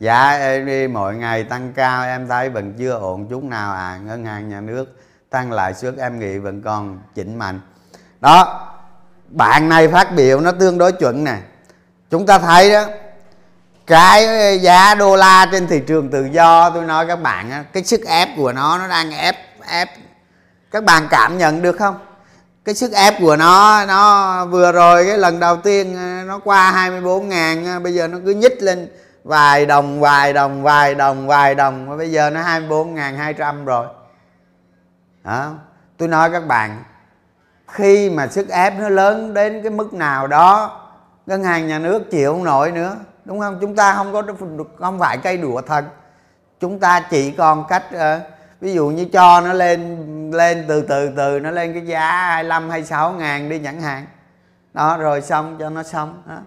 Dạ 0.00 0.58
đi 0.66 0.88
mỗi 0.88 1.14
ngày 1.16 1.44
tăng 1.44 1.72
cao, 1.72 2.04
em 2.04 2.28
thấy 2.28 2.48
vẫn 2.48 2.74
chưa 2.78 2.92
ổn 2.92 3.26
chút 3.30 3.44
nào 3.44 3.72
à. 3.72 4.00
Ngân 4.04 4.24
hàng 4.24 4.48
nhà 4.48 4.60
nước 4.60 4.96
tăng 5.30 5.52
lãi 5.52 5.74
suất, 5.74 5.96
em 5.98 6.18
nghĩ 6.18 6.38
vẫn 6.38 6.62
còn 6.62 6.98
chỉnh 7.14 7.38
mạnh. 7.38 7.60
Đó 8.20 8.66
bạn 9.30 9.68
này 9.68 9.88
phát 9.88 10.14
biểu 10.14 10.40
nó 10.40 10.52
tương 10.52 10.78
đối 10.78 10.92
chuẩn 10.92 11.24
nè. 11.24 11.36
Chúng 12.10 12.26
ta 12.26 12.38
thấy 12.38 12.72
đó, 12.72 12.84
cái 13.86 14.58
giá 14.58 14.94
đô 14.94 15.16
la 15.16 15.46
trên 15.52 15.66
thị 15.66 15.80
trường 15.86 16.10
tự 16.10 16.24
do, 16.24 16.70
tôi 16.70 16.84
nói 16.84 17.06
các 17.06 17.16
bạn 17.16 17.64
cái 17.72 17.84
sức 17.84 18.00
ép 18.06 18.28
của 18.36 18.52
nó 18.52 18.78
nó 18.78 18.88
đang 18.88 19.10
ép 19.10 19.36
ép. 19.68 19.88
Các 20.70 20.84
bạn 20.84 21.06
cảm 21.10 21.38
nhận 21.38 21.62
được 21.62 21.76
không? 21.78 21.98
Cái 22.64 22.74
sức 22.74 22.92
ép 22.92 23.14
của 23.20 23.36
nó 23.36 23.84
nó 23.86 24.46
vừa 24.46 24.72
rồi, 24.72 25.06
cái 25.06 25.18
lần 25.18 25.40
đầu 25.40 25.56
tiên 25.56 25.96
ờ, 25.96 26.24
nó 26.26 26.38
qua 26.38 26.70
24 26.70 27.28
ngàn 27.28 27.66
ờ, 27.66 27.80
bây 27.80 27.94
giờ 27.94 28.08
nó 28.08 28.18
cứ 28.24 28.34
nhích 28.34 28.62
lên 28.62 28.88
vài 29.24 29.66
đồng 29.66 30.00
vài 30.00 30.32
đồng 30.32 30.62
vài 30.62 30.94
đồng 30.94 31.26
vài 31.26 31.54
đồng 31.54 31.98
bây 31.98 32.10
giờ 32.10 32.30
nó 32.30 32.42
24 32.42 32.94
ngàn 32.94 33.16
200 33.16 33.64
rồi. 33.64 33.86
Đó 35.24 35.52
tôi 35.96 36.08
nói 36.08 36.30
các 36.32 36.46
bạn 36.46 36.82
khi 37.72 38.10
mà 38.10 38.26
sức 38.26 38.48
ép 38.48 38.72
nó 38.78 38.88
lớn 38.88 39.34
đến 39.34 39.62
cái 39.62 39.70
mức 39.70 39.94
nào 39.94 40.26
đó 40.26 40.80
ngân 41.26 41.44
hàng 41.44 41.68
nhà 41.68 41.78
nước 41.78 42.10
chịu 42.10 42.32
không 42.32 42.44
nổi 42.44 42.72
nữa 42.72 42.96
đúng 43.24 43.40
không? 43.40 43.58
Chúng 43.60 43.76
ta 43.76 43.94
không 43.94 44.12
có 44.12 44.22
không 44.78 44.98
phải 44.98 45.18
cây 45.18 45.36
đũa 45.36 45.60
thật. 45.60 45.84
Chúng 46.60 46.80
ta 46.80 47.00
chỉ 47.10 47.30
còn 47.30 47.64
cách 47.68 47.84
uh, 47.94 48.22
ví 48.60 48.72
dụ 48.72 48.88
như 48.88 49.04
cho 49.12 49.40
nó 49.40 49.52
lên 49.52 50.30
lên 50.30 50.64
từ 50.68 50.82
từ 50.82 51.10
từ 51.16 51.40
nó 51.40 51.50
lên 51.50 51.72
cái 51.72 51.86
giá 51.86 52.10
25 52.10 52.70
26 52.70 53.12
ngàn 53.12 53.48
đi 53.48 53.58
chẳng 53.58 53.80
hạn. 53.80 54.06
Đó 54.74 54.96
rồi 54.96 55.20
xong 55.20 55.56
cho 55.58 55.70
nó 55.70 55.82
xong 55.82 56.22
đó. 56.28 56.38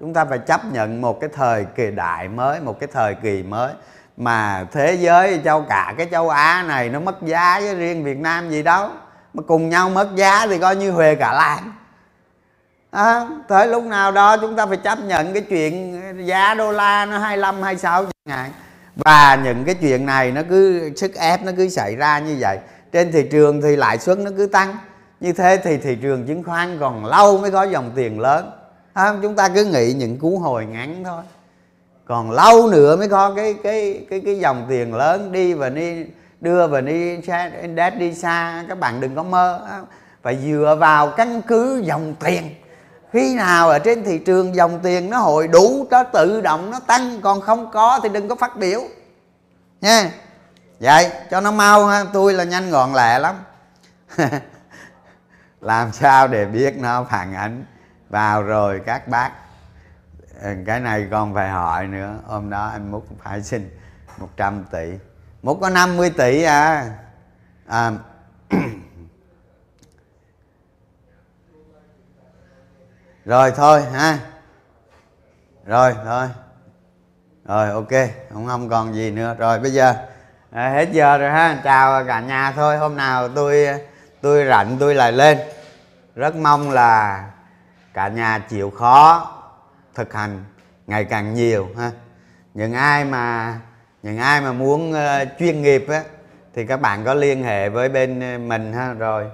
chúng 0.00 0.14
ta 0.14 0.24
phải 0.24 0.38
chấp 0.38 0.60
nhận 0.72 1.00
một 1.00 1.20
cái 1.20 1.30
thời 1.34 1.64
kỳ 1.64 1.90
đại 1.90 2.28
mới 2.28 2.60
một 2.60 2.80
cái 2.80 2.88
thời 2.92 3.14
kỳ 3.14 3.42
mới. 3.42 3.72
Mà 4.16 4.66
thế 4.72 4.94
giới 4.94 5.40
châu 5.44 5.62
cả 5.62 5.94
cái 5.98 6.08
châu 6.10 6.28
á 6.28 6.64
này 6.68 6.88
nó 6.88 7.00
mất 7.00 7.22
giá 7.22 7.60
với 7.60 7.74
riêng 7.74 8.04
việt 8.04 8.18
nam 8.18 8.50
gì 8.50 8.62
đâu 8.62 8.88
mà 9.34 9.42
cùng 9.42 9.68
nhau 9.68 9.90
mất 9.90 10.08
giá 10.16 10.46
thì 10.46 10.58
coi 10.58 10.76
như 10.76 10.90
huề 10.90 11.14
cả 11.14 11.32
làng. 11.32 11.72
À, 12.90 13.28
tới 13.48 13.66
lúc 13.66 13.84
nào 13.84 14.12
đó 14.12 14.36
chúng 14.36 14.56
ta 14.56 14.66
phải 14.66 14.76
chấp 14.76 14.98
nhận 15.04 15.32
cái 15.32 15.42
chuyện 15.42 16.02
giá 16.26 16.54
đô 16.54 16.72
la 16.72 17.06
nó 17.06 17.18
25 17.18 17.62
26 17.62 18.04
ngàn 18.24 18.50
và 18.96 19.40
những 19.44 19.64
cái 19.64 19.74
chuyện 19.74 20.06
này 20.06 20.32
nó 20.32 20.42
cứ 20.48 20.90
sức 20.96 21.14
ép 21.14 21.42
nó 21.42 21.52
cứ 21.56 21.68
xảy 21.68 21.96
ra 21.96 22.18
như 22.18 22.36
vậy. 22.40 22.58
Trên 22.92 23.12
thị 23.12 23.22
trường 23.30 23.62
thì 23.62 23.76
lãi 23.76 23.98
suất 23.98 24.18
nó 24.18 24.30
cứ 24.36 24.46
tăng. 24.46 24.76
Như 25.20 25.32
thế 25.32 25.56
thì 25.64 25.76
thị 25.76 25.96
trường 26.02 26.26
chứng 26.26 26.42
khoán 26.42 26.78
còn 26.80 27.04
lâu 27.04 27.38
mới 27.38 27.50
có 27.50 27.62
dòng 27.62 27.90
tiền 27.94 28.20
lớn. 28.20 28.50
À, 28.92 29.14
chúng 29.22 29.36
ta 29.36 29.48
cứ 29.48 29.64
nghĩ 29.64 29.92
những 29.92 30.18
cú 30.18 30.38
hồi 30.38 30.66
ngắn 30.66 31.04
thôi. 31.04 31.22
Còn 32.04 32.30
lâu 32.30 32.68
nữa 32.68 32.96
mới 32.96 33.08
có 33.08 33.34
cái 33.36 33.54
cái 33.62 34.06
cái 34.10 34.20
cái 34.24 34.38
dòng 34.38 34.66
tiền 34.68 34.94
lớn 34.94 35.32
đi 35.32 35.54
và 35.54 35.68
đi 35.68 36.04
đưa 36.40 36.66
và 36.66 36.80
đi 36.80 37.22
xa 37.22 37.50
đi 37.98 38.14
xa, 38.14 38.64
các 38.68 38.78
bạn 38.78 39.00
đừng 39.00 39.14
có 39.14 39.22
mơ. 39.22 39.66
Phải 40.22 40.38
dựa 40.44 40.76
vào 40.80 41.10
căn 41.10 41.42
cứ 41.42 41.82
dòng 41.84 42.14
tiền. 42.20 42.54
Khi 43.12 43.34
nào 43.34 43.68
ở 43.68 43.78
trên 43.78 44.04
thị 44.04 44.18
trường 44.18 44.54
dòng 44.54 44.80
tiền 44.82 45.10
nó 45.10 45.18
hội 45.18 45.48
đủ, 45.48 45.86
nó 45.90 46.04
tự 46.04 46.40
động, 46.40 46.70
nó 46.70 46.80
tăng, 46.80 47.20
còn 47.20 47.40
không 47.40 47.70
có 47.70 48.00
thì 48.02 48.08
đừng 48.08 48.28
có 48.28 48.34
phát 48.34 48.56
biểu. 48.56 48.80
Nha. 49.80 50.10
Vậy, 50.80 51.10
cho 51.30 51.40
nó 51.40 51.52
mau 51.52 51.86
ha, 51.86 52.04
tôi 52.12 52.32
là 52.32 52.44
nhanh 52.44 52.70
gọn 52.70 52.92
lẹ 52.92 53.18
lắm. 53.18 53.34
Làm 55.60 55.92
sao 55.92 56.28
để 56.28 56.44
biết 56.44 56.78
nó 56.78 57.04
phản 57.04 57.34
ánh 57.34 57.64
vào 58.08 58.42
rồi, 58.42 58.80
các 58.86 59.08
bác. 59.08 59.30
Cái 60.66 60.80
này 60.80 61.08
còn 61.10 61.34
phải 61.34 61.48
hỏi 61.48 61.86
nữa. 61.86 62.14
Hôm 62.26 62.50
đó 62.50 62.66
anh 62.66 62.90
múc 62.90 63.06
phải 63.22 63.42
xin 63.42 63.76
100 64.18 64.64
tỷ 64.72 64.92
một 65.42 65.58
có 65.60 65.68
50 65.68 66.10
tỷ 66.10 66.42
à, 66.42 66.90
à. 67.66 67.92
Rồi 73.24 73.52
thôi 73.56 73.82
ha. 73.82 74.18
Rồi 75.64 75.94
thôi. 76.04 76.28
Rồi 77.44 77.70
ok. 77.70 77.92
Không 78.32 78.46
không 78.46 78.68
còn 78.68 78.94
gì 78.94 79.10
nữa. 79.10 79.34
Rồi 79.38 79.58
bây 79.58 79.72
giờ 79.72 79.94
à, 80.50 80.70
hết 80.70 80.88
giờ 80.92 81.18
rồi 81.18 81.30
ha. 81.30 81.60
Chào 81.64 82.04
cả 82.04 82.20
nhà 82.20 82.52
thôi. 82.52 82.78
Hôm 82.78 82.96
nào 82.96 83.28
tôi 83.28 83.66
tôi 84.20 84.46
rảnh 84.46 84.76
tôi 84.80 84.94
lại 84.94 85.12
lên. 85.12 85.38
Rất 86.14 86.36
mong 86.36 86.70
là 86.70 87.24
cả 87.94 88.08
nhà 88.08 88.38
chịu 88.38 88.70
khó 88.70 89.32
thực 89.94 90.12
hành 90.12 90.44
ngày 90.86 91.04
càng 91.04 91.34
nhiều 91.34 91.68
ha. 91.78 91.90
Những 92.54 92.72
ai 92.72 93.04
mà 93.04 93.58
những 94.02 94.18
ai 94.18 94.40
mà 94.40 94.52
muốn 94.52 94.92
uh, 94.92 95.28
chuyên 95.38 95.62
nghiệp 95.62 95.84
á 95.88 96.02
thì 96.54 96.66
các 96.66 96.80
bạn 96.80 97.04
có 97.04 97.14
liên 97.14 97.42
hệ 97.42 97.68
với 97.68 97.88
bên 97.88 98.20
ờ, 98.20 98.38
mình 98.38 98.72
ha 98.72 98.92
rồi. 98.92 99.26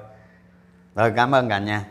Rồi 0.95 1.13
cảm 1.17 1.35
ơn 1.35 1.49
cả 1.49 1.59
nhà. 1.59 1.85